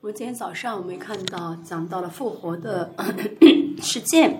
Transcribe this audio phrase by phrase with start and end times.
[0.00, 2.94] 我们今天早上我们看到讲到了复活的
[3.82, 4.30] 事件，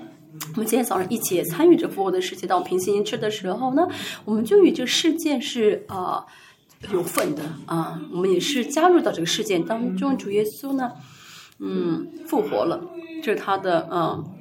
[0.54, 2.48] 我们今天早上一起参与着复活的事件。
[2.48, 3.88] 到平行吃的时候呢，
[4.24, 6.24] 我们就与这个事件是呃、
[6.92, 10.16] 有份的啊，我们也是加入到这个事件当中。
[10.16, 10.92] 主耶稣呢，
[11.58, 12.80] 嗯，复活了，
[13.20, 14.37] 这是他的嗯。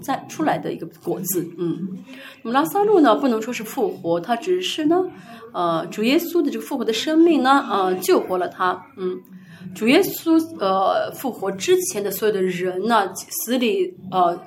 [0.00, 1.98] 再出来的一个果子，嗯，
[2.42, 5.04] 那么拉萨路呢，不能说是复活，他只是呢，
[5.52, 9.18] 呃，主耶稣的这个复活的生命呢，呃，救活了他，嗯，
[9.74, 14.38] 主耶稣呃复活之前的所有的人呢，死里呃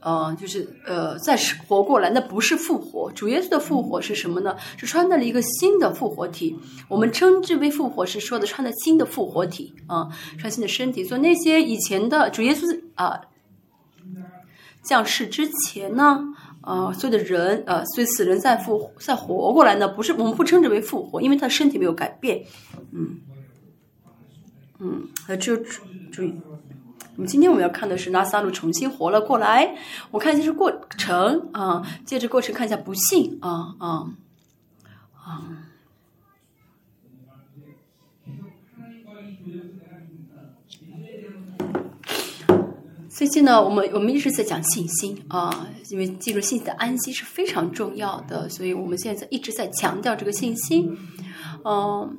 [0.00, 1.36] 呃就是呃再
[1.68, 4.56] 活过来，那不是复活，主耶稣的复活是什么呢？
[4.78, 6.56] 是穿戴了一个新的复活体，
[6.88, 13.20] 我们称之为复活，是说的穿的新的复活体啊，穿新的身体，所以那些以前的主耶稣啊。
[14.82, 16.20] 降世之前呢，
[16.62, 22.44] 呃，所有的人，呃，所以死人再复再活过来呢，不是我们不称之为复活，因为他身体没有改变，
[22.90, 23.20] 嗯，
[24.80, 26.34] 嗯，呃，就注意，
[27.16, 29.76] 我们今天我们要看的是拉萨路重新活了过来，
[30.10, 34.06] 我看一下是过程啊，借着过程看一下不幸啊啊
[35.24, 35.42] 啊。
[43.14, 50.96] 最近呢，我们我们一直在讲信心啊，因为进入信心的安息是非常重要的，所以我们现在一直在强调这个信心，
[51.64, 52.18] 嗯。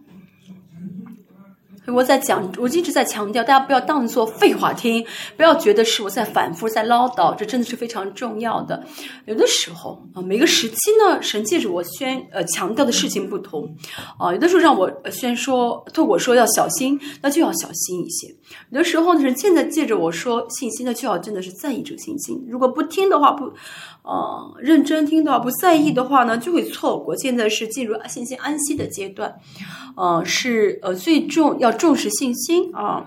[1.88, 8.82] 我在讲，我一直在强调，大家不要当做废话听，不要觉得是我在反复在唠叨，这真的是非常重要的。
[9.26, 13.76] 有的时候啊，每个时期呢，神借着我宣呃强调的事情不同
[14.18, 18.34] 啊，有的时候让我宣说，透过说要小心，那就要小心一些。
[18.70, 22.42] 有的时候呢，是现在借着我说信心，那就要真的是在意这个信心。
[22.48, 23.52] 如果不听的话，不
[24.04, 27.14] 呃认真听的话，不在意的话呢，就会错过。
[27.18, 29.36] 现在是进入信心安息的阶段，
[29.98, 31.73] 呃，是呃最重要。
[31.74, 33.06] 重视信心啊，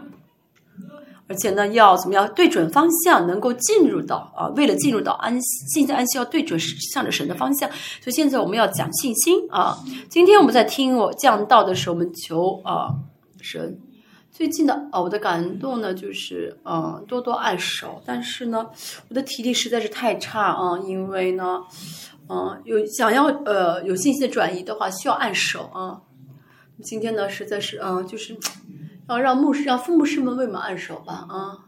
[1.29, 7.69] 而且呢，要怎么样对准方向，能够进入到啊，为了进入到安信心安息，要对准向着神的方向。
[8.01, 9.77] 所以现在我们要讲信心啊。
[10.09, 12.95] 今天我们在听我讲道的时候，我们求啊
[13.41, 13.79] 神。
[14.31, 18.03] 最近的啊，我的感动呢，就是嗯，多多按手。
[18.05, 18.67] 但是呢，
[19.09, 21.63] 我的体力实在是太差啊，因为呢，
[22.29, 26.03] 嗯，有想要呃有信息的转移的话，需要按手啊。
[26.83, 28.37] 今天呢，实在是嗯，就是
[29.09, 31.65] 要让牧师、让副牧师们为我们按手吧啊。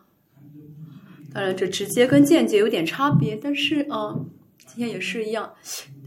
[1.32, 4.14] 当然，这直接跟间接有点差别，但是啊，
[4.58, 5.52] 今天也是一样，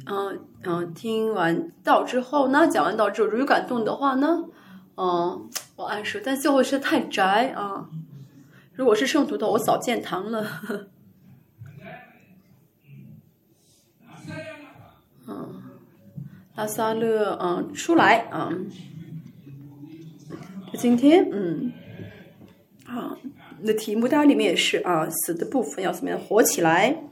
[0.06, 4.46] 嗯嗯，听完道之后呢，讲完道之后，如果有感动的话呢，
[4.98, 6.20] 嗯，我按手。
[6.24, 7.88] 但教会实在太宅啊，
[8.74, 10.46] 如果是圣徒的，我早建堂了。
[15.28, 15.62] 嗯，
[16.56, 18.70] 拉萨勒，嗯，出来，嗯。
[20.78, 21.72] 今天，嗯，
[22.86, 23.18] 啊，
[23.62, 27.04] 那题目当然里面也是啊，死的部分要怎么样活起来，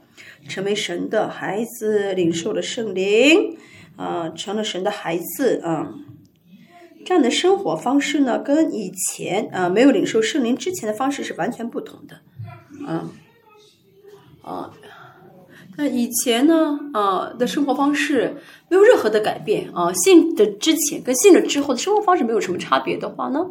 [0.48, 3.56] 成为神的孩子，领受了圣灵，
[3.96, 5.94] 啊，成了神的孩子啊，
[7.04, 12.20] 这样的生活方式呢，跟以前啊没有领受圣灵之前的方式是完全不同的，
[12.86, 13.10] 啊，
[14.42, 14.72] 啊。
[15.82, 18.36] 那以前呢，啊的生活方式
[18.68, 23.48] 没有任何的改变啊，信的之前跟信了之后的生活方式没有什么差别的话呢，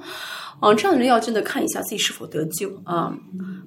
[0.59, 3.11] 啊，这样的人要真的看一下自己是否得救啊，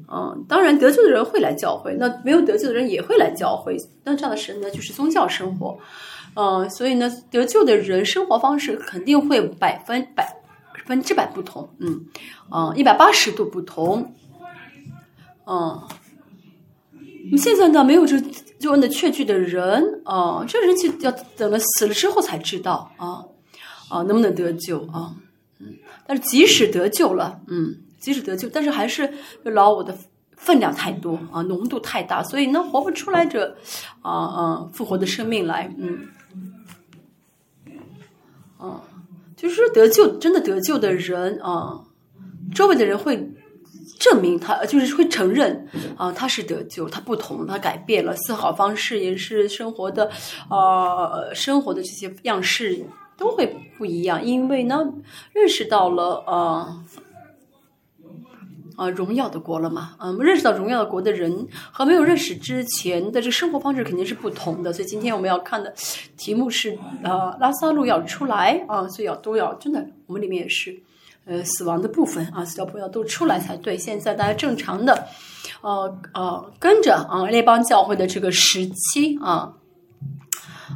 [0.06, 5.76] 啊，当然得救的人会来教会，那没有得救的人也会来教会，那这样的神呢就是宗教生活，
[6.36, 10.24] 嗯，所以呢得救的人生活方式肯定会百分百
[10.86, 12.06] 分之百不同，嗯，
[12.48, 14.14] 啊一百八十度不同，
[15.46, 15.82] 嗯。
[17.30, 18.20] 你现在呢，没有这
[18.62, 23.24] 救恩的确据的人啊，这人就要等了死了之后才知道啊
[23.90, 25.16] 啊，能不能得救啊？
[25.58, 25.74] 嗯，
[26.06, 29.12] 但是即使得救了，嗯，即使得救，但是还是
[29.42, 29.98] 老我的
[30.36, 33.56] 分量太多啊，浓度太大，所以呢，活不出来这
[34.00, 36.06] 啊啊复活的生命来，嗯，
[38.58, 38.80] 啊，
[39.36, 41.82] 就是得救真的得救的人啊，
[42.54, 43.31] 周围的人会。
[44.02, 45.64] 证明他就是会承认
[45.96, 50.10] 啊，他是得救，他不同，他改变了思考方式，也是生活的，
[50.50, 52.84] 呃，生活的这些样式
[53.16, 53.46] 都会
[53.78, 54.92] 不一样，因为呢，
[55.32, 56.82] 认识到了呃，
[58.74, 65.72] 啊，荣耀的国了嘛，嗯，认识到荣耀的国的人和没有认识之前的这生活方式肯定是不同的，所以今天我们要看的
[66.16, 70.82] 题目是呃，拉萨路要出来啊，所以要都要真的，我们里面也是。
[71.24, 73.78] 呃，死亡的部分啊，死掉朋友都出来才对。
[73.78, 75.06] 现在大家正常的，
[75.60, 79.54] 呃呃，跟着啊列邦教会的这个时期啊，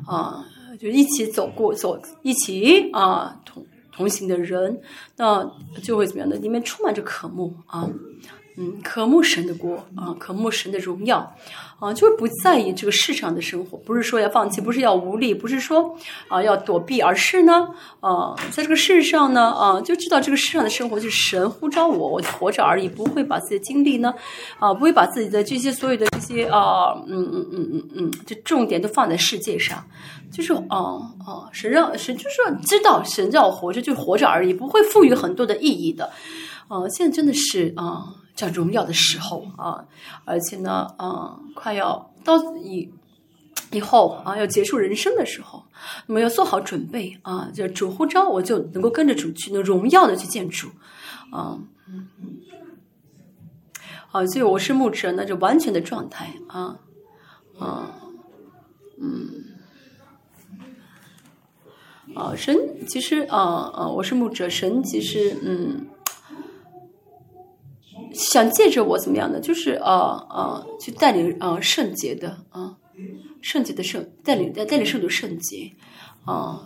[0.06, 0.44] 啊，
[0.78, 4.80] 就一起走过走，一起啊同同行的人，
[5.16, 5.50] 那
[5.82, 6.36] 就会怎么样呢？
[6.36, 7.88] 里面充满着渴慕啊。
[8.58, 11.36] 嗯，渴慕神的国啊，渴慕神的荣耀
[11.78, 15.94] 啊，就是不在意这个世上的生活，不是说要放弃，不是要无力，不是说
[16.28, 17.68] 啊要躲避，而是呢，
[18.00, 24.14] 啊，在这个世上呢，啊，就知道这个世上的生活就是神呼召我，我活着而已，不会把自己的精力呢，
[24.58, 29.84] 啊，不会把自己的这些所有的这些啊，嗯嗯嗯嗯嗯，就重点都放在世界上，
[30.32, 32.36] 就是哦哦，神让神就是
[32.66, 36.10] 知道神让我活着就活着而已，不会赋予很多的意义的，
[36.68, 38.14] 啊，现在真的是啊。
[38.36, 39.86] 叫荣耀的时候啊，
[40.26, 42.92] 而且呢，啊，快要到以
[43.70, 45.64] 以后啊，要结束人生的时候，
[46.06, 50.68] 那么要做好准备啊，就主呼召，我就能够跟着主去，能荣耀的去见主，
[51.32, 51.58] 啊，
[51.88, 52.08] 嗯，
[54.12, 56.78] 啊，所以我是牧者，那就完全的状态啊，
[57.58, 57.90] 啊，
[59.00, 59.46] 嗯，
[62.14, 62.54] 啊，神
[62.86, 63.38] 其实啊
[63.72, 65.86] 啊，我是牧者，神其实嗯。
[68.16, 72.74] 想借着我怎么样的，就是呃呃，去带领呃圣洁的啊，
[73.42, 75.70] 圣洁的圣带领带带领圣徒圣洁
[76.24, 76.62] 啊。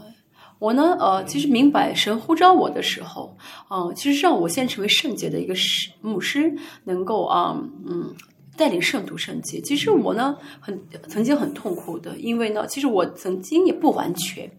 [0.61, 3.35] 我呢呃，其实明白神呼召我的时候
[3.69, 6.55] 啊，其实让我先成为圣洁的一个师牧师，
[6.85, 8.15] 能够啊嗯
[8.59, 9.59] 带领圣徒圣洁。
[9.63, 14.51] 其实我呢很曾经很痛苦的，因为呢，其实我曾经也不完全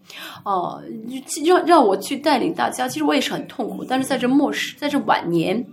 [0.44, 0.82] 哦，
[1.46, 3.84] 让让我去带领大家，其实我也是很痛苦。
[3.84, 5.64] 但是在这末世，在这晚年。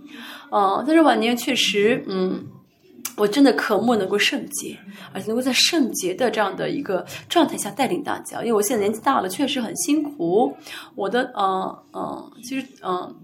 [0.50, 2.44] 嗯，但是晚年确实，嗯，
[3.16, 4.76] 我真的渴慕能够圣洁，
[5.12, 8.40] 而且能够在圣洁的这样的一个状态下带领大家。
[8.40, 10.56] 因为我现在年纪大了，确实很辛苦。
[10.94, 13.14] 我的，嗯嗯，其实，嗯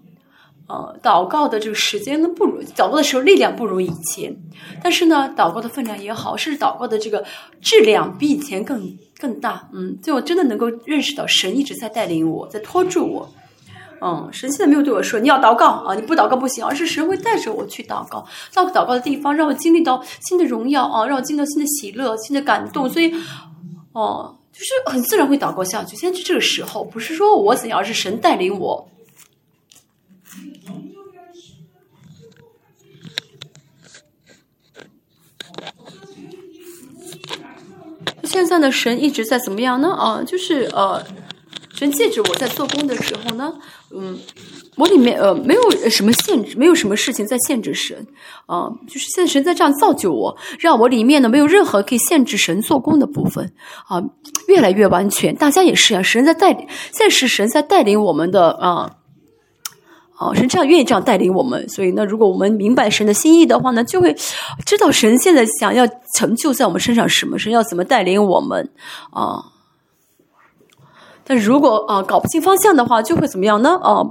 [0.69, 4.37] 嗯，祷告的这个时间呢，不如祷告的时候力量不如以前，
[4.83, 7.25] 但是呢，祷告的分量也好，甚至祷告的这个
[7.61, 9.69] 质量比以前更更大。
[9.73, 13.29] 嗯，就我真的能够认识到神一直在带领我，在拖住我。
[14.07, 18.25] 嗯，神现在没有对我说你要祷告啊，你不祷告不行，而是神会带着我去祷告，
[18.55, 22.89] 到祷告的地方，让我经历到新的荣耀啊，让我经历到新的喜乐、新的感动。
[22.89, 23.13] 所以，
[23.91, 25.97] 哦，就是很自然会祷告下去。
[25.97, 28.89] 现在就这个时候，不是说我怎样，而是神带领我。
[38.23, 39.89] 现在的神一直在怎么样呢？
[39.91, 41.05] 啊，就是呃。
[41.79, 43.53] 神借着我在做工的时候呢，
[43.95, 44.19] 嗯，
[44.77, 47.97] 我里面呃没有什么限制，没有什么事情在限制神，
[48.47, 53.53] 啊，就是现在神在这样造就我，让我里面呢没有任何可以限制神做工的部分，
[53.87, 54.03] 啊，
[54.49, 55.35] 越来越完全。
[55.37, 58.97] 大家也是啊，神在带领，现在是神在带领我们的啊，
[60.19, 64.13] 哦，神这样愿意这样带领我们，所以呢，如果我们明白神的心意的话呢，就会
[64.65, 65.87] 知道神现在想要
[66.17, 68.69] 成就在我们身上什么，神要怎么带领我们
[69.11, 69.53] 啊。
[71.27, 73.77] 但如果啊搞不清方向的话，就会怎么样呢？
[73.83, 74.07] 啊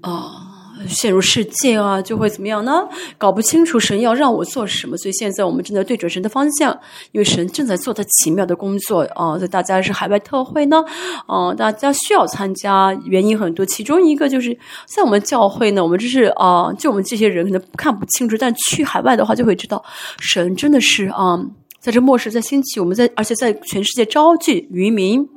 [0.00, 0.50] 啊，
[0.88, 2.88] 陷入世界啊，就会怎么样呢？
[3.16, 6.76] 搞不清楚神要让我做什么，所以现在我们正在对准神的方向，
[7.12, 9.38] 因为神正在做他奇妙的工作啊。
[9.38, 10.84] 所以大家是海外特会呢，
[11.28, 14.52] 啊，大家需要参加，原因很多，其中一个就是
[14.86, 19.84] 在我们教会呢，我们就是啊，就我们这些人可能看不清楚，但去海外的话就会知道，
[20.18, 21.38] 神真的是啊。
[21.82, 25.28] 在这末世，在兴起，我们在，而且在全世界招聚渔民。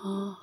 [0.00, 0.38] 啊，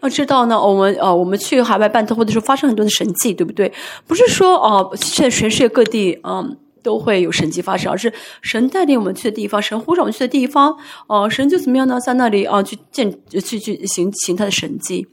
[0.00, 3.72] 要知道呢，我们呃，我们去海外办特会的时候，发生很多的神迹，对不对？
[4.08, 12.00] 不是说哦，现在全世界各地嗯都会有神迹发生，而是神带领我们去的地方，神呼召我们去的地方，哦，神就怎么样呢？
[12.00, 15.06] 在那里啊，去见去去行行他的神迹，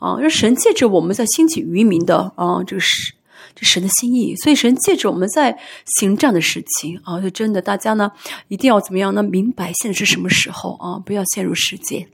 [0.00, 3.13] 啊，让神借着我们在兴起渔民的啊，这个是。
[3.54, 5.56] 这神的心意，所以神借着我们在
[5.86, 8.10] 行这样的事情啊，就真的大家呢
[8.48, 9.22] 一定要怎么样呢？
[9.22, 10.98] 明白现在是什么时候啊？
[10.98, 12.08] 不要陷入世界，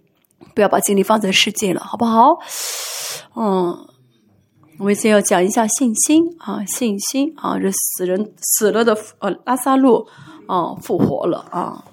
[0.55, 2.39] 不要把精力放在世界了，好不好？
[3.35, 3.87] 嗯，
[4.79, 10.07] 我们先要讲一下信心啊，信心啊，这死人死了的呃拉萨路
[10.47, 11.85] 啊复活了啊。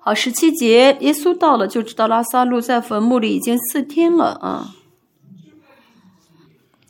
[0.00, 4.74] 好，十七节，耶稣到了就知道拉萨路在坟墓里已经四天了啊。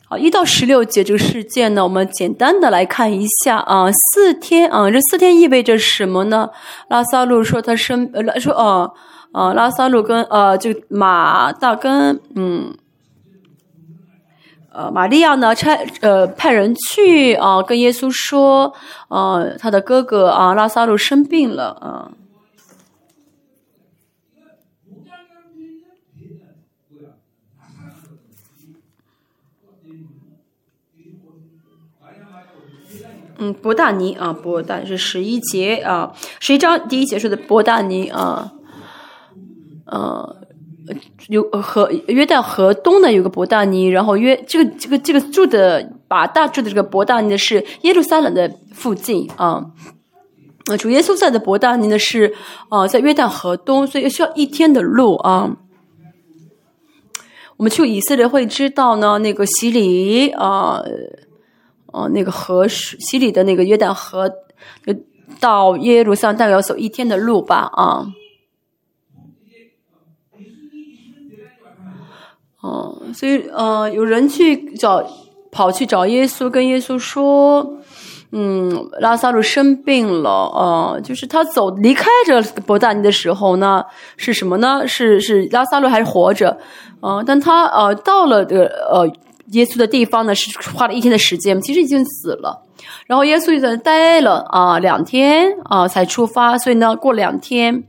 [0.07, 3.89] 好，一到十六节这个事件呢，我们简单的来看一下啊。
[3.91, 6.47] 四天啊，这四天意味着什么呢？
[6.89, 8.93] 拉萨路说他生呃说哦
[9.31, 12.71] 啊，拉萨路跟呃就马大跟嗯
[14.71, 18.71] 呃玛利亚呢差呃派人去啊跟耶稣说
[19.07, 22.11] 啊他的哥哥啊拉萨路生病了啊。
[33.37, 38.53] 嗯，伯大尼啊，伯大是十一节啊，十一章第一节说的伯大尼啊，
[39.85, 40.37] 呃，
[41.27, 49.65] 有河约旦河东呢有个伯大尼，然后约这个这个这个住的把大住的这个伯大尼呢是耶路撒冷的附近啊，
[50.67, 52.33] 啊，主耶稣在的伯大尼呢是
[52.69, 55.57] 啊在约旦河东，所以需要一天的路啊。
[57.57, 60.81] 我们去以色列会知道呢，那个洗礼啊。
[61.95, 64.29] 哦，那个河水洗礼的那个约旦河，
[65.39, 67.69] 到耶路撒冷大概要走一天的路吧？
[67.71, 68.05] 啊，
[72.61, 75.01] 哦，所以呃，有人去找，
[75.49, 77.77] 跑去找耶稣，跟耶稣说，
[78.33, 83.85] 嗯，拉萨路生病了，呃，就是他走离开这伯大尼的时候呢，
[84.17, 84.85] 是什么呢？
[84.85, 86.57] 是是拉萨路还是活着？
[86.99, 89.09] 啊，但他呃到了的呃。
[89.51, 92.63] 耶稣的地方呢是花了一天的时间，其实已经死了。
[93.07, 97.83] 然后耶稣就在那待了啊两天啊才出发，所以呢过两天，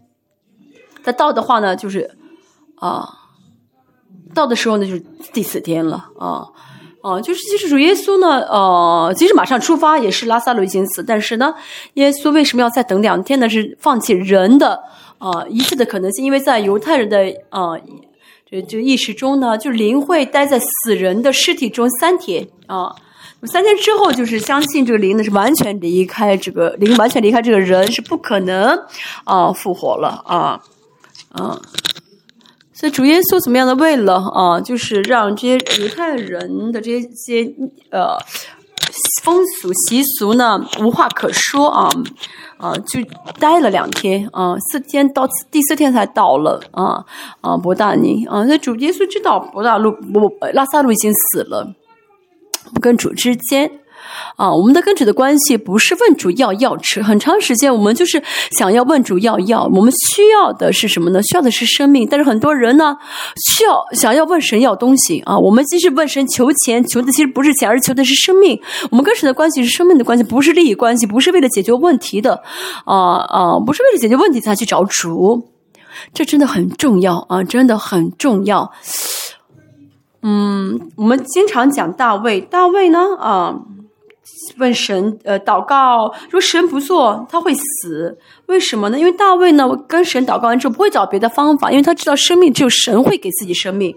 [1.03, 2.17] 他到的话呢就是
[2.77, 3.09] 啊
[4.35, 6.45] 到的时候呢就是第四天了啊
[7.03, 11.55] 啊就是其实主耶稣呢呃即使马上出发也是拉萨路已经死，但是呢
[11.95, 13.49] 耶稣为什么要再等两天呢？
[13.49, 14.83] 是放弃人的
[15.19, 17.73] 啊一切的可能性，因为在犹太人的啊。
[18.49, 22.95] 这就意识中呢，就灵会待在死人的尸体中三天啊，
[23.43, 28.79] 三天之后就是相信这个灵呢是完全离开这个灵，完全离开这个人是不可能
[29.25, 30.63] 啊复活了啊
[31.33, 31.61] 啊，
[32.73, 37.53] 所以主耶稣怎么样的为了啊，就是让这些犹太人的这些些
[37.91, 38.17] 呃
[39.23, 41.89] 风俗习俗呢无话可说啊。
[42.59, 42.99] 啊，就
[43.39, 47.05] 待了两天啊，四天到第四天才到了啊
[47.43, 51.75] 啊，博大尼啊，那主耶稣知道博大路不拉萨路已经死了，
[52.81, 53.71] 跟主之间。
[54.37, 58.23] 啊，我们的跟主的关系不是问主要要吃，很长时间我们就是
[58.59, 61.23] 想要问主要要，我们需要的是什么呢？
[61.23, 62.07] 需要的是生命。
[62.11, 62.97] 但是很多人呢，
[63.57, 65.39] 需要想要问神要东西啊。
[65.39, 68.61] 我们即使问神求钱，求的其实不是钱，而求的是生命。
[68.91, 72.43] 我们跟神的关系是生命的关系，不是利益关系，不是为了解决问题的
[72.85, 75.51] 啊啊，不是为了解决问题才去找主。
[76.13, 78.71] 这真的很重要啊，真的很重要。
[80.23, 83.59] 嗯，我们经常讲大卫，大卫呢啊。
[84.59, 88.19] 问神，呃，祷告，如神不做，他会死。
[88.47, 88.99] 为什么呢？
[88.99, 93.97] 因为大卫呢，跟神祷告完之后，不会找别的方法，因为他知道生命只有神会给自己生命。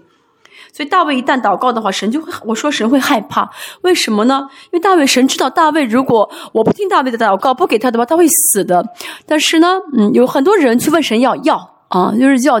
[0.72, 3.50] 所以大卫一旦祷告的话，神就会，我说神会害怕。
[3.82, 4.46] 为什么呢？
[4.66, 8.84] 因为大卫神知道大卫，如果我不听大卫的祷告，不给他的话，他会死的。
[9.26, 11.58] 但是呢，嗯，有很多人去问神要药
[11.88, 12.60] 啊，就是要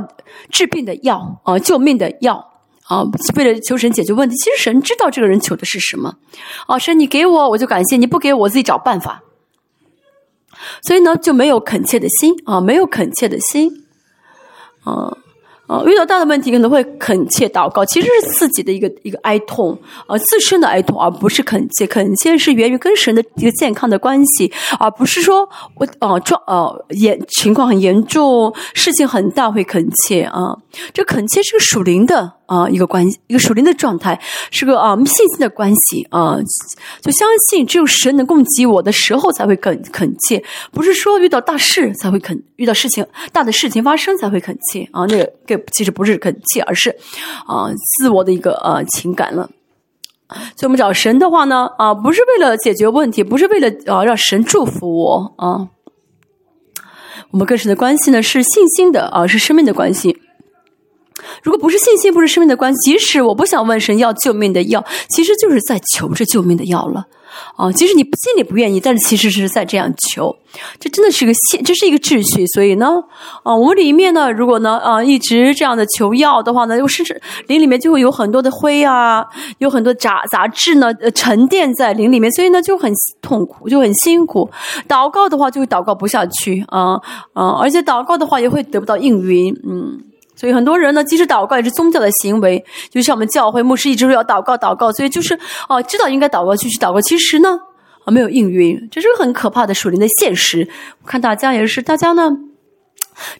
[0.50, 2.49] 治病的药啊，救命的药。
[2.90, 3.04] 啊，
[3.36, 6.16] 为了求神解决问题，其实神知道这个人求的是什么。
[6.66, 9.22] 啊，神你给我，我就感谢；你不给我，我自己找办法。
[10.82, 13.70] 所以呢，就没有恳切的心啊，没有恳切的心，
[14.82, 15.16] 啊。
[15.70, 21.86] 啊，遇到大的问题可能会恳切祷告，其实是自己的一个一个哀痛，啊，自身的哀痛，而不是恳切。
[21.86, 30.56] 恳切是源于跟神的一个健康的关系，而不是说我哦状哦严情况很严重，事情很大会恳切啊。
[30.92, 36.36] 这恳切是个属灵的啊一个关系，一个属灵的状态，是个啊信心的关系啊，
[37.00, 40.42] 就相信只有神能供给我的时候才会恳恳切，
[40.72, 45.56] 不是说遇到大事才会恳，遇到事情大的事情发生才会恳切啊，那个 给。
[45.70, 46.90] 其实不是恳切，而是
[47.46, 49.48] 啊自我的一个呃情感了。
[50.28, 55.68] 所以我们找神的话呢，啊不是为了解决问题，不是为了啊让神祝福我啊。
[57.30, 60.18] 我们跟神的关系呢是信心的啊，是生命的关系。
[61.42, 67.06] 如果不是信心，不是生命的关系，即使我不想问神要救命的药，其实就是在求这救命的药了。
[67.56, 70.34] 啊，即使你心里不愿意，但是其实是在这样求，
[70.80, 72.44] 这真的是个信，这是一个秩序。
[72.48, 72.88] 所以呢，
[73.44, 79.24] 啊，我们里面呢，如果呢，啊，一直这样的求药的话呢，又甚至灵里面就会有很多的灰啊，
[79.58, 84.50] 有很多杂杂质呢，呃，沉淀在灵里面，所以呢就很痛苦，就很辛苦。
[84.88, 86.94] 祷告的话就会祷告不下去啊
[87.32, 90.00] 啊，而且祷告的话也会得不到应允，嗯。
[90.40, 97.58] 所以很多人呢，即使祷告也是宗教的行为，就像我们教会牧师一直说要祷告祷告，所以就是哦，知道应该祷告就去祷告，其实呢
[98.06, 100.66] 啊没有应允，这是很可怕的属灵的现实。
[101.02, 102.30] 我看大家也是，大家呢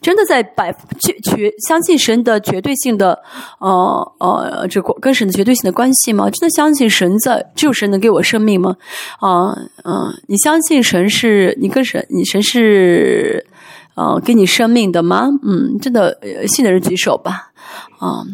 [0.02, 3.18] 真的在百绝绝相信神的绝对性的
[3.60, 6.28] 呃呃这跟神的绝对性的关系吗？
[6.28, 8.76] 真的相信神在只有神能给我生命吗？
[9.20, 13.46] 啊啊，你相信神是你跟神你神是？
[14.00, 15.28] 啊，给你生命的吗？
[15.42, 17.52] 嗯，真的信的人举手吧。
[17.98, 18.24] 啊，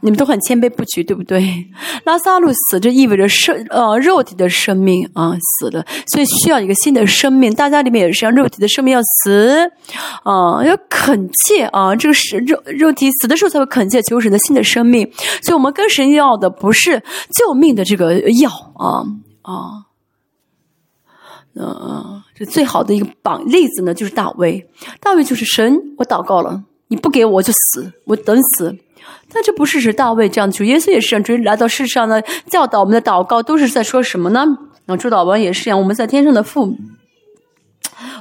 [0.00, 1.66] 你们都很谦卑不屈，对不对？
[2.04, 7.54] 拉萨路死，这意味着生呃肉体的生命啊死了，所以需要一个新的生命。
[7.54, 9.70] 大家里面也是，让肉体的生命要死
[10.22, 15.06] 啊，要恳切啊，这个是肉肉体死的时候才会恳切求神的新的生命。
[15.42, 17.02] 所以我们跟神要的不是
[17.38, 19.04] 救命的这个药啊
[19.42, 19.84] 啊，
[21.56, 24.68] 嗯，这最好的一个榜例子呢，就是大卫。
[25.00, 28.76] 大卫就是神，我祷告了，你不给我就死，我等死。
[29.32, 34.44] 但这不是指大卫这样主耶稣也是这样，来到世上呢，教导我们的祷告都是在说什么呢？
[34.86, 36.76] 那，主祷文也是一样，我们在天上的父，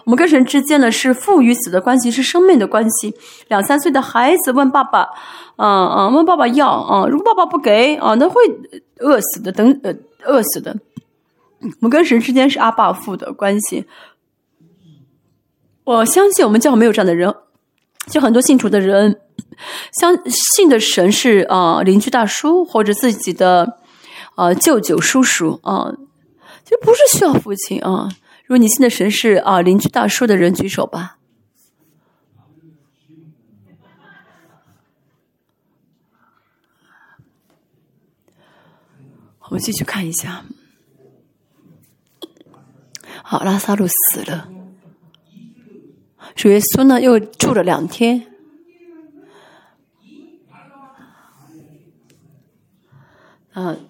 [0.06, 3.14] 我们跟神之间呢是父与子的关系，是生命的关系。
[3.48, 5.08] 两三岁的孩子问爸爸，
[5.56, 8.42] 嗯嗯，问爸爸要啊，如果爸爸不给啊，那会
[9.00, 9.94] 饿死的，等呃
[10.26, 10.76] 饿死的。
[11.64, 13.86] 我们跟神之间是阿爸父的关系。
[15.86, 17.34] 我相信我们教会没有这样的人，
[18.08, 19.20] 就很多信主的人。
[20.00, 23.80] 相信的神是啊，邻居大叔或者自己的
[24.36, 25.94] 啊舅舅叔叔啊，
[26.66, 28.10] 就不是需要父亲啊。
[28.46, 31.18] 如果你信的神是啊邻居大叔的人，举手吧。
[39.50, 40.44] 我们继续看一下。
[43.26, 44.50] 好，拉萨路死了，
[46.36, 48.28] 主耶稣呢又住了两天。
[53.56, 53.88] 嗯，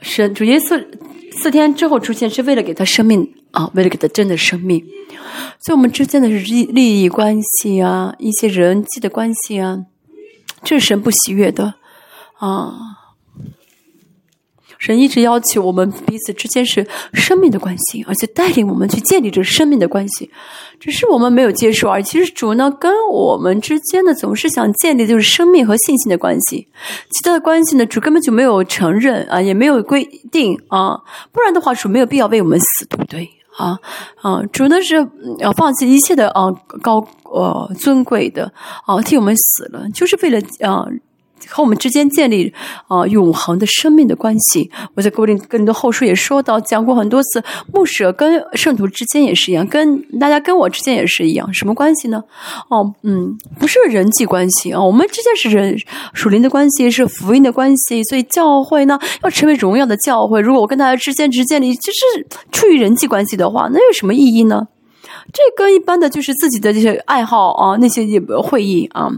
[0.00, 0.86] 神主耶稣
[1.32, 4.86] 四天之后出现，是为了给他生命啊，为了给他真的生命。
[5.58, 9.86] 所以，我们之间的利利益关系啊，一些人际的关系啊，
[10.62, 11.74] 这是神不喜悦的
[12.36, 13.07] 啊。
[14.78, 20.30] 神一直要求我们彼此之间是生命的关系，而且带领我们去建立这生命的关系，
[20.78, 22.02] 只是我们没有接受而已。
[22.04, 26.68] 其实主呢，跟我们之间呢，总是想建立就是生命和信心的关系，
[27.10, 30.96] 其他的关系呢，主根本就没有承认啊，也没有规定啊，
[31.32, 33.28] 不然的话，主没有必要为我们死，对不对？
[33.56, 33.76] 啊
[34.22, 34.94] 啊，主呢是
[35.40, 36.44] 要放弃一切的啊
[36.80, 38.52] 高呃尊贵的
[38.86, 40.86] 啊，替我们死了，就是为了啊。
[41.46, 42.52] 和我们之间建立
[42.88, 44.70] 啊永恒的生命的关系。
[44.94, 52.22] 我在格林格林的后书也说到，讲过很多次，牧舍跟圣徒之间也是一样，跟大家跟我之间也是一样，什么关系呢？
[52.68, 55.76] 哦，嗯，不是人际关系啊，我们之间是人
[56.14, 58.02] 属灵的关系，是福音的关系。
[58.04, 60.40] 所以教会呢，要成为荣耀的教会。
[60.40, 64.68] 如果我跟大家之间只建立就是出于人际关系的话，那有什么意义呢？
[65.32, 69.10] 这跟一般的就是自己的这些爱好啊，那些也会议啊。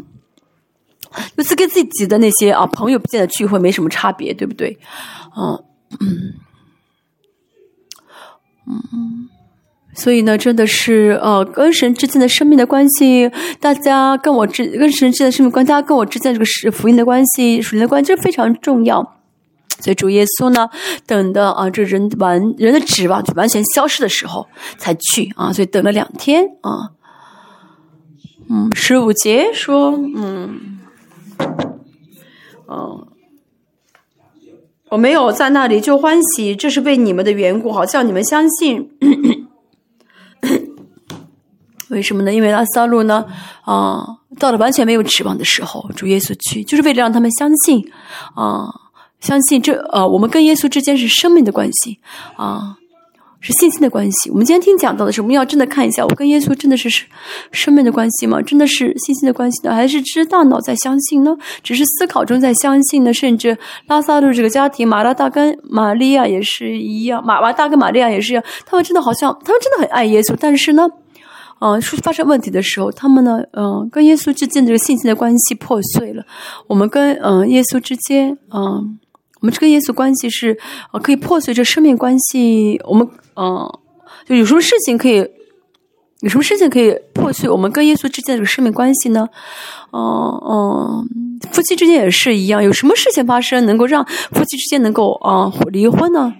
[1.37, 4.79] 就是跟自己的那些啊朋友之间的聚会没什么差别，对不对？
[5.35, 5.59] 啊
[6.01, 6.35] 嗯
[8.93, 9.29] 嗯，
[9.95, 19.17] 所以呢，真的是呃，跟神之间的生命的关系，大家跟我之跟神之间的生命关，大家跟我之间这个是福音的关系、属灵的关系，这非常重要。
[19.81, 20.69] 所以主耶稣呢，
[21.07, 24.47] 等的啊，这人完人的指望就完全消失的时候
[24.79, 26.93] 才去啊，所以等了两天啊。
[28.49, 30.80] 嗯，十五节说，嗯。
[32.69, 33.07] 嗯，
[34.91, 38.91] 我没有在那里就欢喜，这是为你们的缘故，好叫你们相信。
[41.91, 42.33] 为什么呢？
[42.33, 43.27] 因为拉萨路呢，
[43.63, 44.07] 啊，
[44.39, 47.85] 到了完全没有指望的时候，主耶稣去，就是为了让他们相信，
[48.37, 48.69] 啊，
[49.21, 51.99] 相信这，呃，我们跟耶稣之间是生命的关系，
[52.37, 52.77] 啊。
[53.41, 54.31] 是信心的关系。
[54.31, 57.07] 我们今天听讲到的是，我们要真的看一下，我跟耶稣真的是是
[57.53, 58.41] 生命的关系吗？
[58.43, 61.35] 真的是信心的关系呢，还是只大脑在相信呢？
[61.63, 63.13] 只是思考中在相信呢？
[63.13, 70.87] 甚至拉萨路这个家庭，马拉大跟玛利亚也是一样，马马大跟玛利亚也是一样，他们真的好像，他们真的很爱耶稣，但是呢，
[71.61, 76.23] 嗯，发生问题的时候，他们呢，嗯，跟耶稣之间这个信心的关系破碎了。
[76.67, 78.99] 我们跟嗯耶稣之间，嗯。
[79.41, 80.59] 我们这个耶稣关系是，
[80.93, 82.79] 呃，可以破碎这生命关系。
[82.85, 83.79] 我们，嗯，
[84.27, 85.27] 就有什么事情可以，
[86.21, 89.27] 有什么事情可以破碎我们跟耶稣之间的这个生命关系呢？
[89.93, 90.01] 嗯
[90.45, 91.09] 嗯，
[91.53, 92.63] 夫妻之间也是一样。
[92.63, 96.35] 有什么事情发生能够让夫妻之间能够啊离婚呢？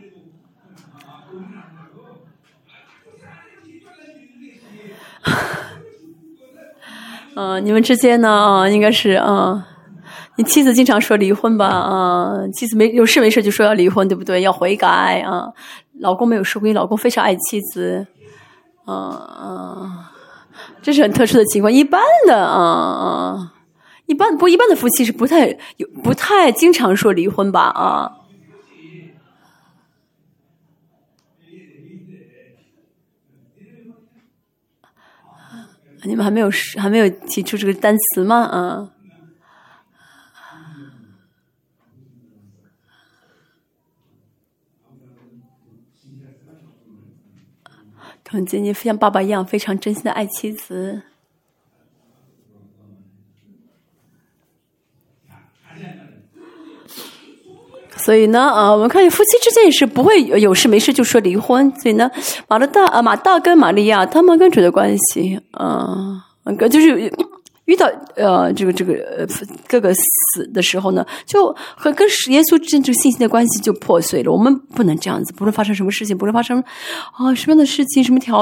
[7.35, 8.29] 嗯， 你们之间呢？
[8.29, 9.69] 啊，应该是啊。
[10.37, 14.41] 你妻子经常说离婚吧，啊，妻子没有事没事就说要离婚，对不对？
[14.41, 15.53] 要悔改啊。
[15.99, 18.07] 老公没有说过，你老公非常爱妻子，
[18.87, 20.13] 啊啊，
[20.81, 21.71] 这是很特殊的情况。
[21.71, 23.53] 一般的啊啊，
[24.07, 28.13] 一般不一般的夫妻是不太有不太经常说离婚吧，啊。
[36.05, 38.37] 你们还没有还没有提出这个单词吗？
[38.45, 38.89] 啊。
[48.31, 51.03] 很坚定，像爸爸一样非常真心的爱妻子。
[57.97, 61.69] 所以呢，啊，我们看夫妻之间也是不会有事没事就说离婚。
[61.81, 62.09] 所以呢，
[62.47, 66.25] 马勒大啊，马大跟玛利亚他们跟主的关系，啊，
[66.71, 67.13] 就是。
[67.71, 69.27] 遇到呃这个这个呃
[69.69, 74.33] 哥哥死的时候呢，就和跟耶稣之间这个信心的关系就破碎了。
[74.33, 76.61] 我们不能这样子，不论发生什么事情，不论发生
[77.13, 78.41] 啊什么样的事情，什么条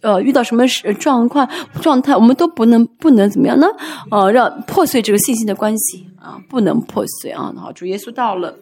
[0.00, 0.66] 呃遇到什么
[0.98, 1.46] 状况
[1.82, 3.66] 状态，我们都不能不能怎么样呢？
[4.10, 7.52] 呃，让破碎这个信心的关系啊，不能破碎啊。
[7.58, 8.56] 好，主耶稣到了，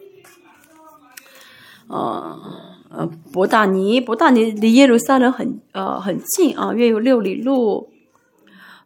[1.87, 2.37] 呃
[2.89, 7.89] 呃伯大尼，伯大尼离耶路撒冷很呃很近啊，约有六里路。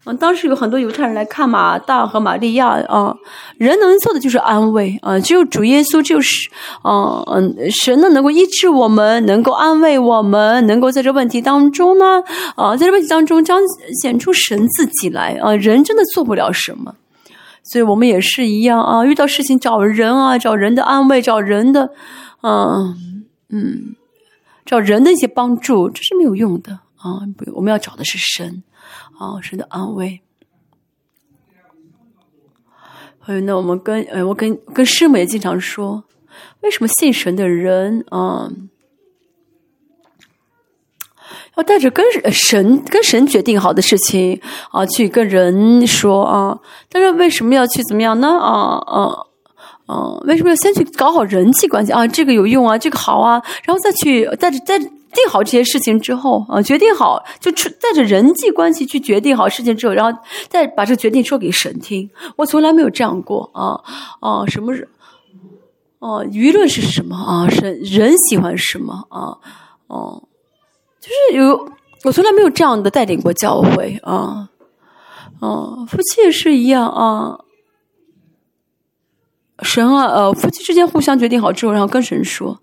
[0.06, 3.16] 嗯，当时有很多犹太人来看马大和玛利亚啊，
[3.58, 6.50] 人能做的就是安慰啊，只有主耶稣就是，
[6.84, 12.22] 嗯嗯，神呢能够医治我们，能够安慰我们，能够在这问题当中呢，
[12.58, 13.62] 啊，在这问题当中彰
[14.02, 16.94] 显出神自己来啊，人真的做不了什么，
[17.63, 21.89] 所以我们也是一样啊，遇到事情找人啊，找人的安慰，找人的，
[22.42, 23.96] 嗯嗯，
[24.66, 28.63] 找人的一些帮助，这是没有用的啊，不，我们要找的是神。
[29.19, 30.21] 啊，神的安慰。
[33.19, 36.04] 还有呢，我们跟呃，我跟跟师母也经常说，
[36.62, 38.52] 为什么信神的人啊，
[41.56, 46.60] 要带着跟神跟神决定好的事情啊，去跟人说啊？
[46.89, 48.28] 但是为什么要去怎么样呢？
[48.28, 49.26] 啊啊
[49.86, 50.17] 啊！
[50.26, 52.06] 为什么要先去搞好人际关系啊？
[52.06, 54.78] 这个有用啊，这个好啊，然后再去带着带。
[55.13, 62.10] 定好这些事情之后啊，决定好就带着人际关系去决定好事情之后，然后再把这决定说给神听。
[62.36, 63.80] 我从来没有这样过啊
[64.19, 64.45] 啊！
[64.47, 64.89] 什么是
[65.99, 66.26] 哦？
[66.26, 67.47] 舆论是什么啊？
[67.49, 69.38] 神人喜欢什么啊？
[69.88, 70.23] 哦，
[70.99, 71.71] 就是有
[72.04, 74.49] 我从来没有这样的带领过教会啊
[75.39, 75.86] 啊！
[75.88, 77.39] 夫妻也是一样啊。
[79.62, 82.60] 神啊，呃，夫妻之间互相决定好之后，然后跟神说。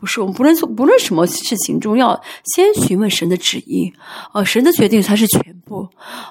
[0.00, 3.92] 不是，我们不论做不论什么事情中，要先询问神的旨意，
[4.32, 5.86] 啊，神的决定才是全部，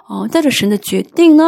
[0.08, 1.46] 啊，带着神的决定呢，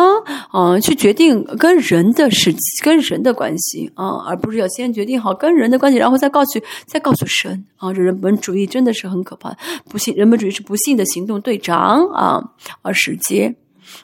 [0.52, 2.54] 啊，去决定跟人的事，
[2.84, 9.58] 跟人的关系，啊，而不是要先决定好跟人的关系，然后再告诉再告诉神，啊，这人本主义真的是很可怕，
[9.90, 12.40] 不信人本主义是不幸的行动队长啊，
[12.84, 13.56] 而使节，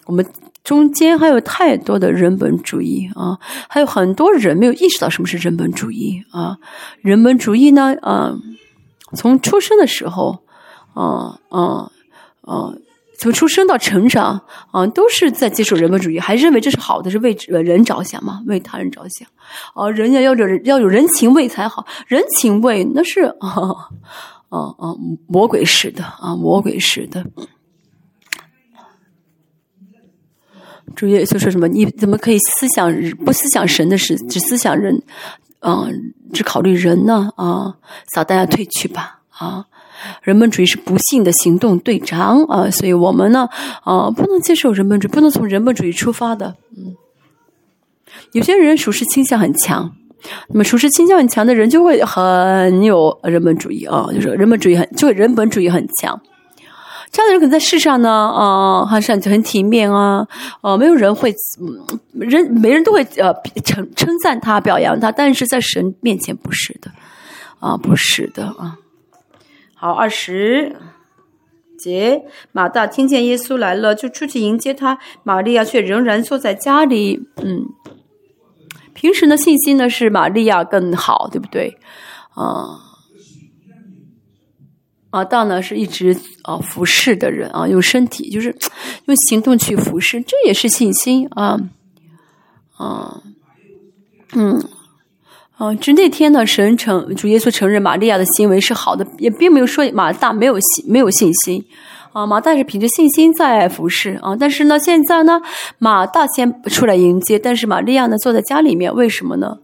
[0.08, 0.26] 我们。
[0.68, 6.58] 中间还有太多的人本主义啊，还有很多人没有意识到什么是人本主义啊。
[7.00, 8.38] 人本主义呢，啊，
[9.16, 10.40] 从出生的时候，
[10.94, 11.90] 啊啊
[12.42, 12.74] 啊，
[13.18, 19.26] 从出生到成长啊，都是在接受人本主义，还认为这是好的，是为人着想嘛，为他人着想
[19.74, 19.90] 啊。
[19.90, 23.50] 人家要有要有人情味才好，人情味那是 啊
[24.50, 24.94] 啊啊，
[25.30, 27.26] 魔鬼式的啊，魔鬼式的。
[30.96, 31.68] 主耶稣说什么？
[31.68, 32.92] 你怎么可以思想
[33.26, 35.02] 不思想神的事，只思想人？
[35.60, 37.30] 嗯，只考虑人呢？
[37.36, 37.76] 啊，
[38.14, 39.22] 撒旦要退去吧！
[39.30, 39.66] 啊，
[40.22, 42.70] 人本主义是不幸的行动队长啊！
[42.70, 43.50] 所以我们呢，
[43.84, 46.56] 啊，不能接受人本主义，不能从人本主义出发的。
[46.78, 46.96] 嗯，
[48.34, 49.92] 有些人属实倾向很强，
[50.50, 56.20] 那么属实倾向很强的人就会很有人本主义啊，就是人本主义很，就人本主义很强。
[57.10, 60.28] 这样的人可能在世上呢，啊，还是很体面啊，
[60.62, 66.92] 呃，没有人会，嗯人没人都会呃称称赞他、表扬他，但是在神面前不是的，
[67.60, 68.78] 啊，不是的啊。
[69.74, 70.76] 好，二十
[71.80, 77.28] 节，马大听见耶稣来了，就出去迎接他，玛利亚却仍然坐在家里。
[77.38, 77.66] 嗯，
[78.94, 81.78] 平时呢，信心呢是玛利亚更好，对不对？
[82.34, 82.84] 啊。
[85.10, 88.54] 啊，大呢是一直啊服侍的人啊，用身体就是
[89.06, 91.58] 用行动去服侍，这也是信心啊
[92.76, 93.22] 啊
[94.34, 94.62] 嗯
[95.58, 101.66] 啊，就那天呢，神承主耶稣承认玛利亚的行为是好的，也并没有说马大没有信没有信心
[102.12, 105.42] 啊，马大是凭着信心在服侍啊，但是呢，现在呢，
[105.80, 109.58] 马大先出来迎接，但是玛利亚呢坐在家里面，为什么呢？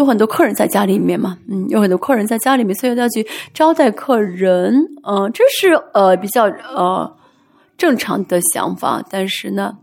[0.00, 4.74] 有很多客人在家里面嘛，嗯，有很多客人在家里面，所以要去招待客人，
[5.06, 7.14] 嗯，这是呃比较呃
[7.76, 9.02] 正常的想法。
[9.10, 9.76] 但是呢，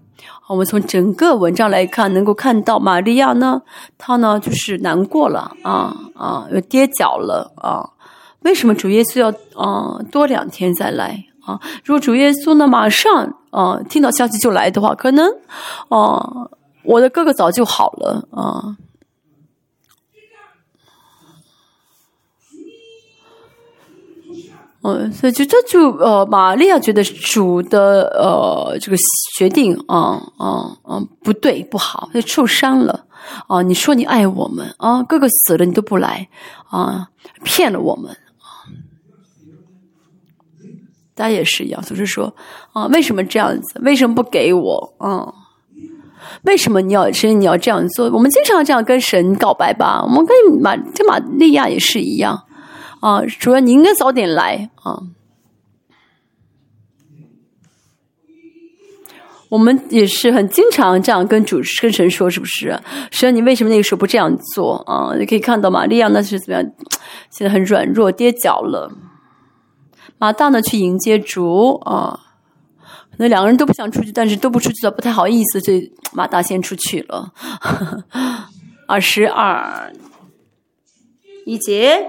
[0.48, 3.62] 我们从整个文章来看，能够看到玛利亚呢，
[4.00, 7.88] 她呢就是难过了啊啊，又跌脚了啊。
[8.42, 11.60] 为什么主耶稣要啊多两天再来啊？
[11.86, 15.30] 如果主耶稣呢马上啊听到消息就来的话，可能
[15.90, 16.50] 啊
[16.84, 18.76] 我的哥哥早就好了啊。
[24.88, 28.96] 嗯，所以就这就呃，玛利亚觉得主的呃这个
[29.38, 33.06] 决定啊啊啊不对不好，就受伤了
[33.48, 33.62] 啊！
[33.62, 36.30] 你说你爱我们啊，哥哥死了你都不来
[36.70, 37.10] 啊，
[37.44, 38.64] 骗了我们啊！
[41.14, 42.34] 大家也是一样，总是说
[42.72, 43.82] 啊，为什么这样子？
[43.82, 44.94] 为什么不给我？
[45.00, 45.34] 啊？
[46.44, 48.10] 为什么你要神你要这样做？
[48.12, 50.02] 我们经常这样跟神告白吧？
[50.02, 52.42] 我们跟玛这玛利亚也是一样。
[53.00, 55.02] 啊，主要你应该早点来啊！
[59.50, 62.78] 我们也是很经常这样跟主跟神说，是不是？
[63.12, 65.16] 神，你为什么那个时候不这样做啊？
[65.18, 66.72] 你可以看到玛利亚那是怎么样？
[67.32, 68.92] 现在很软弱，跌脚了。
[70.18, 72.20] 马大呢去迎接主啊，
[73.18, 77.32] 那两个人都不想出去，但是都不出去了不太好意思，所以马大先出去了。
[78.88, 79.94] 二十二
[81.46, 82.06] 一节。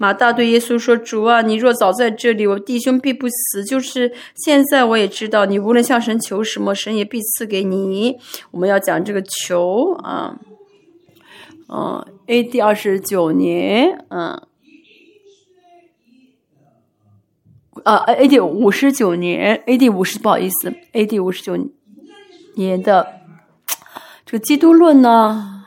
[0.00, 3.64] 马大对耶稣说：“主啊，你若早在这里，我弟兄必不死。
[3.64, 8.16] 就是现在，我也知道，你无论向神求什么，神也必赐给你。
[8.52, 10.38] 我们要讲这个求啊，
[11.68, 12.60] 嗯，A.D.
[12.60, 14.40] 二十九年，嗯，
[17.82, 18.38] 啊，A.D.
[18.38, 19.88] 五十九年，A.D.
[19.88, 21.18] 五十，不好意思，A.D.
[21.18, 21.58] 五十九
[22.54, 23.14] 年的
[24.24, 25.64] 这个基督论呢，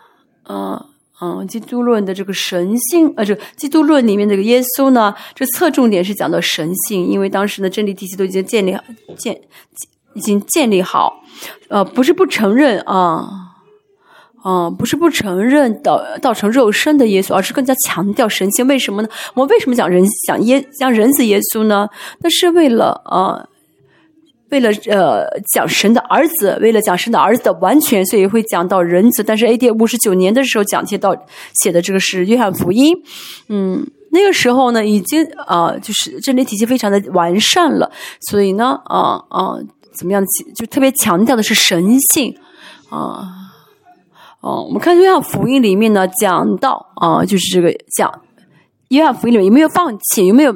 [0.47, 0.85] 嗯。”
[1.23, 8.75] 嗯，基督论的这个神性，呃，这基督论里面这个耶稣呢，这侧重点是讲到神性，因为当时的真理体系都已经建立
[9.15, 9.39] 建，
[10.15, 11.21] 已经建立好，
[11.69, 13.29] 呃，不是不承认啊，
[14.41, 18.65] 啊，不是不承认的道成肉身的耶稣，而是更加强调神性。
[18.65, 19.09] 为什么呢？
[19.35, 21.87] 我们为什么讲人讲耶讲人子耶稣呢？
[22.21, 23.47] 那是为了啊。
[24.51, 29.23] 为了呃讲神的儿子，为了讲神的儿子的完全，所以会讲到人子。
[29.23, 29.71] 但是 A.D.
[29.71, 31.15] 五十九年的时候讲写到
[31.63, 32.93] 写的这个是约翰福音，
[33.47, 37.89] 嗯，那个时候呢已经啊就是真理体系非常的完善了，
[38.29, 39.55] 所以呢啊啊
[39.95, 40.21] 怎么样
[40.53, 42.35] 就特别强调的是神性
[42.89, 43.23] 啊
[44.41, 48.11] 哦，我们看约翰福音里面呢讲到啊就是这个讲
[48.89, 50.53] 约翰福音里面有没有放弃，有没有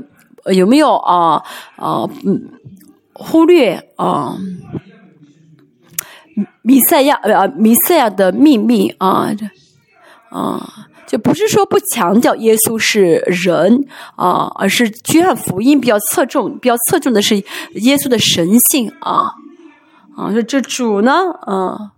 [0.53, 1.41] 有没有啊
[1.77, 2.51] 啊嗯。
[3.17, 4.37] 忽略啊，
[6.61, 9.31] 弥赛亚呃，弥赛亚的秘密啊，
[10.29, 10.69] 啊，
[11.07, 19.31] 就不是说不强调耶稣是人啊，而是约翰福音比较侧重，比较侧重的是耶稣的神性啊
[20.17, 21.13] 啊，说这主呢，
[21.47, 21.89] 嗯，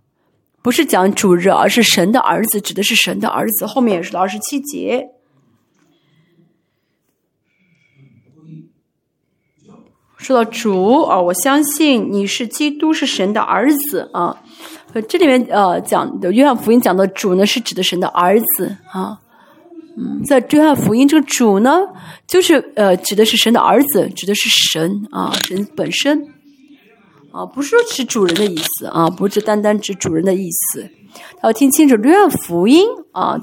[0.62, 3.66] 不是讲主人，而是神的儿子，指的是神的儿子。
[3.66, 5.08] 后面也是二十七节。
[10.28, 14.36] 说到主啊，我相信你是基督，是神的儿子啊。
[15.08, 19.18] 这里面呃讲的约翰福音讲的主呢，是指的神的儿子啊。
[19.98, 21.80] 嗯，在约翰福音这个主呢，
[22.28, 26.22] 就是呃指的是神的儿子，指的是神啊，神本身
[27.32, 30.90] 啊，不是说指主人的意思啊，不是单单指主人的意思。
[31.42, 33.40] 要听清楚约翰福音啊。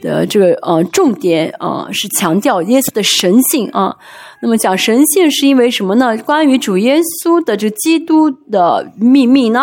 [0.00, 3.94] 的这个呃重点啊是强调耶稣的神性啊，
[4.40, 6.16] 那么讲神性是因为什么呢？
[6.18, 9.60] 关于主耶稣的这基督的秘密呢？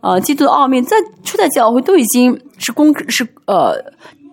[0.00, 3.74] 啊，基督的奥秘在初代教会都已经是公是呃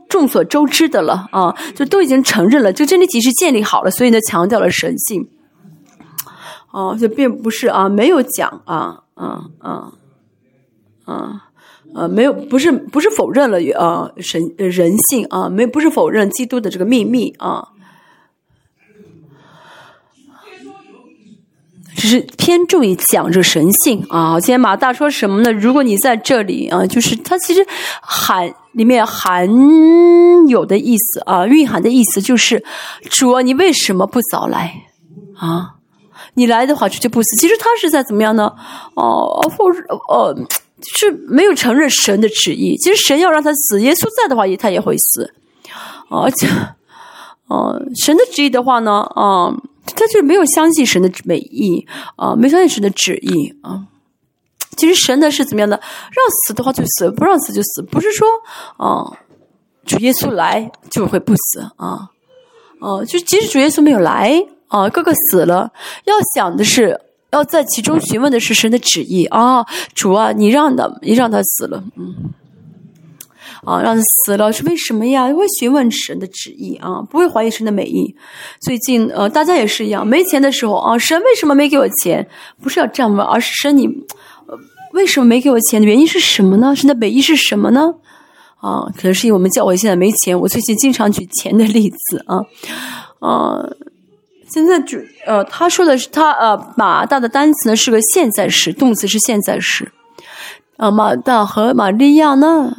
[0.08, 5.28] 众所周知的了啊，就都已经承认了，这真理体系建立好了，所以呢强调了神性，
[6.72, 9.92] 哦，就并不是啊没有讲啊啊啊
[11.06, 11.46] 啊。
[11.96, 17.70] 呃，没有，不是，不是否认了啊，神人性啊，没不是否认基督的这个秘密啊，
[21.96, 24.40] 只是偏重于讲这神性啊。
[24.40, 25.52] 今天马大说什么呢？
[25.52, 27.66] 如果你在这里啊，就是他其实
[28.02, 29.50] 含里面含
[30.48, 32.64] 有的意思啊，蕴含的意思就是
[33.10, 34.84] 主，你为什么不早来
[35.36, 35.74] 啊？
[36.36, 37.36] 你来的话，就就不死。
[37.38, 38.54] 其实他是在怎么样呢？
[38.94, 39.66] 哦，否
[40.14, 40.38] 呃。
[40.98, 42.76] 是没有承认神的旨意。
[42.78, 45.34] 其实神要让他死，耶稣在的话，他也会死。
[46.10, 46.48] 而且，
[47.48, 49.54] 哦，神的旨意的话呢，啊，
[49.96, 53.86] 他就没有相信神的美意啊，没相信神的旨意啊。
[54.78, 55.76] 其实神的是怎么样的？
[55.78, 58.28] 让死的话就死，不让死就死，不是说
[58.78, 59.06] 啊，
[59.86, 62.10] 主耶稣来就会不死啊。
[62.80, 65.72] 哦，就即使主耶稣没有来啊，哥哥死了，
[66.06, 67.00] 要想的是。
[67.32, 69.64] 要在其中询问的是神的旨意啊，
[69.94, 72.16] 主啊，你让的，你让他死了，嗯，
[73.64, 75.32] 啊，让他死了是为什么呀？
[75.32, 78.16] 会询问神的旨意啊，不会怀疑神的美意。
[78.60, 82.28] 最近呃，大家也是一样，没钱的时候啊，神为什么没给我钱？
[82.62, 83.88] 不是要这样问，而是神你
[84.94, 85.86] 为什么没给我钱的？
[85.86, 86.76] 原因是什么呢？
[86.76, 87.94] 神的美意是什么呢？
[88.58, 90.40] 啊，可能是因为我们教会现在没钱。
[90.40, 92.40] 我最近经常举钱的例子啊，
[93.20, 93.70] 啊。
[94.52, 99.92] 现在主呃，他说的是他呃，马大的单词呢是个现在时，动词是现在时。
[100.78, 102.72] 呃，马大和玛利亚呢？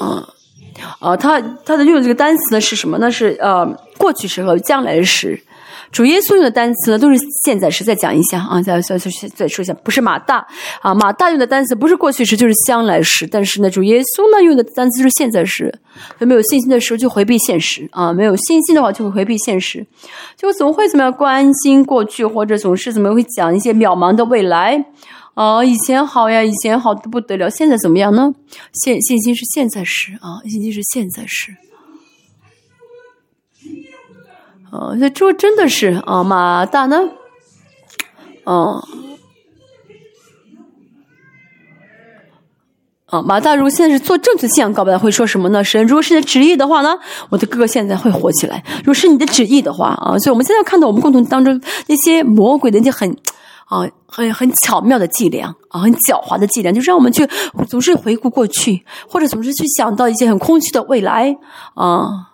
[0.00, 0.24] 嗯，
[1.00, 3.10] 啊，他他的用这个单词呢是什么呢？
[3.10, 3.66] 是呃，
[3.98, 5.42] 过去时和将来时。
[5.90, 7.84] 主耶稣用的单词呢，都是现在时。
[7.84, 10.46] 再讲一下啊，再再再再说一下，不是马大
[10.80, 13.26] 啊，马大用的单词不是过去时就是将来时。
[13.26, 15.72] 但是呢，主耶稣呢用的单词是现在时。
[16.18, 19.86] 没有信心的时候就回避现实啊，没有信心的话就会回避现实，
[20.36, 24.82] 就总会怎么样关心过去，或者总是怎么会讲一些渺茫的未来
[25.34, 25.62] 啊？
[25.62, 28.32] 以前好呀，以前好的不得了，现在怎么样呢？
[28.72, 31.54] 现信心是现在时啊，信心是现在时。
[34.72, 36.98] 哦，这这真的是啊，马大呢？
[38.44, 38.82] 哦，
[43.04, 45.62] 啊，马大如果现在是做正确信仰告白，会说什么呢？
[45.62, 48.64] 神，如果是你的旨意的话呢，我的哥哥现在会火起来。
[48.78, 53.14] 如果是你的旨意的话啊，所以我们现在看到我们共同当中那些魔鬼的那些很
[53.66, 57.28] 啊很很巧妙的伎俩啊，很狡猾的伎俩，就是让我们去
[57.68, 61.36] 总是回顾过去，或者总是去想到一些很空虚的未来
[61.74, 62.31] 啊。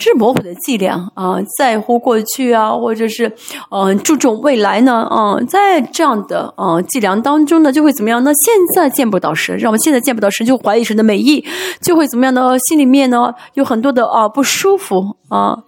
[0.00, 3.30] 这是模糊的伎俩啊，在乎过去啊，或者是
[3.70, 8.32] 嗯注重未来呢啊，在这样的啊伎俩当中呢，就会怎么样呢？
[8.32, 11.44] 现在见不到神，让我们现在见不到神，就怀疑神的美意，
[11.82, 12.58] 就会怎么样呢？
[12.60, 15.58] 心里面呢有很多的啊不舒服啊，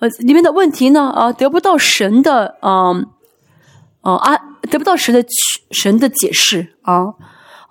[0.00, 2.94] 呃里面的问题呢啊得不到神的啊
[4.00, 4.34] 啊
[4.70, 5.22] 得不到神的
[5.70, 7.12] 神的解释啊。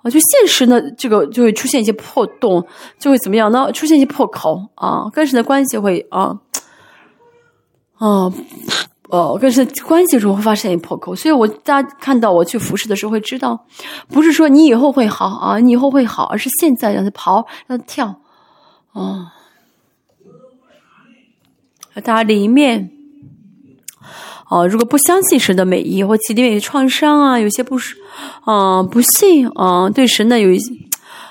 [0.02, 2.64] 啊，就现实呢，这个就会出现一些破洞，
[2.98, 3.70] 就会怎么样呢？
[3.72, 6.38] 出现一些破口啊，跟神的关系会啊，
[7.96, 8.32] 啊，
[9.08, 11.16] 哦，跟神关系中会发生一些破口。
[11.16, 13.66] 所以我大家看到我去服侍的时候会知道，
[14.08, 18.20] 不是说你以后会好啊，你以后会好，而是现在让他跑，让他跳，
[18.92, 19.34] 啊，
[22.04, 22.92] 它里面。
[24.50, 27.96] 哦，如果不相信神的美意，或其里面有创伤啊，有些不是，
[28.44, 30.72] 啊，不信啊，对神呢有一些，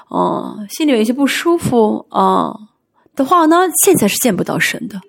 [0.09, 2.53] 啊，心里有一些不舒服啊
[3.15, 5.01] 的话呢，现在是见不到神的，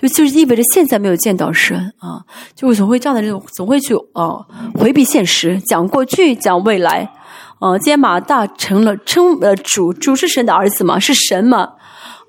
[0.00, 2.22] 就就是意味着现在没有见到神啊，
[2.56, 7.08] 就总会这样的这种，总会去啊回避现实，讲过去，讲未来，
[7.60, 11.74] 啊，今天马大成了称呃主，主是神的儿子嘛，是神嘛。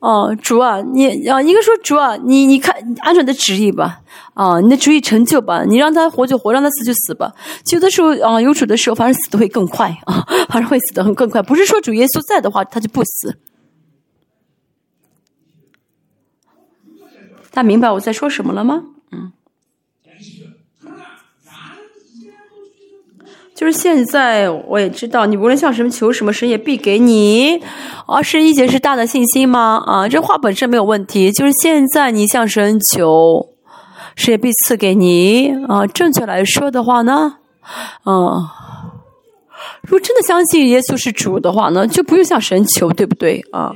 [0.07, 3.99] 哦，主啊，你啊，应该说主啊，你你看按照你的旨意吧，
[4.35, 7.33] 啊，你的旨意成就吧，你让他活就活，让他死就死吧。
[7.73, 11.41] 有的时候啊，有主的时候，反正死的会更快啊，反正会死的很更快。
[11.41, 13.37] 不是说主耶稣在的话，他就不死。
[17.51, 18.83] 大家明白我在说什么了吗？
[19.11, 19.33] 嗯。
[23.57, 27.59] 就是现在，我也知道，你无论向什么求什么，神也必给你。
[28.05, 29.81] 啊，是一节是大的信心吗？
[29.87, 31.31] 啊，这话本身没有问题。
[31.31, 33.49] 就是现在你向神求，
[34.15, 35.51] 神也必赐给你。
[35.67, 37.37] 啊，正确来说的话呢，
[38.03, 38.53] 啊，
[39.81, 43.43] 如果真的相信耶稣是主的话呢，就不用向神求，对不对？
[43.51, 43.73] 啊。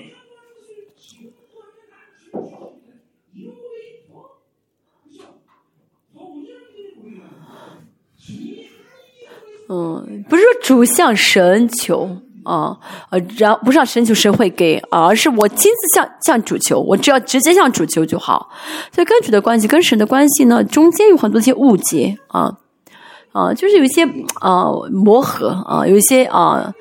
[9.73, 12.09] 嗯，不是说主向神求
[12.43, 12.77] 啊，
[13.09, 18.49] 呃，然不是让神求神会给啊，而是我亲自向向主求，我只要直接向主求就好。
[18.91, 22.51] 所以跟主的关系跟神的关系呢，中间有很多些误解啊
[23.31, 24.03] 啊，就是有一些
[24.41, 26.73] 啊磨合啊，有一些啊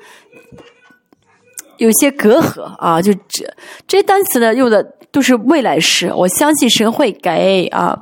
[1.77, 3.47] 有些隔阂啊，就这
[3.87, 7.97] 这些单词呢用的都是未来式，我相信神会给啊。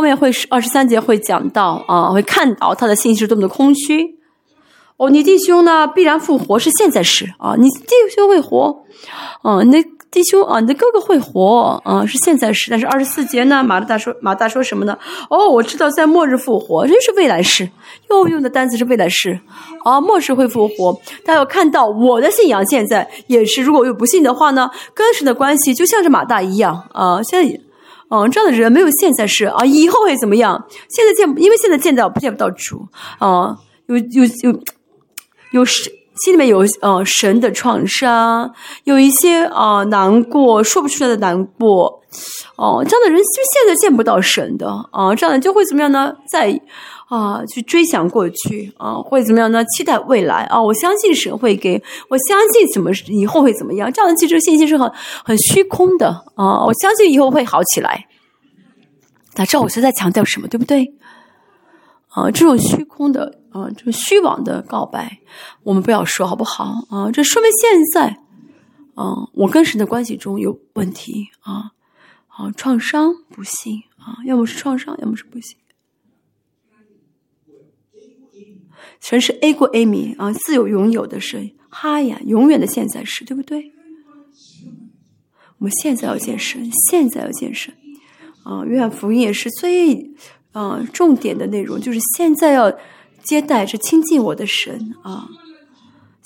[0.00, 4.16] 后面会二十三节会讲到啊，会看到他的信息是多么的空虚。
[4.96, 8.82] 哦，你弟兄呢必然复活是现在时啊，你弟兄会活，
[9.42, 12.70] 啊，你弟兄啊，你的哥哥会活啊，是现在时。
[12.70, 14.96] 但是二十四节呢，马大说马大说什么呢？
[15.28, 17.68] 哦，我知道在末日复活，这是未来时，
[18.08, 19.38] 又用的单词是未来时
[19.84, 20.98] 啊，末世会复活。
[21.26, 27.60] 大家要看到我的信仰现在也是，如果有不信的话呢，跟神的关系就像是马大一样啊，现在。
[28.10, 30.62] 嗯，这样的人没有现在是啊，以后会怎么样？
[30.90, 32.86] 现在见，因为现在见到见不到主
[33.18, 33.56] 啊，
[33.86, 34.60] 有有有
[35.52, 35.92] 有神
[36.24, 38.52] 心里面有呃神的创伤，
[38.84, 42.02] 有一些啊难过说不出来的难过
[42.56, 46.14] 哦，这样的人就现在见不到神的啊，这样的就会怎么样呢？
[46.30, 46.60] 在。
[47.10, 49.64] 啊，去追想过去啊，会怎么样呢？
[49.64, 53.92] 期待未来啊，我相信神会给我相信怎么以后会怎么样？
[53.92, 54.88] 这样的其实信心是很
[55.24, 58.06] 很虚空的啊，我相信以后会好起来。
[59.34, 60.94] 大家知道我是在强调什么，对不对？
[62.10, 65.18] 啊，这种虚空的啊，这种虚妄的告白，
[65.64, 67.10] 我们不要说好不好啊？
[67.10, 68.06] 这说明现在
[68.94, 71.72] 啊，我跟神的关系中有问题啊，
[72.28, 75.56] 啊，创伤、不幸啊，要么是创伤，要么是不幸。
[79.00, 83.72] 全是 A 过 A 米啊，自有拥有的神，哈呀，永远的现在时，对不对？
[85.58, 87.74] 我们现在要见神，现在要见神
[88.44, 88.64] 啊！
[88.64, 90.10] 约翰福音也是最
[90.52, 92.72] 啊重点的内容，就是现在要
[93.22, 95.28] 接待这亲近我的神啊！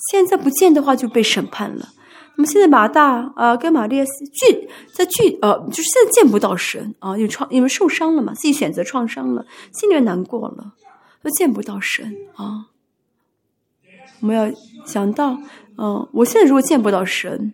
[0.09, 1.89] 现在不见的话就被审判了。
[2.37, 10.73] 那么现在马大啊跟玛利亚拒在拒呃，就是现在见不到神啊，因为创因为受伤了嘛，自己选择创伤了，心里难过了。
[11.25, 12.67] 都见不到神啊！
[14.19, 14.53] 我们要
[14.85, 15.39] 想到，
[15.75, 17.51] 嗯，我现在如果见不到神，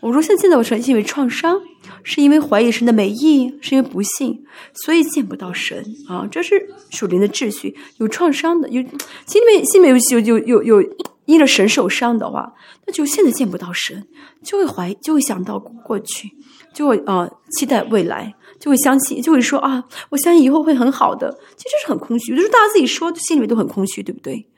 [0.00, 1.60] 我说现在见到神，是因为创伤，
[2.02, 4.42] 是因为怀疑神的美意，是因为不幸，
[4.72, 6.26] 所以见不到神啊！
[6.30, 7.76] 这是属灵的秩序。
[7.98, 10.96] 有创伤的，有心里面心里面有有有有
[11.26, 12.54] 因着神受伤的话，
[12.86, 14.06] 那就现在见不到神，
[14.42, 16.30] 就会怀就会想到过去，
[16.72, 18.34] 就会啊期待未来。
[18.58, 21.30] 就会相信，就会说啊，我相信以后会很好的。
[21.58, 24.48] 其实是很空虚，就是大家自己说，心里面都很空虚，对不对？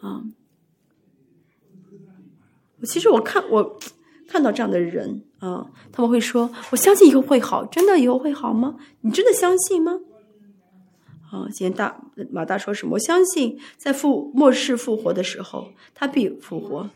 [0.00, 0.22] 啊，
[2.80, 3.78] 我其实我看我
[4.26, 8.76] 看到这样的人啊，他们会说，我相信以后会好，真的以后会好吗？
[9.02, 10.00] 你真的相信吗？
[11.30, 11.96] 啊，今天大
[12.30, 12.94] 马大说什么？
[12.94, 16.88] 我相信在复末世复活的时候，他必复活。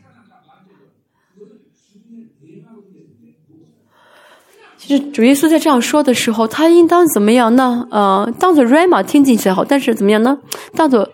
[4.77, 7.87] 其实主耶稣在这样说的时候，他应当怎么样呢？
[7.91, 10.39] 呃，当做 rama 听进去好，但是怎么样呢？
[10.73, 11.07] 当做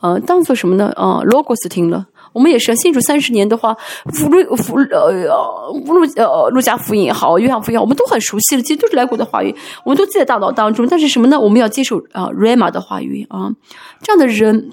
[0.00, 0.92] 呃，当做什么呢？
[0.96, 2.06] 呃，logos 听了。
[2.34, 3.74] 我们也是信主三十年的话，
[4.12, 5.10] 福禄福呃，
[5.86, 9.54] 路呃，路加福音也好，约翰福音，我们都很熟悉了，其实都是来过的话语，
[9.84, 10.86] 我们都记在大脑当中。
[10.86, 11.40] 但是什么呢？
[11.40, 13.50] 我们要接受啊，rama 的话语啊，
[14.02, 14.70] 这样的人。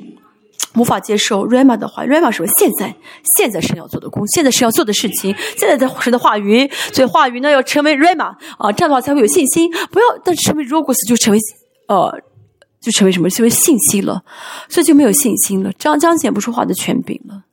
[0.75, 2.47] 无法接受 Rama 的话，Rama 什么？
[2.57, 2.95] 现在，
[3.35, 9.69] 现在是要做的工，现在是要做的事情，现在在神的话语，所以话语呢要成为 Rama 啊，这样的话才会有信心。
[9.91, 11.39] 不要，但是成为 Rogos 就成为
[11.89, 12.17] 呃，
[12.79, 13.29] 就成为什么？
[13.29, 14.23] 成为信息了，
[14.69, 17.43] 所以就没有信心了，彰彰显不出话的权柄了。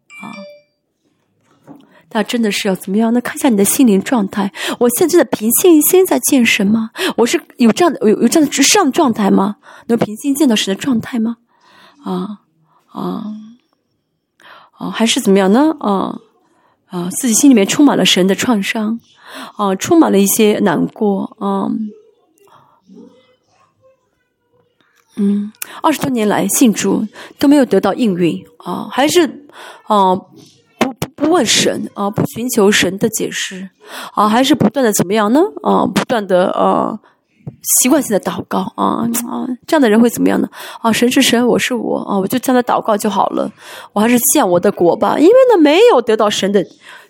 [2.12, 3.12] 那真的是要怎么样？
[3.12, 6.90] 呢看一下你的心灵状态，我现在的平静心在见神吗？
[7.16, 9.56] 我是有这样的有有这样的直上状态吗？
[9.86, 11.36] 能平静见到神的状态吗？
[12.02, 12.40] 啊？
[12.90, 13.24] 啊，
[14.72, 15.76] 啊，还是怎么样呢？
[15.78, 16.18] 啊，
[16.86, 18.98] 啊，自己心里面充满了神的创伤，
[19.56, 21.70] 啊，充满了一些难过，啊，
[25.16, 25.52] 嗯，
[25.82, 27.06] 二十多年来信主
[27.38, 29.46] 都没有得到应允，啊，还是
[29.86, 30.18] 啊，
[31.18, 33.68] 不问神，啊，不寻求神的解释，
[34.14, 35.40] 啊，还是不断的怎么样呢？
[35.62, 36.98] 啊，不断的啊。
[37.80, 40.46] 习惯性的祷告啊啊，这样的人会怎么样呢？
[40.82, 43.50] 啊，神是神，我是我啊，我就这样祷告就好了。
[43.94, 46.62] 我还是建我的国吧，因为呢，没有得到神的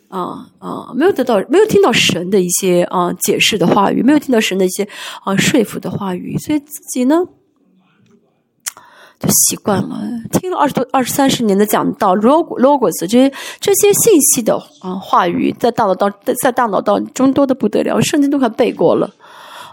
[0.06, 4.88] 啊啊，没有得到，没有听到神的一些啊解释的话语，没有听到神的一些
[5.24, 7.16] 啊说服的话语，所以自己呢
[9.18, 10.00] 就习惯了。
[10.32, 16.12] 听了二十多、二十三十年的讲道，log logos 这些这些信息的啊话语，在大脑当
[16.42, 19.10] 在大脑当中多的不得了，圣经都快背过了。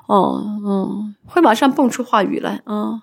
[0.08, 3.02] 哦，嗯，会马上蹦出话语来啊。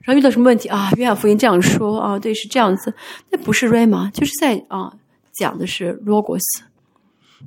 [0.00, 0.90] 然后遇到什么问题啊？
[0.96, 2.92] 约翰福音这样说啊，对，是这样子。
[3.30, 4.92] 那不是 rama，就是在啊
[5.32, 6.40] 讲的是 logos，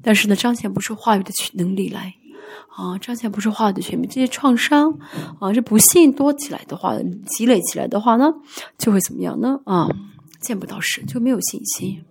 [0.02, 2.14] 但是呢，彰显不出话语的能力来
[2.76, 4.10] 啊，彰显不是话语的权柄。
[4.10, 4.92] 这些创伤
[5.40, 6.94] 啊，这不幸多起来的话，
[7.26, 8.34] 积累起来的话呢，
[8.78, 9.60] 就会怎么样呢？
[9.66, 9.88] 啊，
[10.42, 12.04] 见不到神，就没有信心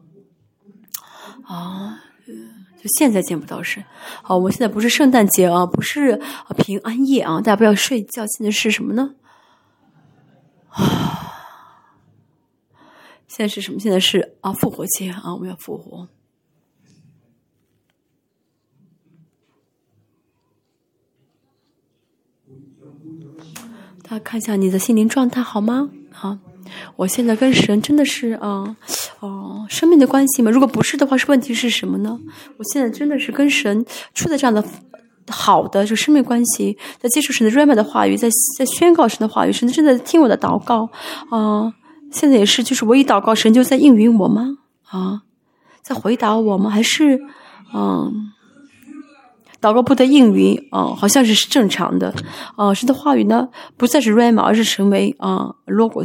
[1.45, 2.01] 啊。
[2.27, 3.83] 就现在见不到神，
[4.23, 6.21] 好，我们现在不是圣诞节啊，不是
[6.59, 8.27] 平安夜啊，大家不要睡觉。
[8.27, 9.15] 现在是什么呢？
[10.69, 11.33] 啊，
[13.27, 13.79] 现在是什么？
[13.79, 16.09] 现在是啊，复活节啊，我们要复活。
[24.07, 25.89] 大家看一下你的心灵状态好吗？
[26.13, 26.37] 好。
[26.97, 28.77] 我现在跟神真的是啊，
[29.21, 30.51] 哦，生命的关系吗？
[30.51, 32.19] 如果不是的话，是问题是什么呢？
[32.59, 33.85] 我现在真的是跟神
[34.15, 34.63] 处在这样的
[35.29, 38.29] 好的就生命关系，在接受神的 rama 的话语，在
[38.59, 40.91] 在宣告神的话语，神正在听我的祷告
[41.31, 41.73] 啊。
[42.11, 44.59] 现在也是，就是我一祷告，神就在应允我吗？
[44.89, 45.23] 啊，
[45.83, 46.71] 在回答我吗？
[46.71, 47.21] 还是
[47.75, 48.33] 嗯，
[49.65, 50.95] 祷告不得应允啊？
[50.95, 52.15] 好像是是正常的
[52.57, 52.75] 啊。
[52.75, 53.49] 神的话语呢，
[53.79, 56.05] 不再是 rama，而是成为啊 logos。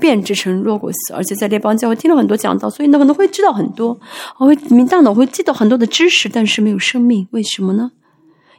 [0.00, 4.00] 变质成弱果斯，而且在列邦教会听了很多讲道，所以呢可能会知道很多，
[4.38, 7.92] 我会明大脑会记到很多的知识，但是没有生命，为什么呢？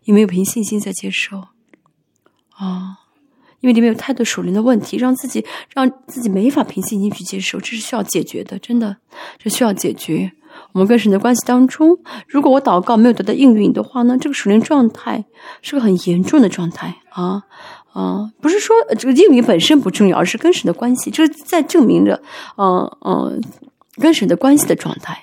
[0.04, 1.38] 因为有凭信心在接受
[2.56, 3.00] 啊，
[3.60, 8.98] 因为里面有太多属灵的问题，让自己让自己没法凭信心去接受，这是需要解决的，真的，
[9.40, 10.32] 这需要解决。
[10.76, 11.98] 我们跟神的关系当中，
[12.28, 15.24] 如果我祷告没有得到应允的话呢，这个属灵状态
[15.62, 17.44] 是个很严重的状态啊
[17.94, 18.30] 啊！
[18.42, 22.22] 不是说这个应允本身不重要，而是跟神的关系，这是在证明着，
[22.58, 23.42] 嗯嗯，
[24.02, 25.18] 跟神的关系的状态。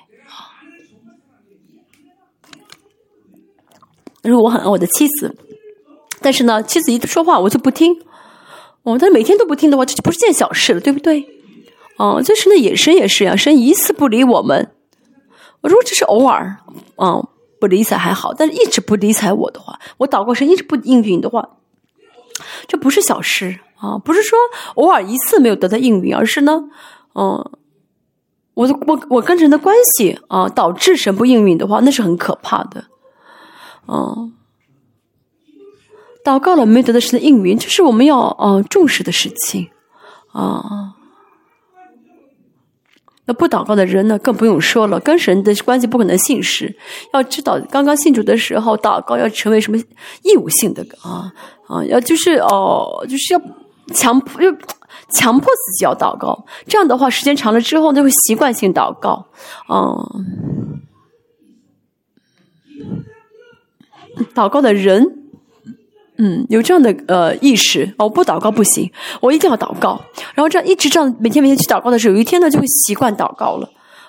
[4.22, 5.36] 如果我很爱我的妻子，
[6.22, 7.94] 但是呢，妻子一说话我就不听，
[8.84, 11.26] 哦，但每天都不听的话，这就不是件小事了，对不对？
[11.98, 14.70] 哦，就是那野神也是呀，神一次不理我们。
[15.68, 16.56] 如果只是偶尔，
[16.96, 17.26] 嗯，
[17.60, 21.48] 不理睬还好，但是一直不理睬我的话，我祷告神一直不应允的话，
[22.66, 23.96] 这不是小事啊！
[23.98, 24.36] 不是说
[24.74, 26.64] 偶尔一次没有得到应允，而是呢，
[27.14, 27.52] 嗯，
[28.54, 32.84] 我的我我跟神的关系啊，导致神不应允的话，那是很可怕的，
[33.86, 34.32] 嗯，
[36.24, 39.70] 祷告了没得到神的应允，这是我们要嗯重视的事情
[40.32, 40.94] 啊。
[43.24, 46.74] 那不祷告的人呢，更不用说了，跟神的关系不可能信实。
[47.14, 49.78] 要知道，刚刚信主的时候，祷告要成为什么
[50.24, 51.32] 义务性的啊
[51.68, 53.40] 啊，要就是哦，就是要
[53.94, 54.50] 强迫，要
[55.08, 56.44] 强迫自己要祷告。
[56.66, 59.26] 这样的话，时间长了之后，就会习惯性祷告。
[59.68, 60.80] 嗯，
[64.34, 65.21] 祷告的人。
[66.18, 68.90] 嗯，有这样的呃意识哦，不祷告不行，
[69.20, 70.00] 我一定要祷告。
[70.34, 73.68] 然后这样一直这样每天每天去祷告的时候，有一天呢就会习惯祷告了。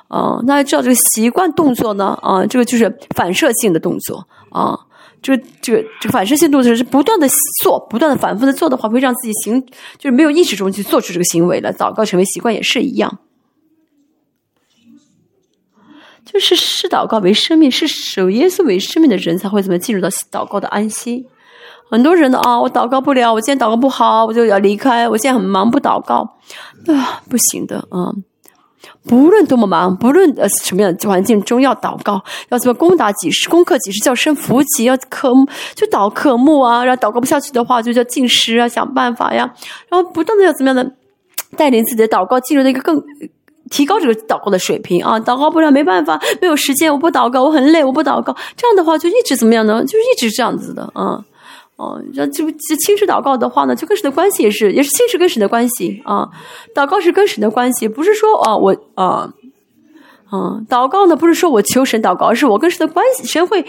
[0.10, 2.18] 啊，那知道这个习惯动作呢？
[2.22, 4.78] 啊，这个就是反射性的动作啊。
[5.22, 7.28] 这个这个这个反射性动作是不断的
[7.64, 9.60] 做，不断的反复的做的话，会让自己行
[9.98, 11.74] 就是没有意识中去做出这个行为了。
[11.74, 13.20] 祷告成为习惯也是一样，
[16.26, 21.26] 就是视祷告为生命，是守耶稣为生命的人才会怎么进入到祷告的安息。
[21.94, 25.08] 很多人呢啊，我祷告不了，我今天祷告不好，我就要离开。
[25.08, 26.28] 我现在很忙，不祷告
[26.88, 28.12] 啊，不行的啊！
[29.08, 32.20] 不论多么忙，不论呃什么样的环境中，要祷告，
[32.50, 35.32] 要怎么攻打几十攻克几十叫声福气，要科
[35.76, 36.84] 就祷科目啊。
[36.84, 39.54] 然后祷告不下去的话，就叫进食啊，想办法呀。
[39.88, 40.92] 然后不断的要怎么样的
[41.56, 43.00] 带领自己的祷告进入到一个更
[43.70, 45.20] 提高这个祷告的水平啊。
[45.20, 48.36] 祷告不了没办法，没有时间，我不祷告，我很累，我不祷告。
[48.58, 49.84] 这样的话就一直怎么样呢？
[49.84, 51.24] 就是一直这样子的啊。
[51.84, 56.30] 哦，这这亲视祷告的话呢，就跟神的关系也是，也是亲视跟神的关系啊。
[56.74, 59.34] 祷告是跟神的关系，不是说啊，我啊，
[60.32, 63.62] 嗯，祷告呢不是说我求神祷告，而是我跟神的关系，神会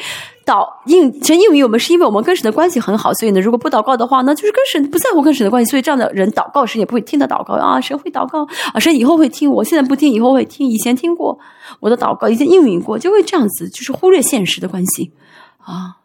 [0.47, 3.13] 祷应神应允我们，是因为我们跟神的关系很好。
[3.15, 5.71] 所以呢，如果不祷告的话，呢就是跟神不在乎跟神的关系。
[5.71, 7.81] 所以这样的人祷告，神也不会听他祷告啊。
[7.81, 10.69] 神会祷告啊，神以后会听，我现在不听，以后会听。
[10.69, 11.39] 以前听过
[11.81, 15.13] 我的祷告，以前应允过，就会这样子，就是忽略现实的关系
[15.59, 16.04] 啊。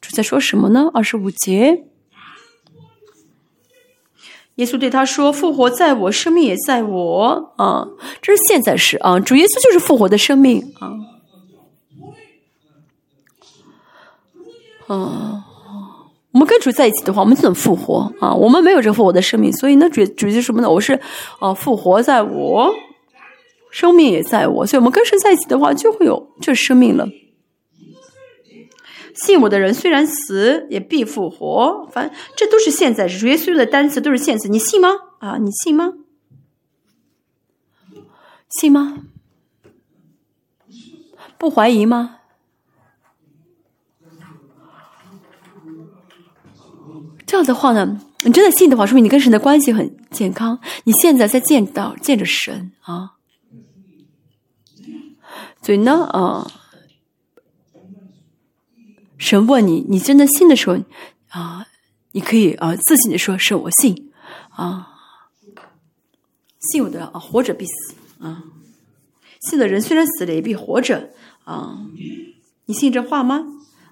[0.00, 0.90] 主在说什么呢？
[0.94, 1.84] 二十五节，
[4.56, 7.86] 耶稣对他说：“复活在我，生命也在我。”啊，
[8.22, 10.92] 这是现在时啊，主耶稣就是复活的生命啊。
[14.86, 15.44] 啊，
[16.32, 18.34] 我们跟主在一起的话，我们怎么复活啊？
[18.34, 20.68] 我们没有这复活的生命，所以呢，主主就是什么呢？
[20.68, 20.98] 我是
[21.38, 22.74] 啊，复活在我，
[23.70, 27.06] 生命也在我，所以我们跟神在一起的话，就会有这生命了。
[29.14, 31.88] 信我的人虽然死，也必复活。
[31.92, 34.48] 反正这都是现在，主耶稣的单词都是现在。
[34.48, 34.90] 你信吗？
[35.18, 35.92] 啊，你信吗？
[38.48, 38.98] 信吗？
[41.38, 42.16] 不怀疑吗？
[47.26, 50.60] 这样的话呢，你真的信的话，说明你跟神的关系很健康。
[50.84, 53.12] 你现在在见到见着神啊，
[55.62, 56.50] 所以呢，啊。
[59.20, 60.78] 神问你，你真的信的时候，
[61.28, 61.66] 啊，
[62.12, 64.10] 你可以啊自信的说：“是我信，
[64.56, 64.88] 啊，
[66.72, 68.42] 信我的啊，活着必死啊，
[69.42, 71.10] 信的人虽然死了也必活着
[71.44, 71.78] 啊，
[72.64, 73.44] 你信这话吗？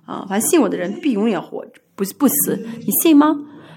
[0.07, 3.37] 啊，凡信我的人必永远活着，不不死，你信吗？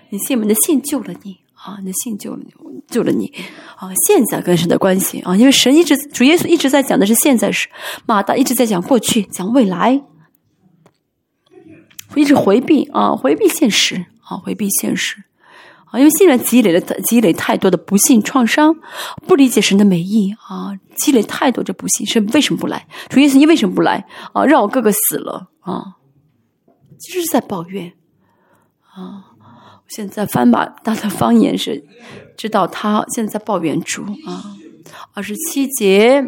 [0.09, 0.43] 你信吗？
[0.43, 2.53] 你的信救了你啊，你的信救了你，
[2.87, 3.31] 救了你
[3.75, 3.91] 啊！
[4.07, 7.67] 现在跟神的关系啊，因为神一直主耶稣一直在讲的是现在时，
[8.05, 10.01] 马大一直在讲过去，讲未来。”
[12.15, 15.23] 一直回避啊，回避现实啊，回避现实
[15.85, 18.75] 啊，因为现在积累了积累太多的不幸创伤，
[19.27, 22.87] 不理解神的美意啊，积累太多这不幸，神为什么不来？
[23.09, 24.43] 主耶稣，你为什么不来啊？
[24.45, 25.95] 让我哥哥死了啊，
[26.99, 27.93] 其实是在抱怨
[28.93, 29.25] 啊。
[29.87, 31.83] 现在翻吧，他的方言是
[32.37, 34.55] 知道他现在在抱怨主啊。
[35.13, 36.23] 二十七节。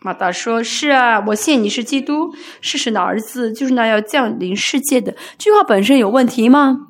[0.00, 6.86] 马达说：“是啊，我信你是基督，是神的儿子，就是那要降临世界的。”这句话本身有问题吗？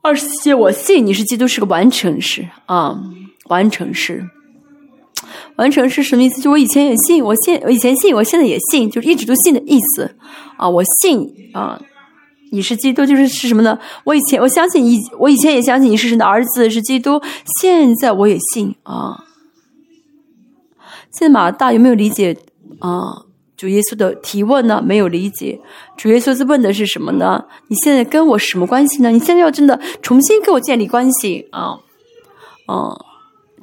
[0.00, 2.98] 二十节，我信你是基督，是个完成式啊，
[3.48, 4.24] 完成式。
[5.56, 6.40] 完成是什么意思？
[6.40, 10.16] 就我以前也信，我现我以前信，我现在也信，就是一直都信的意思
[10.56, 10.66] 啊。
[10.66, 11.78] 我信啊，
[12.50, 13.78] 你是基督，就是是什么呢？
[14.04, 17.20] 我以前我相信以我以前也相信你是神的儿子，是基督。
[17.60, 19.24] 现在我也信啊。
[21.10, 22.36] 现在马大有没有理解
[22.78, 23.22] 啊？
[23.56, 24.80] 主耶稣的提问呢？
[24.84, 25.60] 没有理解。
[25.96, 27.44] 主耶稣是问的是什么呢？
[27.68, 29.10] 你现在跟我什么关系呢？
[29.10, 31.78] 你现在要真的重新跟我建立关系啊？
[32.66, 33.07] 啊。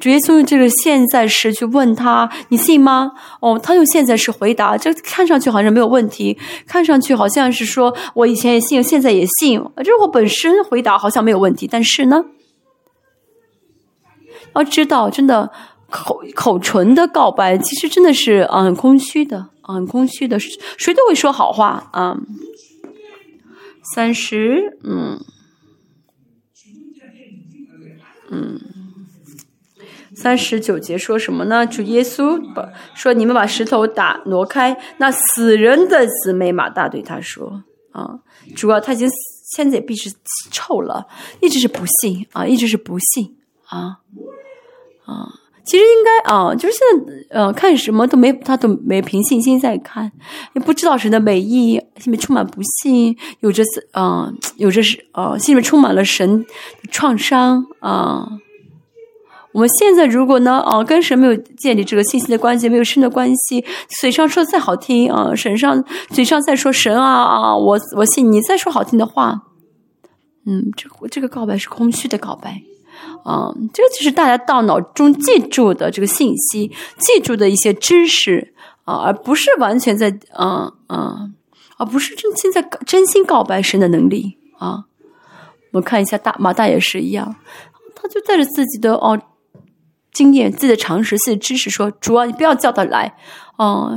[0.06, 6.38] 主耶稣用这个现在时去问他：“你信吗？”哦，他用现在时回答，这看上去好像没有问题，
[6.68, 9.60] 看上去好像是说我以前也信，现在也信。
[9.84, 12.24] 这我本身回答好像没有问题，但是呢，
[14.54, 15.52] 要知道，真的
[15.90, 22.16] 口口唇的告白其实真的是啊很空虚的啊很空虚的，谁都会说好话啊。
[23.96, 25.20] 三十，嗯，
[28.30, 28.62] 嗯。
[30.16, 31.66] 三十九节说什么呢？
[31.68, 38.20] 主耶稣把说：“你们把石头打挪开。”那死人的姊妹马大对他说：“啊，
[38.56, 39.10] 主要他已经
[39.54, 40.10] 现在也必是
[40.52, 41.06] 臭了，
[41.42, 43.36] 一直是不信啊，一直是不信
[43.68, 44.00] 啊
[45.06, 45.28] 啊！
[45.66, 50.12] 其实应该啊，就是现在呃，看什么都没，他都没凭信心在看，
[50.54, 56.46] 也不知道神的美意，心里面充满不信，有着啊，有着是啊，心里面充满了神
[56.90, 58.28] 创伤啊。”
[59.56, 63.64] 我们现在如果呢，啊，跟神没有建立这个信息的关系，没有深的关系，
[64.02, 69.44] 嘴上说的再好听啊，神上嘴上再说神啊啊，我我信你再说好听的话，
[70.46, 72.62] 嗯，这这个告白是空虚的告白，
[73.24, 78.54] 啊，这就是大家大脑中记住的这个信息，记住的一些知识
[78.84, 81.30] 啊，而不是完全在啊啊，
[81.78, 84.84] 而不是真心在真心告白神的能力啊。
[85.72, 87.38] 我看一下大马大也是一样，
[87.96, 89.18] 他就带着自己的哦。
[90.16, 93.14] 经验、自己的常识、自己的知识，说主啊，你不要叫他来，
[93.58, 93.92] 哦，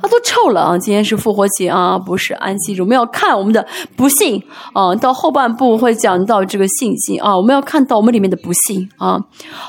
[0.00, 0.78] 他都臭了啊！
[0.78, 2.80] 今天是复活节啊，不是安息日。
[2.80, 4.42] 我们要看我们的不幸
[4.72, 9.20] 啊，到后半部会讲到这个信心啊，我们要看到我们里面的不幸啊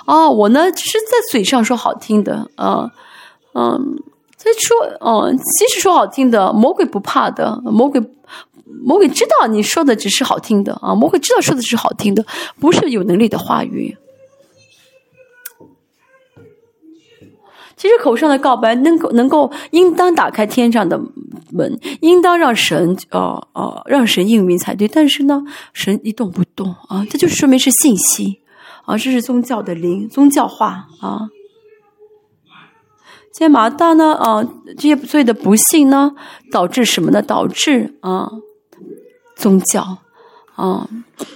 [0.06, 0.30] 啊！
[0.30, 2.90] 我呢，只是在嘴上说好听的啊，
[3.56, 3.98] 嗯，
[4.38, 8.00] 在说，嗯，其实说好听的，魔鬼不怕的，魔鬼，
[8.86, 12.24] 魔鬼知道你说的只是好听的啊，魔鬼知道说的是好听的，
[12.58, 13.98] 不是有能力的话语。
[17.82, 21.02] 其实口上的告白能够能够应当打开天上的
[21.52, 24.88] 门，应当让神啊啊让神应允才对。
[24.88, 25.42] 但是呢，
[25.74, 28.40] 神一动不动啊，这就说明是信息
[28.86, 31.22] 啊，这是宗教的灵，宗教化啊。
[33.34, 36.12] 现在马大呢啊，这些所有的不幸呢，
[36.52, 37.20] 导致什么呢？
[37.24, 38.30] 导致啊
[39.36, 39.98] 宗教
[40.56, 40.88] 啊，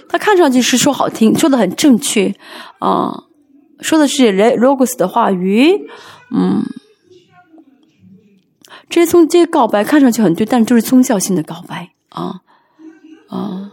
[0.08, 2.32] 他看上去是说好听，说的很正确
[2.78, 3.24] 啊，
[3.80, 5.88] 说的是雷罗格斯的话语。
[6.30, 6.64] 嗯，
[8.88, 12.40] 这些宗这些告白看上去很对，但就是宗教性的告白啊
[13.28, 13.70] 啊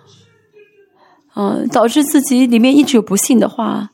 [1.33, 3.91] 啊，导致自己里面一直有不幸的话，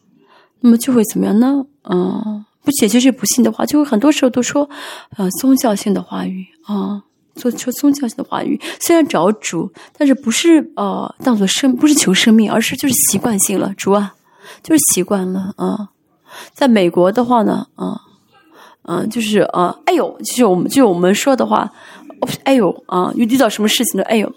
[0.59, 1.65] 那么就会怎么样呢？
[1.83, 4.69] 嗯，不解决这不幸的话，就会很多时候都说
[5.17, 7.01] 呃宗教性的话语啊，
[7.35, 14.15] 做说宗教性的话语，虽然找主，但是不是呃当做生，不是求生命，而是就是习惯性了，主啊，
[14.61, 15.89] 就是习惯了啊。
[16.53, 18.01] 在美国的话呢，啊。
[18.91, 21.71] 嗯，就是啊，哎呦，就是我们就我们说的话，
[22.43, 24.27] 哎呦啊，又遇到什么事情了哎呦，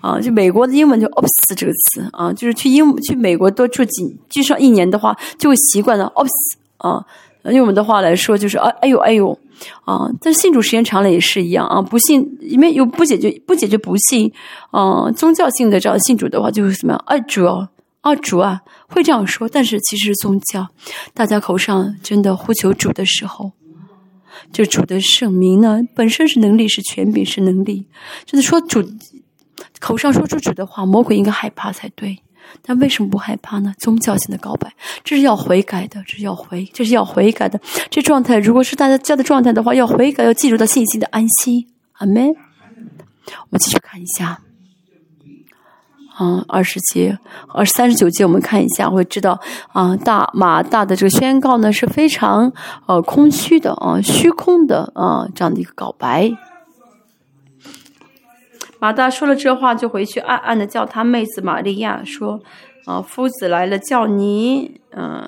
[0.00, 6.30] 啊，就美国的英文就 “oops” 这个词啊，就是去英去美国多住几至少一年的话，就会习惯了 “oops”
[6.78, 7.04] 啊，
[7.44, 9.38] 用我们的话来说就是啊，哎呦哎呦
[9.84, 14.32] 啊，但是信主时间长了也是一样啊，不信因为有不解决不解决不信
[14.70, 17.02] 啊，宗教性的这样信主的话就会怎么样？
[17.04, 20.66] 啊主啊主啊会这样说，但是其实宗教，
[21.12, 23.52] 大家口上真的呼求主的时候。
[24.52, 27.86] 就主的圣名呢，本身是能力，是权柄，是能力。
[28.24, 28.82] 就是说主
[29.78, 32.18] 口上说出主的话，魔鬼应该害怕才对。
[32.62, 33.72] 但为什么不害怕呢？
[33.78, 34.72] 宗教性的告白，
[35.04, 37.60] 这是要悔改的，这是要悔，这是要悔改的。
[37.90, 41.68] 这状态，如果是大家教的状态的话，要悔改，要记住到信心的安息。
[41.92, 42.26] 阿门。
[42.26, 44.40] 我们继续看一下。
[46.20, 47.18] 嗯，二十节，
[47.48, 49.40] 二三十九节，我们看一下，会知道
[49.72, 52.52] 啊，大马大的这个宣告呢是非常
[52.84, 56.30] 呃空虚的啊，虚空的啊这样的一个告白。
[58.78, 62.40] 马大说了这话，就回去暗暗的叫他妹子玛利亚说
[62.84, 65.26] ：“啊，夫子来了，叫你。”嗯，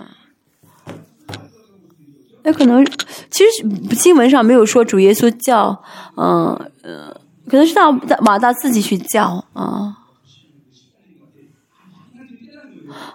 [2.42, 2.84] 那可能
[3.30, 5.82] 其实新闻上没有说主耶稣叫，
[6.16, 7.16] 嗯呃，
[7.48, 9.96] 可能是让马大自己去叫啊。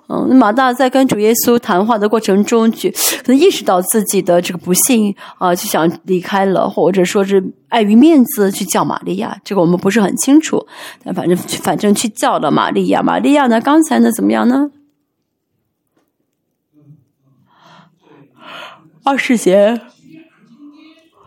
[0.10, 9.38] 嗯，那马大在跟主耶稣谈话的过程中，就可能意识到自己的这个不幸啊，就想离开了，或者说是碍于面子去叫玛利亚。
[9.44, 10.66] 这个我们不是很清楚，
[11.04, 13.04] 但反正反正去叫了玛利亚。
[13.04, 14.72] 玛利亚呢，刚才呢怎么样呢？
[19.04, 19.82] 二十节，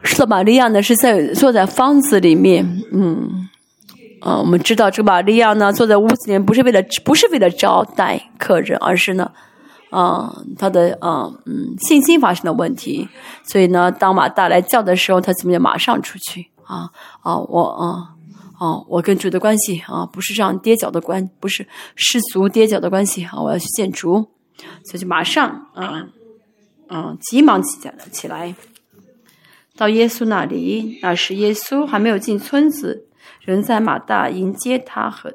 [0.03, 3.49] 是的，玛利亚呢是在坐在方子里面，嗯。
[4.20, 9.32] 啊，我们知道这个玛利亚呢，坐在屋子里面不是为了不是为了招待客人，而是呢，
[9.88, 13.08] 啊，他的啊嗯信心发生了问题，
[13.44, 16.90] 所以呢，当马大来叫的时候，他怎么就马上出去啊
[17.22, 18.14] 啊我啊
[18.58, 24.28] 啊我跟主的关系啊不是这样跌脚的关，不是世俗跌脚的关系啊，我要去见主，
[24.84, 26.04] 所以就马上啊
[26.88, 28.54] 啊急忙起来了起来，
[29.78, 33.06] 到耶稣那里，那时耶稣还没有进村子。
[33.41, 35.34] 人在马大迎接他和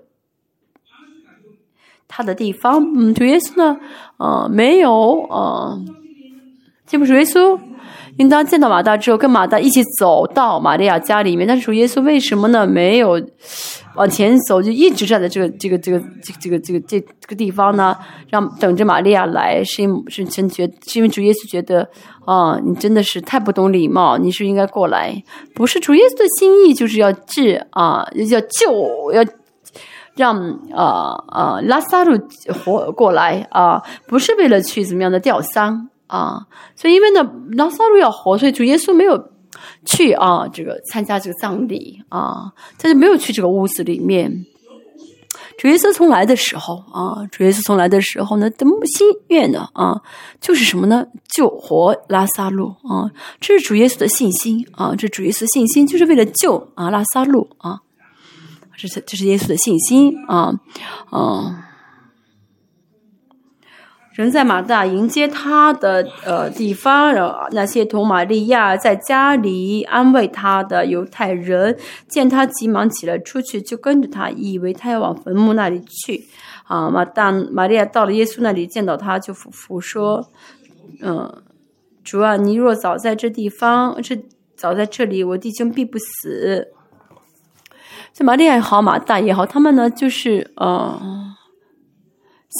[2.07, 3.77] 他的地方，嗯，主耶稣呢，
[4.17, 4.91] 呃，没有，
[5.29, 5.79] 呃，
[6.85, 7.59] 这不是耶稣
[8.17, 11.45] 应当见到马大之后，跟马大一起走到玛利亚家里面。
[11.47, 12.65] 但是主耶稣为什么呢？
[12.65, 13.19] 没有
[13.95, 17.95] 往前走，就一直站在这个这个这个这个这个这个这这个地方呢？
[18.29, 21.87] 让等着玛利亚来，是因是真觉，是因为主耶稣觉得。
[22.25, 24.17] 啊，你真的是太不懂礼貌！
[24.17, 25.13] 你是应该过来，
[25.53, 29.23] 不是主耶稣的心意，就是要治啊，要救，要
[30.15, 30.35] 让
[30.73, 32.19] 啊啊拉萨路
[32.63, 36.39] 活过来啊，不是为了去怎么样的吊丧啊。
[36.75, 39.15] 所以因为呢，拉萨路要活，所以主耶稣没有
[39.85, 44.45] 去啊，这个参加这个葬礼啊，他就没有去这个屋子里面。
[45.57, 50.01] 主耶稣从来的时候啊，主耶稣从来的时候呢，的心愿呢啊，
[50.41, 51.05] 就是什么呢？
[51.29, 53.09] 救活拉萨路啊，
[53.39, 57.79] 这是主耶稣的信心啊，这主耶稣的信心就是为了救啊拉萨路啊，
[58.77, 60.53] 这是这是耶稣的信心啊，
[61.11, 61.55] 嗯。
[64.15, 76.23] 人在马大迎接他的呃地方，然后那些同玛利亚在家里安慰他的犹太人见他急忙起来出去，就跟着他，以为他要往坟墓那里去。
[76.63, 80.29] 啊，马大玛利亚到了耶稣那里，见到他就俯伏说
[81.03, 81.43] ：“嗯，
[82.01, 84.17] 主啊，你若早在这地方，这
[84.55, 86.69] 早在这里，我弟兄必不死。”
[88.13, 91.35] 这玛利亚也好，马大也好，他们呢就是呃。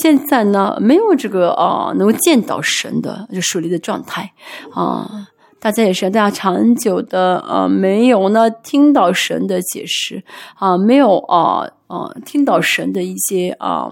[0.02, 4.34] 现在呢，没有这个啊，能够见到神的就属灵的状态
[4.74, 5.30] 啊。
[5.60, 10.24] 大家也是，大家长久的呃，没有呢听到神的解释
[10.56, 13.90] 啊，没有啊啊听到神的一些啊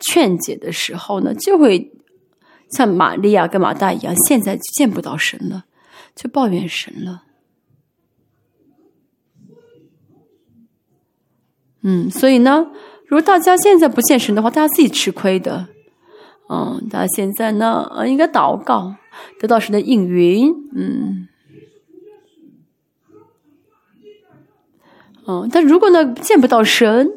[0.00, 1.92] 劝解的时候呢，就会
[2.70, 5.64] 像玛利亚跟马大一样，现在就见不到神了，
[6.14, 7.24] 就抱怨神了。
[11.82, 12.68] 嗯，所以呢。
[13.14, 15.68] 如果大家现在不现神的话，大家自己吃亏的。
[16.48, 18.96] 嗯，大家现在呢，应该祷告，
[19.38, 20.52] 得到神的应允。
[20.74, 21.28] 嗯，
[25.28, 27.08] 嗯，但如果呢见不到神，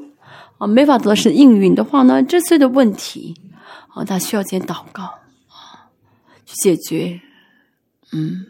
[0.60, 3.34] 啊，没法得到神应允的话呢，这些的问题，
[3.88, 5.90] 啊，他需要先祷告啊，
[6.46, 7.20] 去解决。
[8.14, 8.46] 嗯，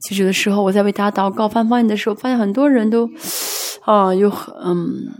[0.00, 3.10] 其实有的时候我在为大家祷告翻方言的时候，发现很多人都，
[3.84, 5.12] 啊，有很嗯。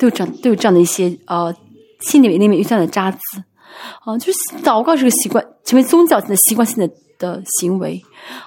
[0.00, 1.54] 都有这样，都有这样的一些呃，
[2.00, 3.18] 心里面里面有这样的渣子，
[4.04, 8.02] 啊，就是祷告这个习惯成为宗教性的习惯性的的行为，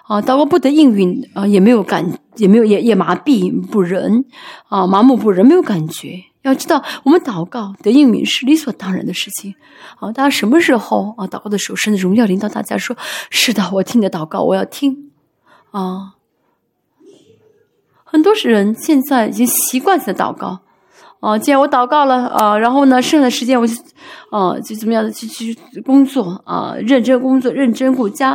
[0.07, 4.25] 啊，祷告不得应允，啊，也没有感，也没有也也麻痹不仁，
[4.67, 6.23] 啊，麻木不仁，没有感觉。
[6.41, 9.55] 要知道，我们祷告得应允是理所当然的事情，
[9.99, 12.97] 啊，大家什么时候啊祷告的时候，神的荣耀领导大家说，
[13.29, 15.11] 是的，我听你的祷告，我要听，
[15.71, 16.15] 啊，
[18.03, 20.59] 很多人现在已经习惯性的祷告。
[21.23, 23.73] 哦，既然我祷告了啊，然后呢，剩下的时间我就，
[24.29, 28.31] 哦，就怎么样的去去工作啊，认真工作，认真顾家，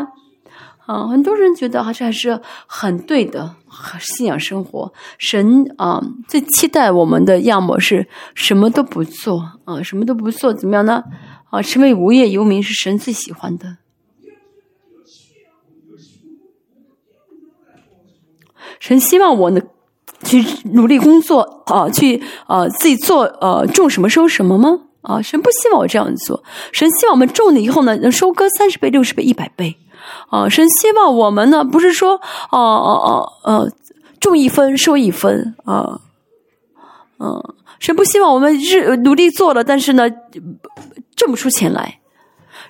[0.87, 3.55] 啊，很多人觉得还是还是很对的，
[4.01, 11.05] 信仰生活，神啊最期待我们的样貌是什么都不做啊，什么都不做，怎么样呢？
[11.51, 13.77] 啊，成为无业游民是神最喜欢的，
[18.81, 19.63] 神希望我能。
[20.25, 24.79] 去努力工作啊，去啊自己做呃种什么收什么吗？
[25.03, 26.43] 啊，神不希望我这样做，
[26.73, 29.77] 神希望我们种了以后呢，能收割三十倍、六十倍、一百倍。
[30.31, 32.15] 啊，神希望我们呢，不是说
[32.51, 33.71] 哦哦哦呃
[34.21, 36.01] 种一分收一分啊，
[37.19, 40.11] 嗯，神不希望我们日努力做了，但是呢
[41.17, 41.98] 挣不出钱来。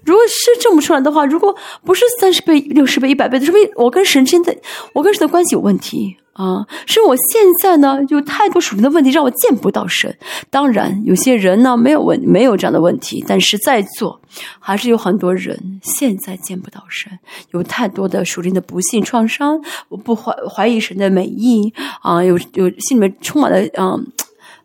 [0.09, 1.55] 如果是证不出来的话，如果
[1.85, 4.57] 不是三十倍、六十倍、一百倍的，说明我跟神之间的
[4.95, 6.65] 我跟神的关系有问题啊！
[6.87, 10.17] 是我现在呢有太多属灵的问题，让我见不到神。
[10.49, 14.19] 当然，有些人呢没有问没有这样的问题，但是在座
[14.59, 17.13] 还是有很多人现在见不到神，
[17.51, 24.07] 有太多的属灵的不幸创伤，我不怀怀疑神的美意啊，有有心里面充满了嗯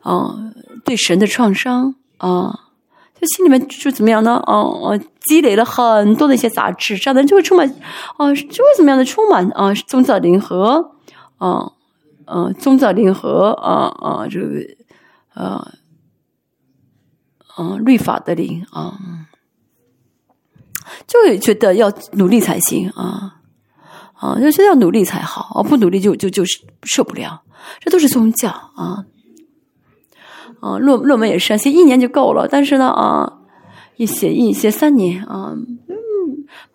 [0.06, 0.54] 嗯
[0.86, 2.62] 对神的创伤啊。
[3.26, 4.36] 心里面就怎么样呢？
[4.46, 7.68] 哦哦，积累了很多的一些杂质，这样的人就会充满，
[8.18, 10.92] 哦，就会怎么样的充满啊，宗教灵和，
[11.38, 11.72] 啊，
[12.26, 14.48] 嗯，宗教灵和，啊啊，这个，
[15.34, 15.74] 呃，
[17.58, 18.98] 嗯，律法的灵啊，
[21.08, 23.36] 就觉得要努力才行啊，
[24.14, 27.44] 啊，就觉得要努力才好，啊，不努力就就就是受不了，
[27.80, 29.06] 这都是宗教啊。
[30.64, 33.34] 啊，论论文也是写一年就够了，但是呢，啊，
[33.98, 35.68] 一写一写三年啊，嗯，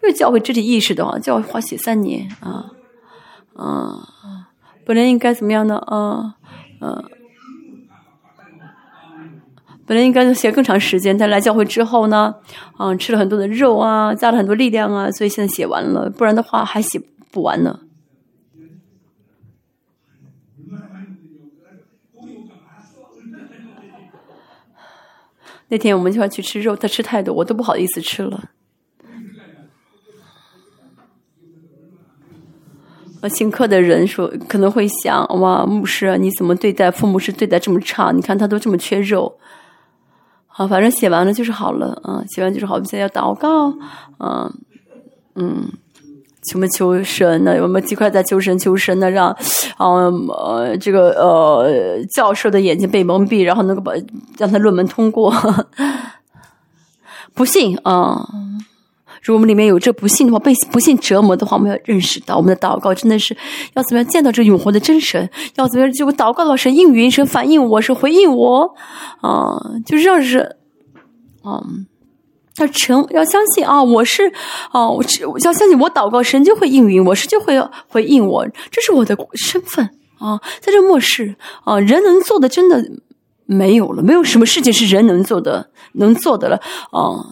[0.02, 2.66] 没有教会肢体意识的话，教会花写三年啊，
[3.54, 3.96] 啊，
[4.84, 6.34] 本来应该怎么样的啊，
[6.82, 7.02] 呃，
[9.86, 12.34] 本来应该写更长时间，但来教会之后呢，
[12.76, 17.00] 啊，吃了很多的肉啊，加了很多力量啊，所以现在写完了，不然的话还写
[17.32, 17.80] 不完呢。
[25.68, 28.50] 那天我们就要去吃肉，他吃太多，我都不好意思吃了。
[33.20, 38.12] 呃，请客的人说可能会想：哇，牧师，你怎么对待父母是对待这么差？
[38.12, 39.38] 你看他都这么缺肉。
[40.46, 42.74] 好，反正写完了就是好了，啊，写完就是好。
[42.74, 43.74] 我们现在要祷告，
[44.18, 44.52] 嗯，
[45.34, 45.72] 嗯。
[46.50, 47.56] 什么求神呢？
[47.62, 49.36] 我们尽快在求神求神呢，让，
[49.78, 53.92] 嗯呃，这个呃教授的眼睛被蒙蔽，然后能够把
[54.38, 55.32] 让他论文通过。
[57.34, 58.26] 不信啊！
[59.22, 63.36] 如果我们里面有这不信的话，被不信折磨的话，我们要认识到，我们的祷告真的是
[63.74, 65.28] 要怎么样见到这永活的真神？
[65.56, 68.74] 要怎么样就祷告到神应允，神反应我，是回应我
[69.20, 69.60] 啊？
[69.86, 70.56] 就让是，
[71.44, 71.86] 嗯。
[72.58, 73.82] 要诚要相信啊！
[73.82, 74.30] 我是
[74.70, 79.84] 啊，我我要相信我祷告，神就会应允我，神就会回应我，这是我的身份
[80.18, 80.40] 啊！
[80.60, 82.84] 在这末世啊，人能做的真的
[83.46, 86.56] 没有了，没有什么事情是人能做的能做的了
[86.90, 87.24] 啊！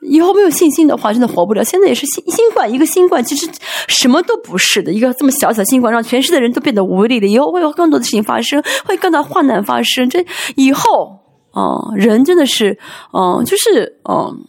[0.00, 1.64] 以后没有信心的话，真的活不了。
[1.64, 3.48] 现在也是新新冠，一个新冠其实
[3.88, 7.26] 什么都不是的，一个这么小小新冠，让全世界的人都变得无力了。
[7.26, 10.08] 以后会有更多的事情发生，会更大患难发生。
[10.08, 10.24] 这
[10.54, 11.18] 以后
[11.50, 12.78] 啊，人真的是
[13.12, 14.46] 嗯，就是嗯。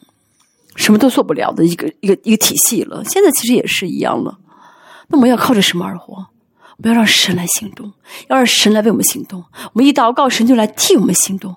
[0.80, 4.40] 什么都做不了的一个一个一个体系了，现在其实也是一样了。
[5.10, 6.16] 那我们要靠着什么而活？
[6.16, 7.92] 我们要让神来行动，
[8.30, 9.44] 要让神来为我们行动。
[9.74, 11.54] 我们一祷告，神就来替我们行动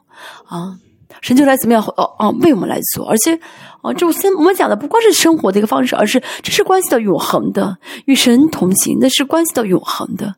[0.46, 0.76] 啊！
[1.20, 1.82] 神就来怎么样？
[1.96, 3.08] 哦哦，为我们来做。
[3.08, 3.38] 而且
[3.82, 10.34] 啊，这先我们讲的不光是生活的一个方式，而是这是关系到永恒的，与神同行，那是关系到永恒的。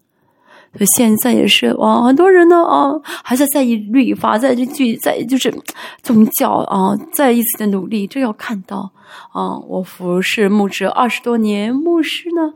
[0.97, 5.55] 现在也是哇，很多人呢啊，还在在意律法，在这句在就是
[6.03, 8.91] 宗教啊，再一次的努力，这要看到
[9.33, 9.57] 啊。
[9.69, 12.55] 我服侍牧师二十多年，牧师呢，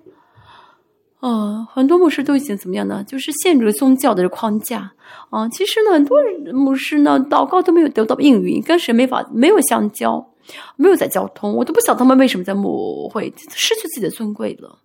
[1.20, 3.04] 啊，很多牧师都已经怎么样呢？
[3.06, 4.90] 就是陷入了宗教的框架
[5.30, 5.48] 啊。
[5.48, 6.18] 其实呢，很多
[6.52, 10.32] 牧师呢，祷告都没有得到应允，跟神没法没有相交，
[10.76, 14.78] 没有在交通，我都不晓得他们为什么在牧会失去自己的尊贵了。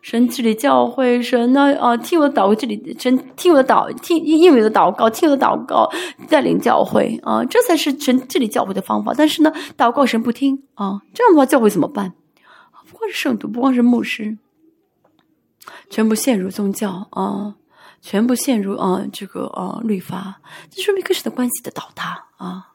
[0.00, 5.90] 神这里教会神呢啊，听我祷告，这里神听我祷，听应我的祷告，听我的祷告，
[6.28, 9.12] 带领教会啊，这才是神这里教会的方法。
[9.16, 12.14] 但是呢，祷告神不听啊，这样的话教会怎么办？
[12.88, 14.38] 不光是圣徒，不光是牧师，
[15.90, 17.56] 全部陷入宗教啊，
[18.00, 20.40] 全部陷入啊这个啊律法，
[20.70, 22.68] 这说明跟神的关系的倒塌啊。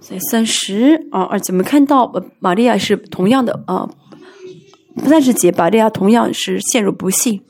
[0.00, 3.88] 所以三十啊，而且我们看到玛利亚是同样的啊。
[4.96, 7.42] 三十节巴，利亚同样是陷入不幸。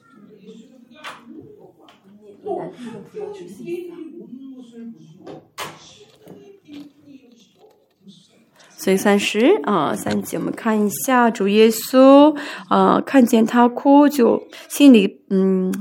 [8.76, 12.36] 所以三十啊，三节我们看一下主耶稣
[12.68, 15.72] 啊，看见他哭就心里嗯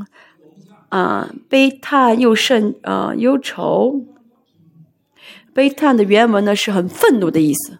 [0.90, 4.06] 啊悲叹又甚啊忧愁。
[5.52, 7.80] 悲叹的原文呢是很愤怒的意思。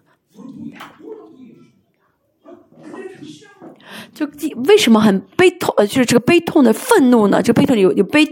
[4.14, 4.28] 就
[4.66, 5.74] 为什么很悲痛？
[5.76, 7.42] 呃，就是这个悲痛的愤怒呢？
[7.42, 8.24] 这个悲痛有有悲，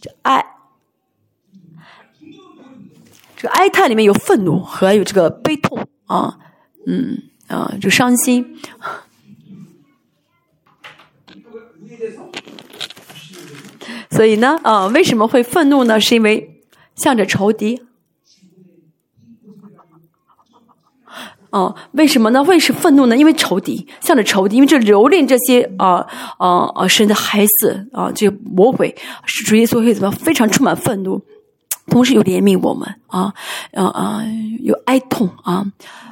[0.00, 0.44] 这哀，
[3.36, 6.38] 这个哀叹里面有愤怒和有这个悲痛啊，
[6.86, 8.58] 嗯啊，就伤心。
[14.10, 16.00] 所以呢，啊，为什么会愤怒呢？
[16.00, 16.62] 是因为
[16.96, 17.82] 向着仇敌
[21.50, 22.42] 哦，为什么呢？
[22.42, 23.16] 为什么愤怒呢？
[23.16, 26.06] 因为仇敌，向着仇敌，因为这蹂躏这些啊
[26.38, 28.94] 啊啊神的孩子啊，这些魔鬼，
[29.24, 30.10] 是主耶稣会怎么？
[30.10, 31.20] 非常充满愤怒，
[31.90, 33.32] 同时又怜悯我们啊
[33.72, 34.24] 啊啊，
[34.62, 35.66] 有哀痛啊。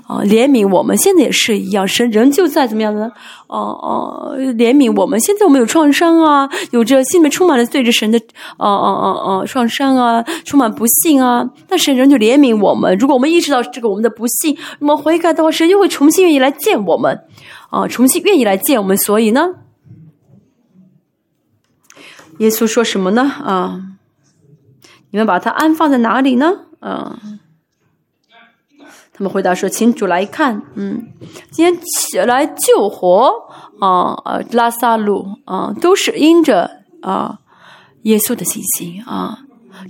[0.06, 3.10] 啊，怜悯我们，现在也是一样，神仍旧在怎么样呢？
[3.48, 5.18] 哦哦，怜悯我们。
[5.18, 8.16] 现在我们有创伤啊，有着心里面充满了对着神的，
[8.56, 11.44] 哦哦哦哦，创伤啊，充满不幸啊。
[11.68, 12.96] 但神仍旧怜悯我们。
[12.98, 17.24] 如果我们意识到这个我们的不幸，那么悔改的话，神又会重新愿意来见我们，
[17.70, 18.96] 啊，重新愿意来见我们。
[18.96, 19.48] 所以呢，
[22.38, 23.22] 耶稣说什么呢？
[23.22, 23.82] 啊，
[25.16, 26.52] 你们把它安放在哪里呢？
[26.78, 27.18] 啊。
[29.14, 31.08] 他们回答说：“请主来看，嗯，
[31.50, 33.48] 今天起来救活。
[33.80, 35.26] 啊啊拉萨路。
[35.46, 37.38] 啊，都是因着啊
[38.02, 39.02] 耶稣的信心。
[39.04, 39.38] 啊，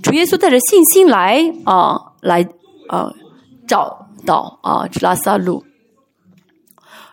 [0.01, 2.47] 主耶稣带着信心来啊来
[2.87, 3.11] 啊
[3.67, 5.65] 找到啊拉萨路，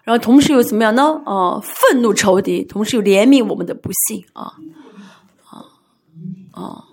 [0.04, 1.20] 然后同时又怎么样呢？
[1.26, 4.24] 啊，愤怒仇敌，同时又怜悯我们的不幸。
[4.34, 4.52] 啊
[6.52, 6.84] 啊。”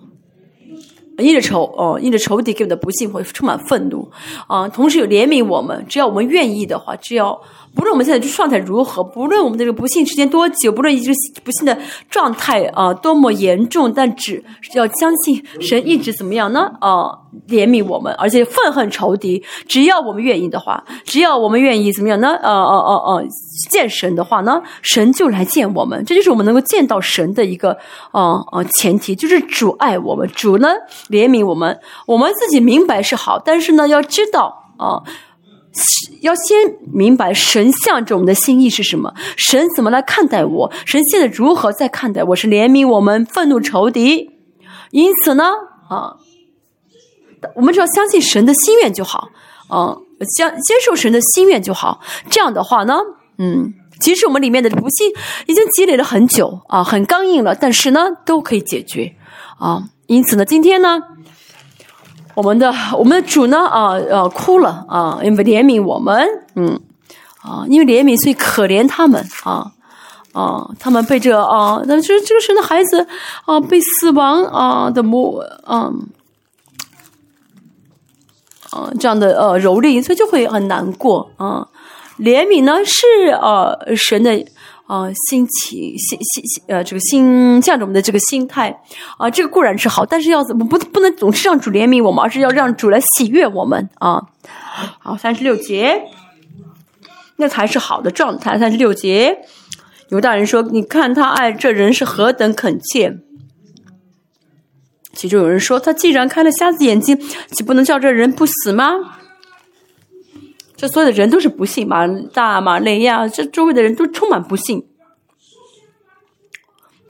[1.22, 4.10] 因着仇哦，因着仇敌给我们的不幸会充满愤怒
[4.46, 7.40] 啊，同时有怜悯我们，只要我们愿意的话，只要。
[7.74, 11.78] 不论我们现在状态如何，不论我们这个不幸时间多久，不论这个不幸的
[12.10, 14.44] 状态啊多么严重，但只
[14.74, 16.70] 要相信神一直怎么样呢？
[16.82, 17.08] 啊，
[17.48, 19.42] 怜悯我们，而且愤恨仇敌。
[19.66, 22.38] 只要我们愿意的话，只要我们愿意怎么样呢？
[22.42, 23.24] 呃呃呃呃，
[23.70, 26.04] 见神的话呢，神就来见我们。
[26.04, 27.76] 这就是我们能够见到神的一个
[28.12, 30.68] 呃呃前提，就是主爱我们，主呢
[31.08, 31.78] 怜悯我们。
[32.06, 35.02] 我们自己明白是好，但是呢，要知道啊。
[36.20, 36.54] 要先
[36.92, 44.28] 明白神向着我们的心意是什么，神怎么来看待我，神现在如何在看待我，是怜悯我们，愤怒仇敌。
[44.90, 45.44] 因此呢，
[45.88, 46.16] 啊，
[47.54, 49.28] 我们只要相信神的心愿就好，
[49.68, 49.96] 啊，
[50.36, 52.00] 相接受神的心愿就好。
[52.30, 52.98] 这样的话呢，
[53.38, 55.10] 嗯，即使我们里面的不幸
[55.46, 59.14] 已经积累了很久啊，很刚硬了，但是呢，都可以解决
[59.58, 59.84] 啊。
[60.06, 61.02] 因此呢，今天呢。
[62.34, 66.26] 我们的我们的主呢啊啊哭了啊，因为怜悯我们，
[66.56, 66.80] 嗯
[67.42, 69.70] 啊，因为怜悯，所以可怜他们啊
[70.32, 73.06] 啊，他们被这啊，那这这个神的孩子
[73.44, 75.92] 啊，被死亡啊的魔啊
[78.72, 81.68] 啊这样的呃蹂躏，所以就会很难过啊。
[82.18, 84.44] 怜悯呢是呃神的。
[84.84, 88.78] 啊，心情、心心心，呃，这个心向着我们的这个心态
[89.16, 94.20] 啊，这个固然是好，但是要怎么不不能总是让主怜悯我们，而是要让主来喜悦我们啊。
[94.98, 96.02] 好，三十六节，
[97.36, 98.58] 那才是好的状态。
[98.58, 99.38] 三十六节，
[100.10, 103.16] 犹大人说：“你看他爱这人是何等恳切。”
[105.14, 107.18] 其中有人说：“他既然开了瞎子眼睛，
[107.50, 109.18] 岂不能叫这人不死吗？”
[110.74, 114.84] 这所有的人都是不幸，马大马雷亚，这周围的人都充满不幸。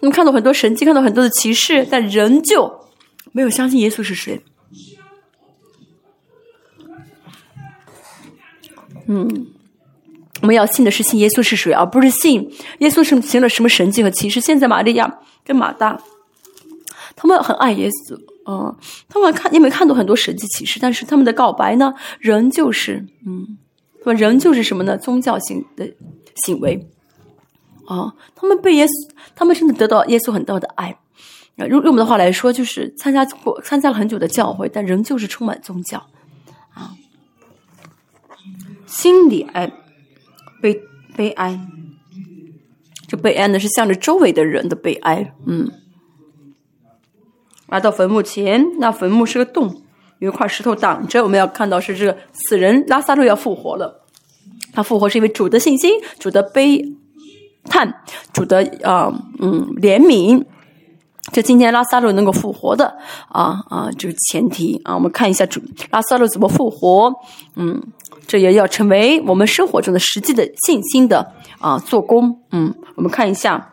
[0.00, 2.70] 我们看到很多神迹，看到很多的骑士，但仍旧
[3.30, 4.42] 没有相信耶稣是谁。
[9.06, 9.46] 嗯，
[10.42, 14.40] 我们要信的是信耶稣是谁，而不是信耶稣是行了什么神迹和骑士。
[14.40, 15.98] 现在玛利亚跟马大，
[17.22, 18.76] 他们很爱耶稣，嗯，
[19.08, 23.58] 他们看因为看到很多神迹骑士，但是他们的告白呢，仍旧是嗯。
[24.04, 24.98] 他们仍旧是什么呢？
[24.98, 25.88] 宗教性的
[26.44, 26.90] 行为
[27.86, 28.12] 啊！
[28.34, 30.98] 他们被耶稣，他们真的得到耶稣很大的爱。
[31.54, 35.98] 用用我们的话来说，就是参加过、参加了很久的教会，但仍旧是充满宗教
[36.74, 36.90] 啊。
[38.86, 39.72] 心里哀
[40.60, 40.82] 悲
[41.14, 41.60] 悲哀，
[43.06, 45.32] 这悲哀呢是向着周围的人的悲哀。
[45.46, 45.70] 嗯，
[47.68, 49.82] 来到坟墓前，那坟墓是个洞。
[50.18, 54.04] 有一块石头挡着，我们要看到是这个死人拉萨路要复活了。
[54.72, 56.80] 他复活是因为主的信心、主的悲
[57.64, 57.92] 叹、
[58.32, 60.44] 主的啊嗯怜悯。
[61.32, 62.96] 这今天拉萨路能够复活的
[63.28, 67.12] 啊啊这个前提啊，我们看一下主拉萨路怎么复活。
[67.56, 67.82] 嗯，
[68.26, 72.40] 这也要成为我们生活中的实际的信心的啊做工。
[72.52, 73.71] 嗯，我们看一下。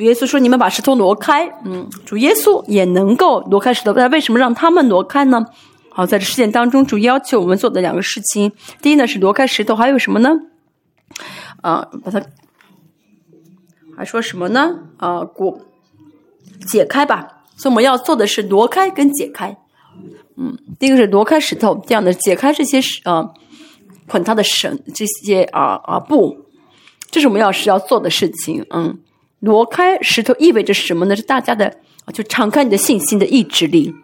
[0.00, 5.44] 主耶稣说：“你们把石头挪开。”嗯，主耶稣也能够挪开石头，但为什么让他们挪开呢？
[5.90, 10.30] 好，在这事件当中，主要求我们做的两个事情，第一呢是挪开石头，还有什么呢？
[11.60, 12.22] 啊，把它
[13.94, 14.74] 还说什么呢？
[14.96, 15.60] 啊，果
[16.66, 17.42] 解开吧。
[17.58, 19.54] 所以我们要做的是挪开跟解开。
[20.38, 23.32] 嗯，第一个是挪开石头，这样的解开这些啊
[24.08, 26.46] 捆他的绳，这些啊啊布，
[27.10, 28.64] 这是我们要是要做的事情。
[28.70, 28.98] 嗯。
[29.40, 31.16] 挪开石头意味着什么呢？
[31.16, 31.76] 是大家的
[32.12, 33.94] 就敞开你的信心的意志力。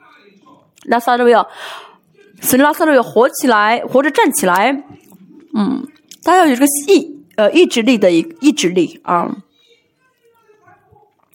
[0.84, 1.48] 拉萨路要
[2.40, 4.84] 死人拉萨路要活起来，活着站起来，
[5.54, 5.86] 嗯，
[6.22, 9.36] 他要有这个意呃意志力的意志力啊。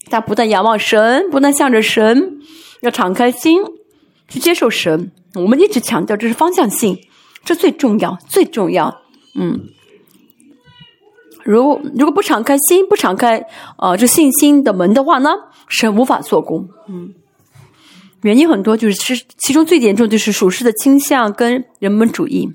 [0.09, 2.39] 他不断仰望神，不断向着神，
[2.81, 3.61] 要敞开心
[4.27, 5.11] 去接受神。
[5.35, 6.99] 我们一直强调这是方向性，
[7.45, 9.01] 这最重要，最重要。
[9.35, 9.69] 嗯，
[11.43, 13.45] 如如果不敞开心，不敞开
[13.77, 15.29] 啊这信心的门的话呢，
[15.67, 16.67] 神无法做工。
[16.87, 17.13] 嗯，
[18.21, 22.49] 原因很多，就是其其中最严重就是属实的倾向跟人本主义。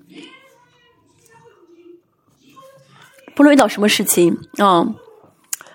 [3.35, 4.87] 不论遇到什么事情啊。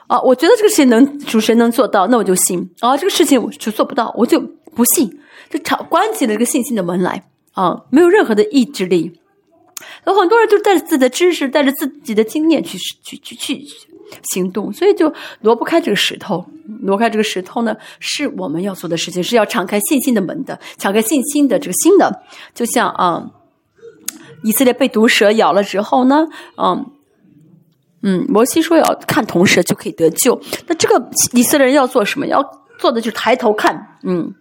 [0.08, 2.70] 啊，我觉得这个事情能主神能做到，那我就信。
[2.82, 4.42] 啊，这个事情我就做不到，我就
[4.76, 5.10] 不信。
[5.50, 9.21] 就敞关起了一个信心的门来啊，没有任何的意志力。
[10.06, 13.66] 有很多人就带着自己的知识，带着自己的经验去去去去
[14.24, 16.46] 行动，所以就挪不开这个石头。
[16.84, 22.24] 挪开这个石头呢，是我们要做的事情，是要敞开信心的门的，敞开信心的这个心的。
[22.54, 23.30] 就像啊，
[24.44, 26.28] 以色列被毒蛇咬了之后呢，
[26.58, 26.86] 嗯。
[28.04, 30.42] 嗯，摩西说要看铜蛇就可以得救。
[30.66, 32.26] 那这个以色列人要做什么？
[32.26, 32.44] 要
[32.80, 34.00] 做的就是抬头看。
[34.02, 34.34] 嗯，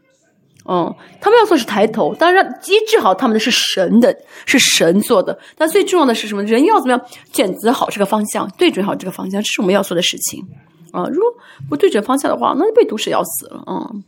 [0.65, 2.15] 哦，他们要做是抬头。
[2.15, 4.15] 当然，医治好他们的是神的，
[4.47, 5.39] 是神做的。
[5.57, 6.43] 但最重要的是什么？
[6.45, 7.01] 人要怎么样
[7.33, 10.47] 选择好这个方向，对准好这个方向，这是我们要做的事情。
[10.93, 11.33] 啊，如果
[11.69, 13.63] 不对准方向的话，那就被毒蛇咬死了。
[13.67, 14.05] 嗯，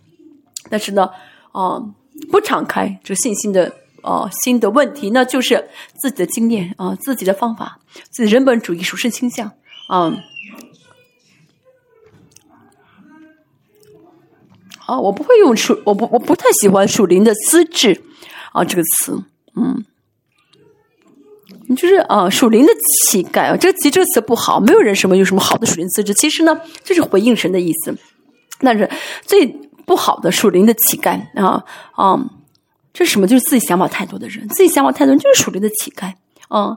[0.69, 1.09] 但是呢，
[1.53, 1.83] 啊，
[2.31, 3.73] 不敞开这信心的。
[4.05, 7.79] 哦，新的问题，那就是自己的经验啊，自己的方法，
[8.11, 9.49] 自己人本主义、属实倾向
[9.87, 10.13] 啊。
[14.87, 18.01] 啊，我不会用属，我不我不太喜欢“属灵的资质”
[18.53, 19.23] 啊这个词，
[19.57, 19.85] 嗯，
[21.67, 22.73] 你就是啊，属灵的
[23.07, 27.97] 乞丐啊，这个“其这个词不好，没有人什么有什么好的属灵资质，其实呢，就是回应神的意思。
[28.61, 28.89] 但是
[29.23, 29.47] 最
[29.87, 32.19] 不好的属灵的乞丐啊，啊。
[32.95, 33.27] 这什么？
[33.27, 36.13] 就是自己想法太多的人，自己想法太多就是属灵的乞丐
[36.49, 36.77] 啊！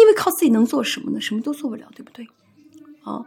[0.00, 1.20] 因为靠自己能做什么呢？
[1.20, 2.26] 什么都做不了，对不对？
[3.04, 3.22] 啊！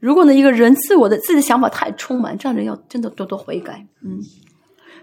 [0.00, 3.86] 如果呢，一个人自我的自己的想法太充满，这样的人要真的多多悔改。
[4.02, 4.20] 嗯，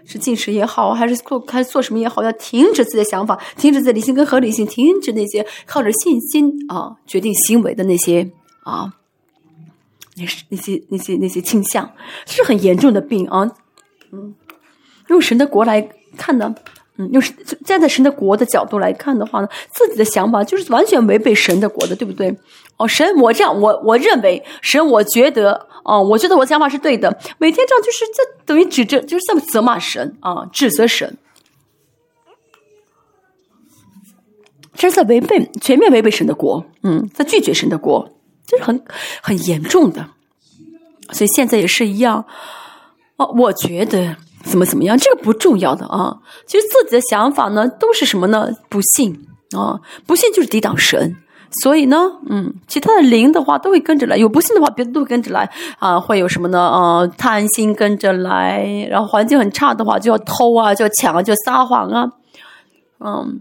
[0.04, 8.30] 是进食也好，还是做还是做什么也好，要停止自己的想法，停止自己理性跟合理性，停止那些靠着信心啊决定行为的那些
[8.62, 8.94] 啊，
[10.16, 11.90] 那是那些那些那些倾向，
[12.26, 13.50] 是很严重的病啊！
[14.12, 14.34] 嗯，
[15.08, 15.88] 用神的国来。
[16.18, 16.54] 看呢，
[16.98, 17.30] 嗯，就是
[17.64, 22.34] 站在神的国的角度来看的话呢，自己的想法就是完全违背神的国的，对不对？
[22.78, 27.14] 哦，神，我这样，我我认为神，我觉得，哦，我觉得我想法是对的。
[27.38, 31.16] 每天这样就是这等于指责，就是在责骂神啊，指责神，
[34.74, 38.10] 这是在违背，全面违背神的国，嗯，在拒绝神的国，
[38.46, 38.82] 这是很
[39.22, 40.08] 很严重的。
[41.10, 42.24] 所以现在也是一样，
[43.16, 44.16] 哦，我觉得。
[44.48, 44.96] 怎么怎么样？
[44.96, 46.16] 这个不重要的啊。
[46.46, 48.48] 其实自己的想法呢，都是什么呢？
[48.68, 49.26] 不信
[49.56, 51.16] 啊，不信就是抵挡神。
[51.62, 51.96] 所以呢，
[52.28, 54.16] 嗯，其他的灵的话都会跟着来。
[54.16, 55.98] 有不信的话，别的都会跟着来啊。
[55.98, 56.60] 会有什么呢？
[56.60, 62.12] 啊，贪心跟着来，然后环境很差的话，就要偷啊，就要抢啊，就要撒谎啊。
[62.98, 63.40] 嗯，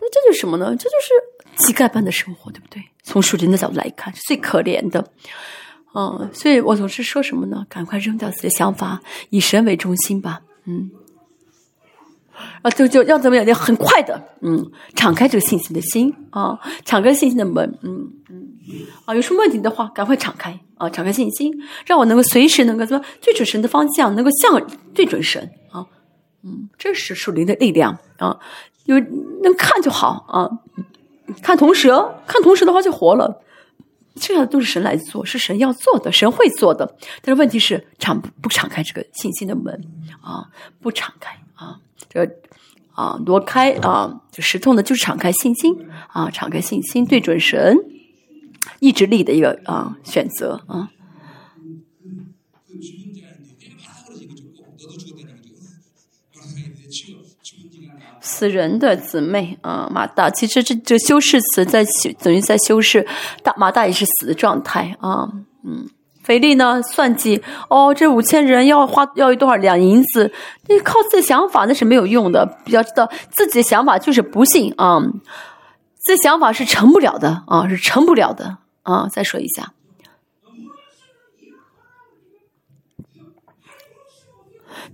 [0.00, 0.74] 那这就是什么呢？
[0.78, 2.82] 这就是乞丐般的生活，对不对？
[3.02, 5.04] 从属灵的角度来看，是最可怜的。
[5.92, 7.66] 嗯，所以我总是说什么呢？
[7.68, 10.40] 赶快扔掉自己的想法，以神为中心吧。
[10.64, 10.90] 嗯，
[12.62, 13.44] 啊，就就要怎么样？
[13.44, 17.76] 要很快的，嗯，敞开这个信心的心啊，敞开信心的门。
[17.82, 18.48] 嗯嗯，
[19.04, 21.52] 啊，有什么问题的话，赶快敞开啊，敞开信心，
[21.84, 24.64] 让我能够随时能够么对准神的方向，能够向
[24.94, 25.84] 对准神啊。
[26.44, 28.38] 嗯，这是属灵的力量啊，
[28.84, 28.96] 有
[29.42, 30.48] 能看就好啊，
[31.42, 31.88] 看同时，
[32.28, 33.42] 看同时的话就活了。
[34.16, 36.96] 这样都是神来做，是神要做的，神会做的。
[37.22, 39.72] 但是问题是，敞不敞开这个信心的门
[40.20, 40.48] 啊？
[40.80, 41.78] 不敞开啊？
[42.08, 42.34] 这个
[42.92, 45.74] 啊，挪开啊，就石头呢，就是敞开信心
[46.08, 47.76] 啊，敞开信心，对准神
[48.80, 50.90] 意志力的一个啊选择啊。
[58.40, 61.84] 死人的姊妹啊，马大，其实这这修饰词在，
[62.22, 63.06] 等于在修饰
[63.42, 65.28] 大马大也是死的状态啊。
[65.62, 65.86] 嗯，
[66.24, 70.32] 腓力呢算计哦，这五千人要花要多少两银子？
[70.68, 72.46] 你靠自己的想法那是没有用的。
[72.64, 74.98] 比较知道自己的想法就是不信啊，
[76.06, 79.06] 这想法是成不了的啊，是成不了的啊。
[79.12, 79.70] 再说一下。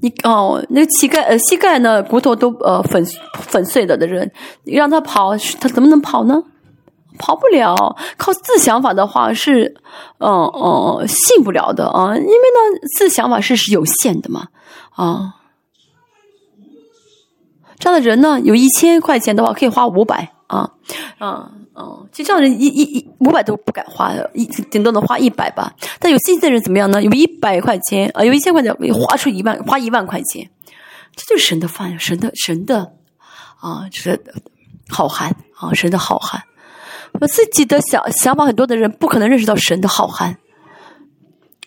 [0.01, 4.31] 你哦，那个膝盖呃，膝盖呢，骨头都呃粉粉碎了的人，
[4.65, 6.43] 你让他跑，他怎么能跑呢？
[7.19, 7.97] 跑不了。
[8.19, 9.75] 靠自想法的话是，
[10.19, 14.49] 嗯嗯，信不了的啊，因为呢，自想法是是有限的嘛，
[14.91, 15.35] 啊。
[17.79, 20.71] 这样的人呢，有一千块钱的话，可以花五百啊
[21.19, 22.01] 啊啊！
[22.11, 25.73] 其实这样的人一一一五百都不敢花的，一顶多能花一百吧。
[26.01, 27.03] 但有信心的人怎么样呢？
[27.03, 30.51] 有一百块钱啊，有一千块钱，花出一万，花一万块钱，
[31.15, 32.93] 这就是神的饭，神的神的
[33.61, 34.24] 啊，是
[34.89, 36.43] 好汉啊，神的好汉。
[37.20, 40.39] 我自己的想想法很多的人，不可能认识到神的好汉。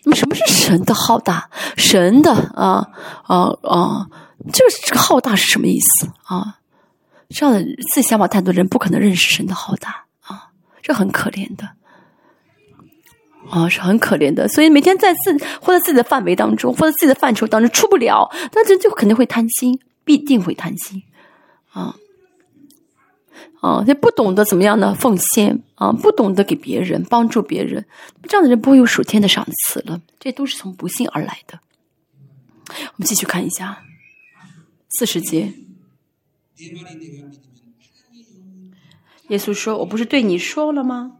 [0.02, 1.48] 那么，什么是神的浩大？
[1.76, 2.86] 神的啊
[3.24, 4.06] 啊啊！
[4.52, 6.56] 这个这个浩大是什么意思啊？
[7.28, 9.99] 这样的自己想法太多的人，不可能认识神的浩大！
[10.82, 11.70] 这很可怜的
[13.48, 14.46] 啊，是很可怜的。
[14.48, 21.02] 所以每天在自或者自己的范围当中，或者自己的范畴当中出不了，那这就肯定会贪心，必定会贪心
[21.70, 21.96] 啊。
[23.60, 24.94] 啊，他不懂得怎么样呢？
[24.94, 27.84] 奉献啊，不懂得给别人帮助别人，
[28.22, 30.00] 这样的人不会有属天的赏赐了。
[30.18, 31.60] 这都是从不幸而来的。
[32.68, 33.82] 我们继续看一下
[34.90, 35.52] 四十节。
[39.30, 41.10] 耶稣说：“我不是对你说了吗？”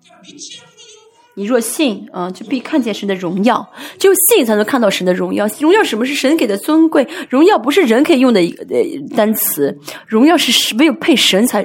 [1.35, 3.67] 你若信啊，就必看见神的荣耀。
[3.99, 5.49] 只有信才能看到神的荣耀。
[5.61, 7.07] 荣耀什么是神给的尊贵？
[7.31, 8.67] 荣耀不是人可以用的一个
[9.17, 9.75] 单词。
[10.07, 11.65] 荣耀是唯有配神才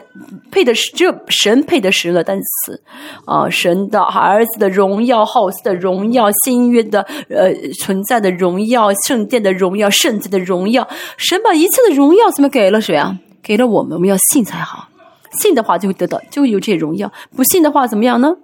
[0.51, 2.81] 配的，只有神配的神的单词
[3.25, 3.49] 啊！
[3.49, 10.87] 神的儿子的荣耀，好斯的荣耀，新约的呃存在的荣耀，圣殿的荣耀，圣洁的荣耀。
[11.17, 13.17] 神把一切的荣耀怎么给了谁啊？
[13.41, 13.93] 给了我们。
[13.93, 14.87] 我们要信才好。
[15.35, 17.11] 信的话就会得到，就会有这些荣耀。
[17.35, 18.35] 不信的话怎么样呢？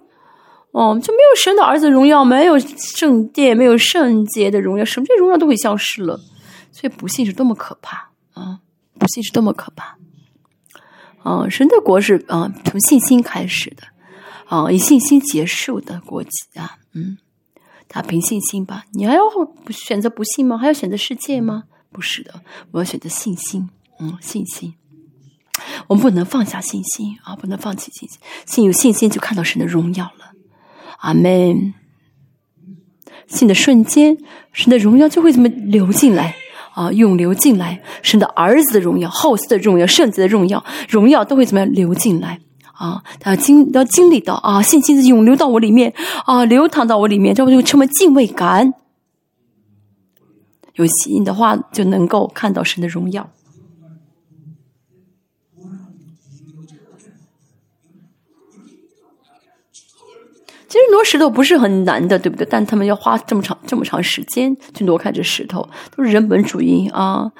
[0.72, 6.18] 哦，就没有神的儿子荣耀，没有圣殿，没有圣洁的荣耀，什么这荣耀都会消失了。
[6.70, 8.60] 所以不信是多么可怕啊！
[8.98, 9.98] 不信是多么可怕
[11.22, 11.46] 啊！
[11.50, 13.82] 神的国是啊，从信心开始的
[14.46, 17.18] 啊，以信心结束的国籍啊，嗯，
[17.88, 18.84] 他凭信心吧。
[18.94, 19.20] 你还要
[19.68, 20.56] 选择不信吗？
[20.56, 21.64] 还要选择世界吗？
[21.90, 22.40] 不是的，
[22.70, 23.68] 我要选择信心。
[24.00, 24.74] 嗯，信心，
[25.86, 28.18] 我们不能放下信心啊，不能放弃信心。
[28.46, 30.32] 信有信心，就看到神的荣耀了。
[30.98, 31.74] 阿门。
[33.28, 34.18] 信的瞬间，
[34.52, 36.34] 神的荣耀就会怎么流进来
[36.74, 36.92] 啊？
[36.92, 42.40] 涌流进来，神的儿子的荣耀、后嗣的荣耀、圣子的荣耀，荣耀都会怎么样流进来
[42.74, 43.02] 啊？
[43.20, 45.94] 他要经要经历到啊，信心的涌流到我里面
[46.26, 48.74] 啊，流淌到我里面，这不就成为敬畏感？
[50.74, 53.30] 有信的话，就能够看到神的荣耀。
[60.72, 62.46] 其实挪石头不是很难的，对不对？
[62.48, 67.30] 但他们要花这么长这么长时间去挪开这石头，都是人本主义啊！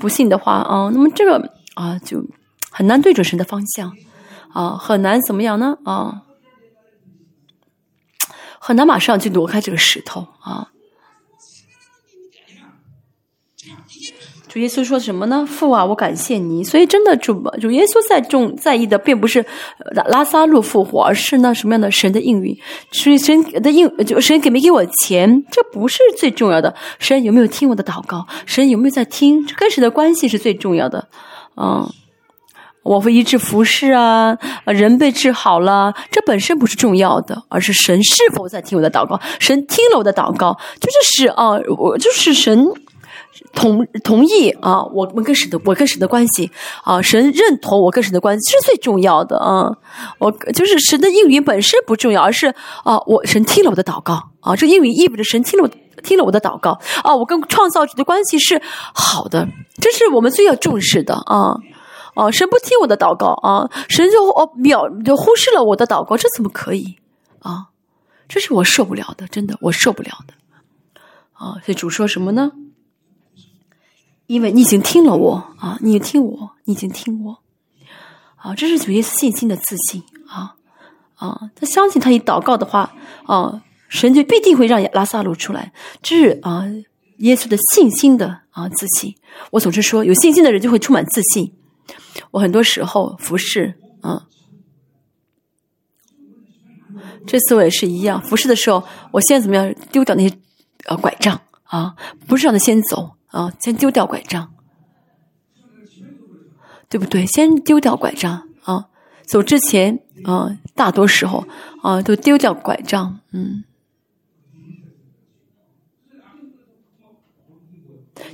[0.00, 2.24] 不信的话啊，那么这个啊就
[2.70, 3.92] 很难对准神的方向
[4.54, 5.76] 啊，很难怎么样呢？
[5.84, 6.22] 啊，
[8.58, 10.68] 很难马上去挪开这个石头啊。
[14.58, 15.46] 耶稣说什么呢？
[15.48, 16.62] 父啊，我感谢你。
[16.62, 19.44] 所以真的主主耶稣在重在意的，并不是
[19.94, 22.56] 拉拉萨路复活，而是那什么样的神的应允。
[22.92, 26.74] 所以神的应就神给没给我钱，这不是最重要的。
[26.98, 28.26] 神有没有听我的祷告？
[28.46, 29.46] 神有没有在听？
[29.56, 31.08] 跟神的关系是最重要的。
[31.56, 31.88] 嗯，
[32.82, 39.20] 我会医治服侍啊，人被治好了，这本身不是重要的，而是神是否在听我的祷告？
[39.38, 42.66] 神听了我的祷告，就是是啊，我就是神。
[43.52, 46.50] 同同意啊，我们跟神的我跟神的关系
[46.84, 49.70] 啊，神认同我跟神的关系是最重要的啊。
[50.18, 52.48] 我就是神的应允本身不重要，而是
[52.84, 58.60] 啊，我神听了我的祷告啊，这应允意味着神听了我听了我的祷告啊，我跟创造者的关系是
[58.94, 59.48] 好的，
[59.80, 61.56] 这是我们最要重视的啊
[62.14, 66.96] 啊，神不听我的祷告啊，神就哦秒就忽视了我的祷告，这怎么可以
[67.40, 67.66] 啊？
[68.28, 70.34] 这是我受不了的，真的我受不了的
[71.32, 71.56] 啊。
[71.64, 72.52] 所以主说什么呢？
[74.28, 77.38] 因为你已经听了我啊，你听我，你已经听我，
[78.36, 80.54] 啊，这是主耶稣信心的自信啊
[81.14, 82.94] 啊，他相信他一祷告的话
[83.24, 85.72] 啊，神就必定会让拉萨路出来，
[86.02, 86.62] 这是啊
[87.20, 89.14] 耶稣的信心的啊自信。
[89.50, 91.54] 我总是说，有信心的人就会充满自信。
[92.30, 94.26] 我很多时候服侍啊，
[97.26, 100.36] 这次我也是一样，服侍的时候，我现在怎么样丢掉那些
[100.84, 101.96] 呃拐杖啊，
[102.26, 103.14] 不是让他先走。
[103.28, 104.52] 啊，先丢掉拐杖，
[106.88, 107.26] 对不对？
[107.26, 108.88] 先丢掉拐杖啊！
[109.26, 111.46] 走之前啊，大多时候
[111.82, 113.20] 啊，都丢掉拐杖。
[113.32, 113.64] 嗯，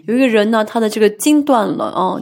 [0.07, 2.21] 有一个人呢，他的这个筋断了啊，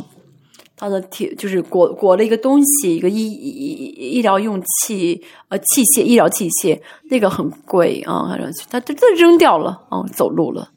[0.74, 6.80] 他的铁就是裹裹了一个东西，一个医医医疗用器呃器械，医疗器械，
[7.10, 8.34] 那个很贵啊，
[8.70, 10.70] 他他他扔掉了啊，走路了。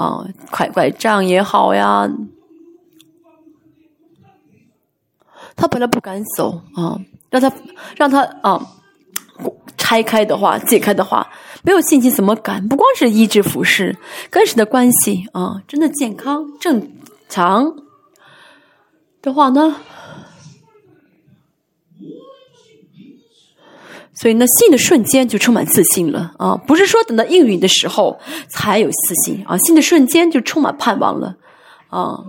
[0.00, 2.08] 啊，拐拐杖也好呀，
[5.54, 6.98] 他本来不敢走啊，
[7.28, 7.52] 让他
[7.96, 8.66] 让他啊
[9.76, 11.28] 拆开的话，解开的话，
[11.62, 12.66] 没有信心怎么敢？
[12.66, 13.94] 不光是医治服饰，
[14.30, 16.90] 跟神的关系啊，真的健康正
[17.28, 17.76] 常
[19.20, 19.76] 的话呢？
[24.20, 26.54] 所以呢，信的瞬间就充满自信了啊！
[26.54, 28.20] 不是说等到应允的时候
[28.50, 31.36] 才有自信啊，信的瞬间就充满盼望了
[31.88, 32.22] 啊！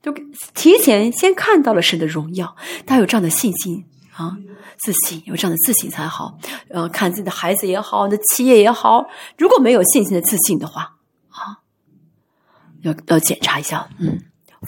[0.00, 0.10] 就
[0.54, 2.56] 提前先看到了神的荣耀，
[2.86, 3.84] 他有这样的信心
[4.16, 4.38] 啊，
[4.78, 6.38] 自信有这样的自信才好。
[6.70, 10.96] 呃，看自己的孩子也好，你的企业也好，如果没有信心的自信的话
[11.28, 11.60] 啊，
[12.80, 14.18] 要要检查一下，嗯。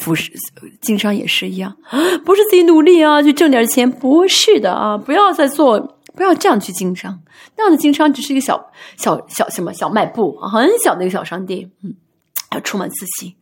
[0.00, 0.32] 服饰
[0.80, 1.76] 经商也是一样，
[2.24, 4.96] 不是自己努力啊，去挣点钱，不是的啊！
[4.96, 5.78] 不要再做，
[6.14, 7.20] 不要这样去经商，
[7.56, 11.94] 那样的经商只是一个小小小什么小卖部，很小的一个小商店，嗯，
[12.52, 13.36] 要充满自信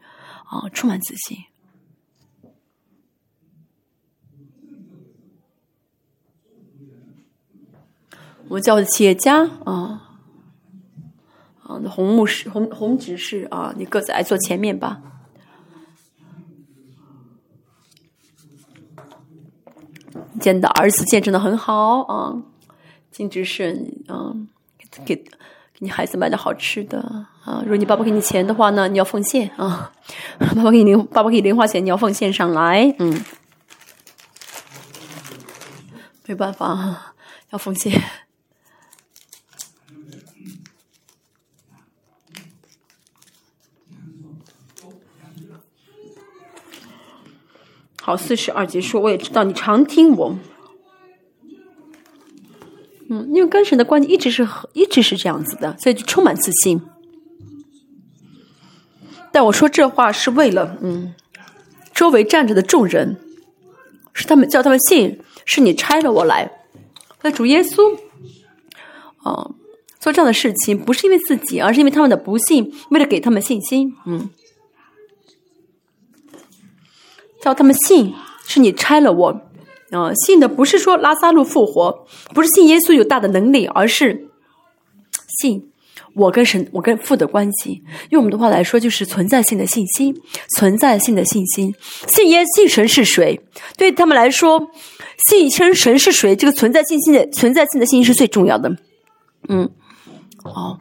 [0.46, 1.38] 啊，充满自信。
[8.48, 10.02] 我叫的企业家啊，
[11.62, 15.00] 啊，那红木是、红红执事啊，你各自来坐前面吧。
[20.38, 22.34] 见的儿子见证的很好啊，
[23.10, 24.32] 金执事啊，
[25.04, 25.24] 给给
[25.78, 27.00] 你孩子买点好吃的
[27.44, 27.60] 啊。
[27.62, 29.92] 如果你爸爸给你钱的话呢，你要奉献啊。
[30.38, 32.94] 爸爸给你零，爸爸给你零花钱，你要奉献上来。
[32.98, 33.22] 嗯，
[36.26, 37.14] 没办法，
[37.50, 37.92] 要奉献。
[48.08, 50.34] 好，四十二节说，我也知道你常听我，
[53.10, 56.80] 嗯，因为跟神的关系一直是一直是这样子的，所以就充满自信。
[59.30, 61.14] 但我说这话是为了，嗯，
[61.92, 63.18] 周围站着的众人，
[64.14, 66.50] 是他们叫他们信，是你差了我来，
[67.20, 67.94] 那主耶稣，
[69.18, 69.50] 啊，
[70.00, 74.30] 做这样的事情不是因为自己，而是因为他们的不信，为了给他们信心，嗯。
[77.40, 78.14] 叫他们信，
[78.46, 79.28] 是你拆了我，
[79.90, 84.28] 啊，信的不是说拉萨路复活，不是信耶稣有大的能力，而是
[85.40, 85.70] 信
[86.14, 87.82] 我跟神、我跟父的关系。
[88.10, 90.14] 用我们的话来说，就是存在性的信心，
[90.56, 91.72] 存在性的信心。
[92.08, 93.40] 信耶信神是谁？
[93.76, 94.60] 对他们来说，
[95.28, 96.34] 信称神是谁？
[96.34, 98.76] 这个存在信心的存在性的信心是最重要的。
[99.48, 99.70] 嗯，
[100.42, 100.80] 哦，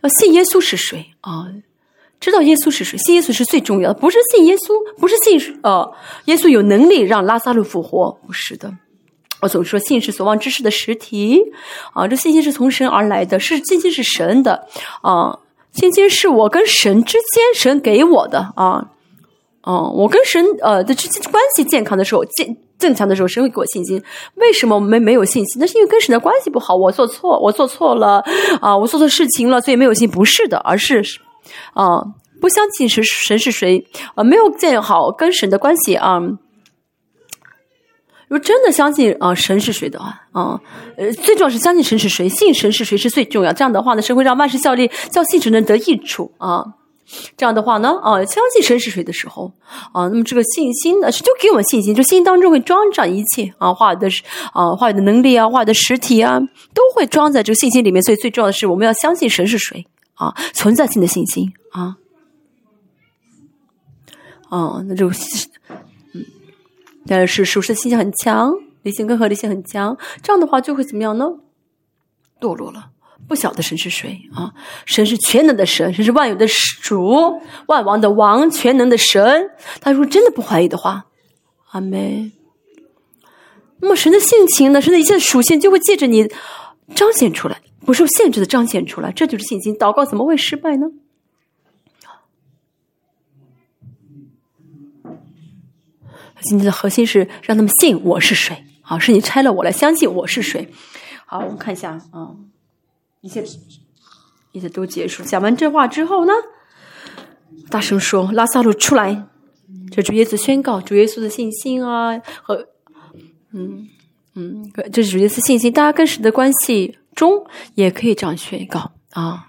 [0.00, 1.46] 要信耶稣是谁啊？
[2.18, 5.92] 知道耶稣是谁，信耶稣是最重要的，不是信耶稣，不是信呃，
[6.24, 8.72] 耶稣有能力让拉萨路复活，不是的。
[9.42, 11.40] 我总说信是所望之事的实体
[11.92, 14.66] 啊，这信心是从神而来的，是信心是神的
[15.02, 15.38] 啊，
[15.72, 18.88] 信心是我跟神之间神给我的啊，
[19.62, 24.02] 哦，我跟神呃的之间关系健康的时候，健正常的时候，神会给我信心。
[24.36, 25.60] 为什么我们没有信心？
[25.60, 28.24] 那是因为跟神的关系不好，我做错，我做错了
[28.62, 30.08] 啊，我做错事情了，所以没有信。
[30.10, 31.02] 不是的，而是。
[31.74, 32.02] 啊，
[32.40, 34.24] 不相信神神是谁啊？
[34.24, 36.20] 没有建好跟神的关系啊。
[38.28, 40.60] 如果真的相信啊神是谁的话啊，
[40.96, 43.52] 呃，最重要是相信神是谁，信神是谁是最重要。
[43.52, 46.64] 这样的话呢，神会让万事效力，叫信神能得益处啊。
[47.36, 49.52] 这样的话呢，啊，相信神是谁的时候
[49.92, 54.08] 啊，那么这个信心呢，就给我们信心，就心当中会装上一切啊，话的
[54.52, 56.40] 啊，话的能力啊，话的实体啊，
[56.74, 58.02] 都会装在这个信心里面。
[58.02, 59.86] 所以最重要的是，我们要相信神是谁。
[60.16, 61.96] 啊，存在性的信心啊，
[64.48, 65.08] 哦，那就
[66.12, 66.24] 嗯，
[67.06, 68.52] 但是属实的信心很强，
[68.82, 71.26] 理性跟合理性很强，这样的话就会怎么样呢？
[72.40, 72.90] 堕落了，
[73.26, 74.52] 不晓得神是谁啊？
[74.84, 76.46] 神是全能的神，神是万有的
[76.82, 79.50] 主，万王的王，全能的神。
[79.80, 81.06] 他如果真的不怀疑的话，
[81.70, 82.32] 阿妹。
[83.80, 84.80] 那么神的性情呢？
[84.80, 86.26] 神的一切属性就会借着你
[86.94, 87.60] 彰显出来。
[87.86, 89.74] 不受限制的彰显出来，这就是信心。
[89.76, 90.86] 祷告怎么会失败呢？
[96.42, 98.98] 今天的核心是让他们信我是谁啊？
[98.98, 100.68] 是你拆了我来相信我是谁？
[101.24, 102.36] 好，我们看一下啊，
[103.20, 103.42] 一切
[104.52, 105.22] 一切都结束。
[105.24, 106.32] 讲完这话之后呢，
[107.70, 109.26] 大声说：“拉萨路出来！”
[109.90, 112.68] 这主耶稣宣告主耶稣的信心啊，和
[113.52, 113.88] 嗯
[114.34, 116.98] 嗯，这是主耶稣信心，大家跟神的关系。
[117.16, 117.44] 中
[117.74, 119.46] 也可以这样宣告啊，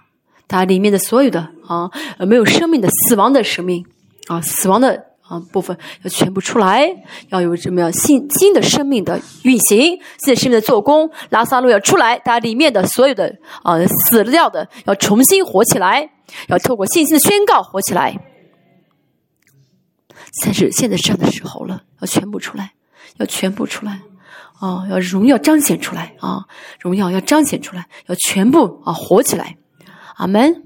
[0.48, 1.92] 它里面的所有的啊，
[2.26, 3.86] 没有生命的死亡的生命
[4.28, 6.90] 啊，死亡的啊部分要全部出来，
[7.30, 16.10] 要有什么样新新的生命的运行，新的生命的做工，拉萨路要出来，它里面的所有的啊死掉的要重新活起来，
[16.48, 18.18] 要透过信心的宣告活起来。
[20.44, 22.72] 但是现在这样的时候了，要全部出来，
[23.18, 24.00] 要全部出来，
[24.60, 26.46] 啊，要荣耀彰显出来啊，
[26.80, 29.58] 荣耀要彰显出来，要全部啊活起来，
[30.16, 30.64] 阿门。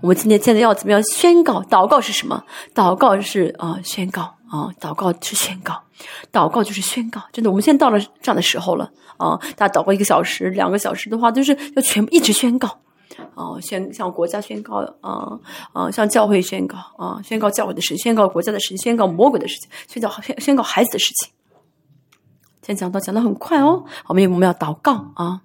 [0.00, 1.62] 我们今天现在要怎么样宣告？
[1.62, 2.44] 祷告是什么？
[2.74, 5.82] 祷告是啊，宣告啊，祷告是宣告，
[6.32, 7.22] 祷告就是宣告。
[7.32, 9.38] 真的，我们现在到了这样的时候了啊！
[9.56, 12.68] 大家祷告一个小时、两个小时的话，就是要全部一直宣告。
[13.34, 15.38] 啊，宣向国家宣告啊
[15.72, 21.30] 啊，向教会宣告啊，宣告教会的事，宣告国家的事，宣告魔鬼的事情，宣告宣宣告孩子的事情。
[22.64, 25.42] 先讲到讲的很快哦，我们我们要祷告啊。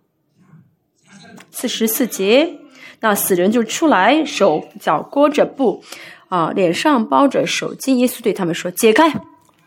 [1.51, 2.57] 四十四节，
[3.01, 5.83] 那死人就出来，手脚裹着布
[6.29, 7.95] 啊，脸上包着手巾。
[7.95, 9.11] 耶稣对他们说：“解开，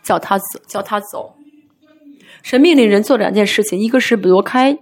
[0.01, 1.35] 叫他走，叫他走。”
[2.41, 4.75] 神命令人做两件事情，一个是挪开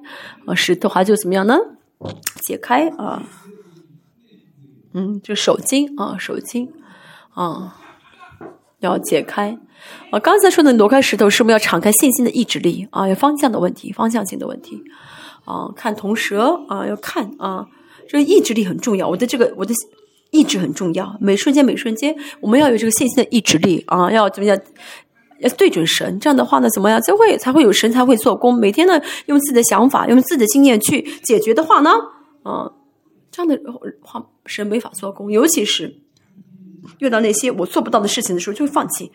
[0.45, 1.57] 啊石头，还就怎么样呢？
[2.47, 3.21] 解开啊，
[4.93, 6.69] 嗯，就手巾啊，手巾
[7.33, 7.77] 啊，
[8.79, 9.57] 要解开。
[10.09, 13.07] 啊，刚才说的挪开石头，是不是要敞开信心的意志力啊？
[13.07, 14.81] 有方向的问题，方向性的问题
[15.45, 15.69] 啊。
[15.75, 17.65] 看铜蛇啊，要看啊，
[18.07, 19.07] 这个意志力很重要。
[19.07, 19.73] 我的这个，我的
[20.31, 21.17] 意志很重要。
[21.19, 24.57] 每瞬间，每瞬间，我们要有这个信心的意志力啊，要怎么样？
[25.39, 28.53] 要对准神，这样的话呢，怎么样才会才会有神才会做工？
[28.53, 31.89] 每天呢，用自己的想法，用自己的经验去解决的话呢，
[32.43, 32.71] 啊，
[33.31, 33.59] 这样的
[34.03, 35.31] 话神没法做工。
[35.31, 35.95] 尤其是
[36.99, 39.11] 遇到那些我做不到的事情的时候，就会放弃，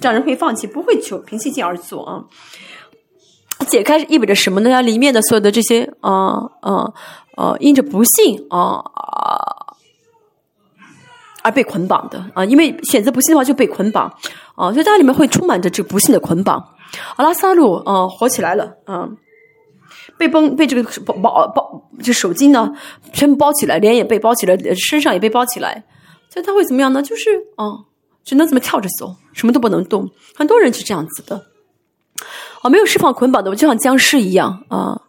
[0.00, 2.24] 这样人会放弃，不会求凭信心而做啊。
[3.68, 4.82] 解开意味着什么呢？
[4.82, 6.92] 里面的所有的这些啊啊
[7.36, 8.82] 啊，因着不幸啊。
[11.42, 14.06] 而被捆绑的啊，因为选择不幸的话就被捆绑
[14.54, 16.56] 啊，所以家里面会充满着这不幸的捆绑。
[17.16, 19.06] 阿拉萨路啊，火起来了啊，
[20.16, 22.72] 被绷被这个包包包这手巾呢
[23.12, 25.84] 全部包起来，脸也被包起来，身上也被包起来，
[26.34, 27.00] 所以他会怎么样呢？
[27.00, 27.78] 就是啊，
[28.24, 30.10] 只能怎么跳着走，什么都不能动。
[30.34, 31.46] 很多人是这样子的
[32.60, 35.00] 啊，没有释放捆绑的，我就像僵尸一样啊。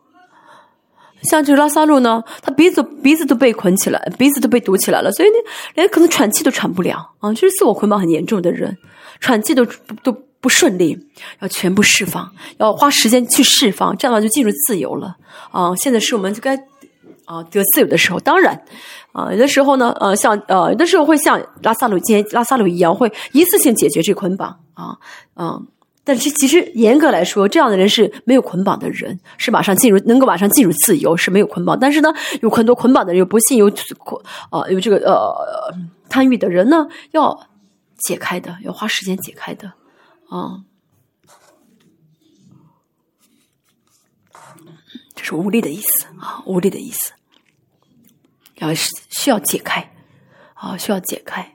[1.24, 5.36] 像这个拉萨路呢，他鼻子鼻子都被捆起来，鼻子都被堵起来了，所以呢，
[5.74, 7.34] 连可能喘气都喘不了啊！
[7.34, 8.78] 就是自我捆绑很严重的人，
[9.20, 9.66] 喘气都
[10.04, 10.96] 都不顺利，
[11.40, 15.18] 要全部释放，要花时间去释放，这样的话就进入自由了
[15.52, 15.74] 啊！
[15.78, 16.56] 现在是我们就该
[17.26, 18.64] 啊得自由的时候，当然
[19.16, 24.98] 啊，有的时候呢，呃，像呃，有的时候会像拉萨路今拉萨路一样，会一次性解决这捆绑啊，
[25.38, 25.66] 嗯。
[26.08, 31.80] 但是其实严格来说，这样的人是没有捆绑的人，是马上进入能够马上进入自由，是没有捆绑。
[31.80, 32.14] 但是呢，
[32.44, 34.22] 有很多捆绑的人，有不幸有捆
[34.52, 35.74] 啊有这个呃
[36.08, 37.36] 贪欲的人呢，要
[37.98, 39.74] 解开的，要花时间解开的
[40.30, 40.62] 啊。
[45.16, 47.14] 这是无力的意思啊，无力的意思，
[48.57, 49.91] 要需要解开
[50.53, 51.53] 啊，需要解开。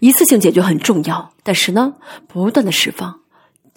[0.00, 1.94] 一次性解决很重要，但是呢，
[2.26, 3.20] 不断的释放，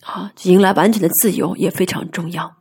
[0.02, 2.56] 啊，迎来完全的自由也非常重要，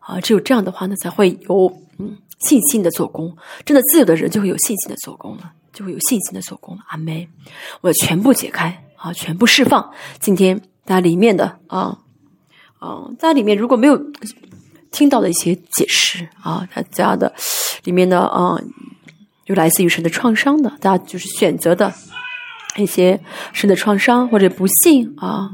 [0.00, 3.36] 啊，只有这样的话呢，才会有嗯信心的做工。
[3.64, 6.82] 真的自由的人就会有信心的做工了，就会有信心的做工了。
[6.88, 7.28] 阿妹，
[7.82, 9.92] 我全部解开啊，全部释放。
[10.18, 11.98] 今天在里面的啊
[12.78, 13.96] 啊，在里面如果没有
[14.90, 17.34] 听到的一些解释啊，他家的
[17.84, 18.58] 里面的啊，
[19.46, 21.92] 有来自于神的创伤的，大家就是选择的。
[22.76, 23.20] 一些
[23.52, 25.50] 神的创伤或者不幸啊，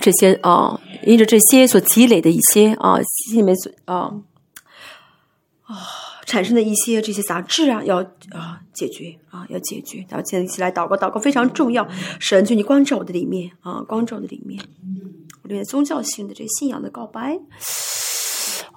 [0.00, 4.14] 这些啊，因着这些所积累的一些啊，心里面所啊
[5.64, 5.76] 啊
[6.24, 7.98] 产生的一些这些杂质啊，要
[8.30, 10.06] 啊解决啊，要解决。
[10.08, 11.86] 然后建立起来祷告，祷告非常重要。
[12.18, 14.64] 神，就你光照我的里面啊，光照的里面，
[15.48, 17.38] 我这些宗教性的这个信仰的告白。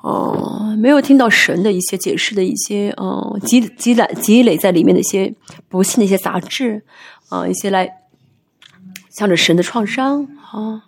[0.02, 5.36] 哦，没有听到神的一些解释的一些，嗯，积积累积累在里面的一些
[5.68, 6.84] 不幸的一些杂质，
[7.30, 7.88] 啊，一些来
[9.10, 10.86] 向着神的创伤，啊，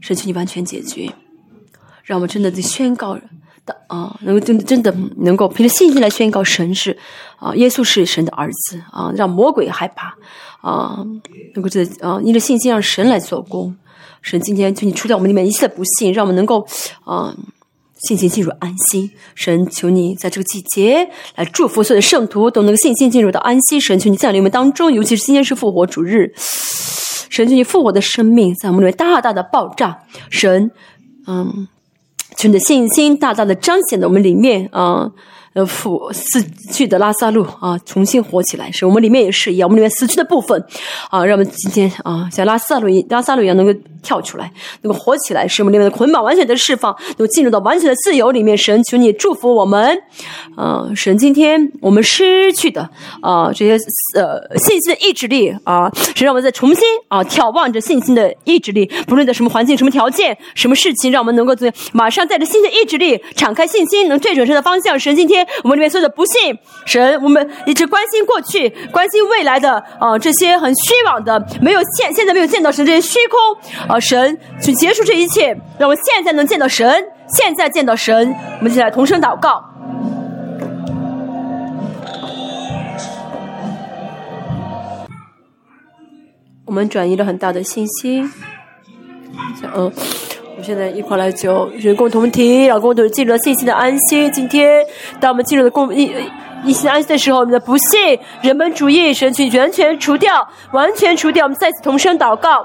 [0.00, 1.12] 神请你完全解决，
[2.02, 3.14] 让我们真的在宣告
[3.64, 6.98] 的啊，能够真的真的能够凭着信心来宣告神是
[7.38, 10.16] 啊，耶稣是神的儿子啊，让魔鬼害怕
[10.60, 11.06] 啊，
[11.54, 13.76] 能够这啊，因着信心让神来做工，
[14.22, 16.66] 神今天求你除掉我们里面一切的不幸，让我们能够
[17.04, 17.34] 啊。
[18.08, 23.78] 信心进入安息，神求你在这个季节来祝福所有的圣徒都能够信心进入到安息。
[23.78, 26.32] 神求你在我们当中，尤其是今天是复活主日，
[27.28, 29.98] 神求你复活的生命在我们里面大大的爆炸。
[30.30, 30.70] 神，
[31.26, 31.68] 嗯，
[32.38, 35.10] 求你的信心大大的彰显在我们里面啊，
[35.54, 38.70] 呃复死去的拉萨路啊，重新活起来。
[38.70, 40.64] 是我们里面也是一样，我们里面死去的部分
[41.10, 43.72] 啊，让我们今天啊，像拉萨路一拉萨路一样，能够
[44.02, 44.52] 跳出来，
[44.82, 48.56] 能够活起来，使我们里面的捆绑完全的释放，能够进入到完全的自由里面。
[48.56, 49.96] 神，求你祝福我们
[50.56, 50.86] 啊！
[50.94, 52.88] 神，今天我们失去的
[53.22, 53.78] 啊，这些
[54.16, 64.98] 呃信心的意志力啊，是让我们再重新啊，眺望着信心的意志力，不论在什么环境、什么条件、什么事情，让我们能够在马上带着新的意志力，敞开信心，能对准神的方向。
[64.98, 73.38] 神，今天我们里面所有的不幸，神，我们一直关心过去、关心未来的啊，这些很虚妄的，没有现现在没有见到神这些虚空
[73.88, 75.48] 啊，神去结束这一切，
[75.78, 78.34] 让我们现在能见到神，现在见到神。
[78.58, 79.64] 我们一起来同声祷告。
[86.66, 88.30] 我们转移了很大的信心，
[89.74, 89.92] 嗯。
[90.60, 94.28] 我们现在一块来求人共同体，让共同进入了信息的安息。
[94.28, 94.84] 今天，
[95.18, 96.12] 当我们进入了共一
[96.66, 101.46] 一心安息的时候，我们的不幸、人本主义神权完全除掉，完全除掉。
[101.46, 102.62] 我们再次同声祷告。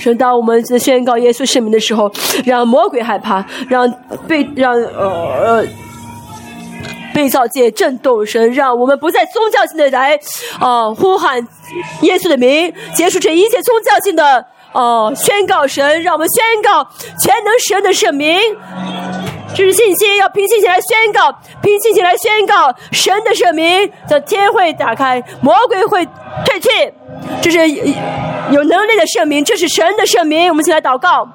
[0.00, 2.10] 神，当我们在宣告耶稣圣名的时候，
[2.44, 3.88] 让魔鬼害怕，让
[4.26, 5.66] 被让呃呃。
[7.16, 10.20] 被造界震动，神让我们不再宗教性的来，
[10.60, 11.38] 啊呼喊
[12.02, 16.86] 耶稣的名，结束这一切宗教性的，哦宣告神，让我们宣告
[17.18, 18.38] 全能神的圣名，
[19.54, 26.04] 这是信心，要凭信心来宣告，凭信心来宣告神的圣名，这天会打开，魔鬼会
[26.44, 26.68] 退去，
[27.40, 27.66] 这是
[28.50, 31.26] 有能力的圣名，这是神的圣名，我们一起来祷告。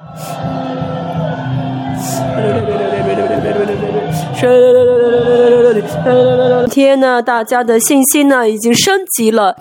[6.69, 9.55] 天呐，大家的信心呢已经升级了。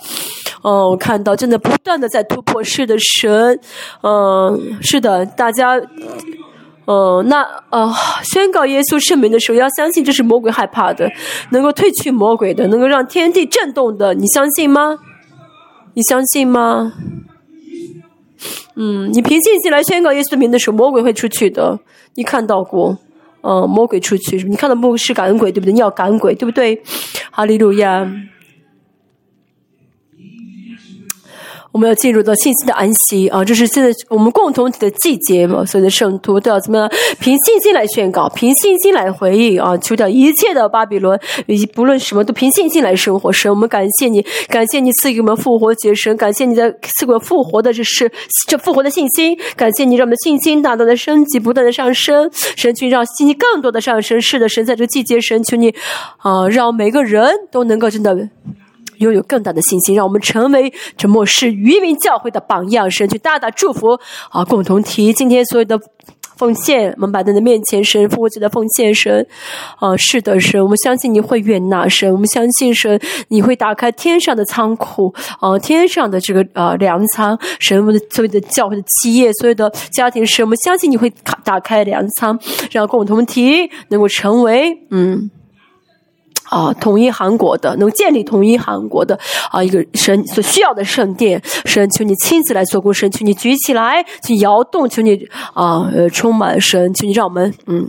[0.63, 3.59] 哦，看到真的不断的在突破，是的，神，
[4.03, 5.81] 嗯，是的，大家，
[6.87, 7.41] 嗯，那
[7.71, 7.91] 呃，
[8.25, 11.11] 宣告耶稣圣名的时候，要相信这是魔鬼害怕的，
[11.51, 14.99] 能够退去魔鬼的，能够让天地震动的，你相信吗？
[15.95, 16.93] 你相信吗？
[18.77, 21.79] 嗯，你凭信心来宣告耶稣名的时候，魔鬼会出去的。
[22.17, 22.99] 你看到过？
[23.43, 25.73] 嗯，魔鬼出去，你看到魔鬼是赶鬼，对不对？
[25.73, 26.81] 你要感恩鬼，对不对？
[27.31, 28.11] 哈利路亚。
[31.73, 33.45] 我们要进入到信心的安息啊！
[33.45, 36.91] 这是现在我们共同体的季节嘛，所有的圣徒都要怎么样？
[37.21, 39.77] 凭信心来宣告，凭信心来回应啊！
[39.77, 43.33] 除掉一切的巴比伦，以及不论什么都凭信心来生活。
[43.33, 48.11] 神，我们感谢你，感谢你赐给我们复活节神，感谢你的赐给我们复活的这是
[48.49, 52.29] 这复活的信心，感谢你让我们的信心大大的升级，不断的上升。
[52.57, 54.21] 神，求让信心更多的上升。
[54.21, 55.73] 是的，神在这个季节，神求你
[56.19, 58.29] 啊，让每个人都能够真的。
[59.01, 62.91] 拥有更大的信心，让我们成为这末世渔民教会的榜样。
[62.91, 63.99] 神去大大祝福
[64.31, 64.45] 啊！
[64.45, 65.81] 共同提今天所有的
[66.37, 69.27] 奉献，我们摆在的面前，神复活节的奉献，神
[69.79, 81.11] 啊，是的，神，我们相信你会悦纳，神，我们相信神你会打开天上的仓库啊，天上的这个啊粮仓，神，我们的所有的教会的企业，所有的家庭，神，我们相信你会
[81.45, 82.39] 打开粮仓，
[82.71, 85.31] 让共同体能够成为嗯。
[86.51, 89.19] 啊，统一韩国的，能建立统一韩国的
[89.51, 95.15] 啊，一个神所需要的圣殿，神求你亲自来做工，神求你举起来，去摇动，求你
[95.55, 97.89] 啊，呃，充满神，求你让我们嗯，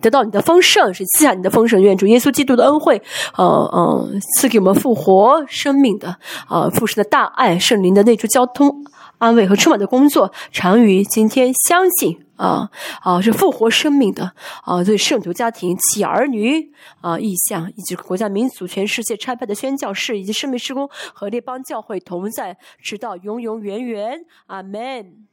[0.00, 3.00] 得到你的丰盛，是赐下你的丰盛，愿主耶稣基督的恩惠，
[3.36, 4.08] 呃呃，
[4.38, 6.14] 赐给我们复活生命的
[6.48, 8.84] 啊，父神的大爱，圣灵的内住交通。
[9.18, 12.70] 安慰和充满的工作，常于今天相信啊
[13.00, 14.32] 啊是复活生命的
[14.62, 16.70] 啊，对圣徒家庭、其儿女
[17.00, 24.20] 啊意向，以及国家民族、全世界差派的宣教士以及圣命施工和列邦教会同在，直到永永远远。
[24.46, 25.25] 阿门。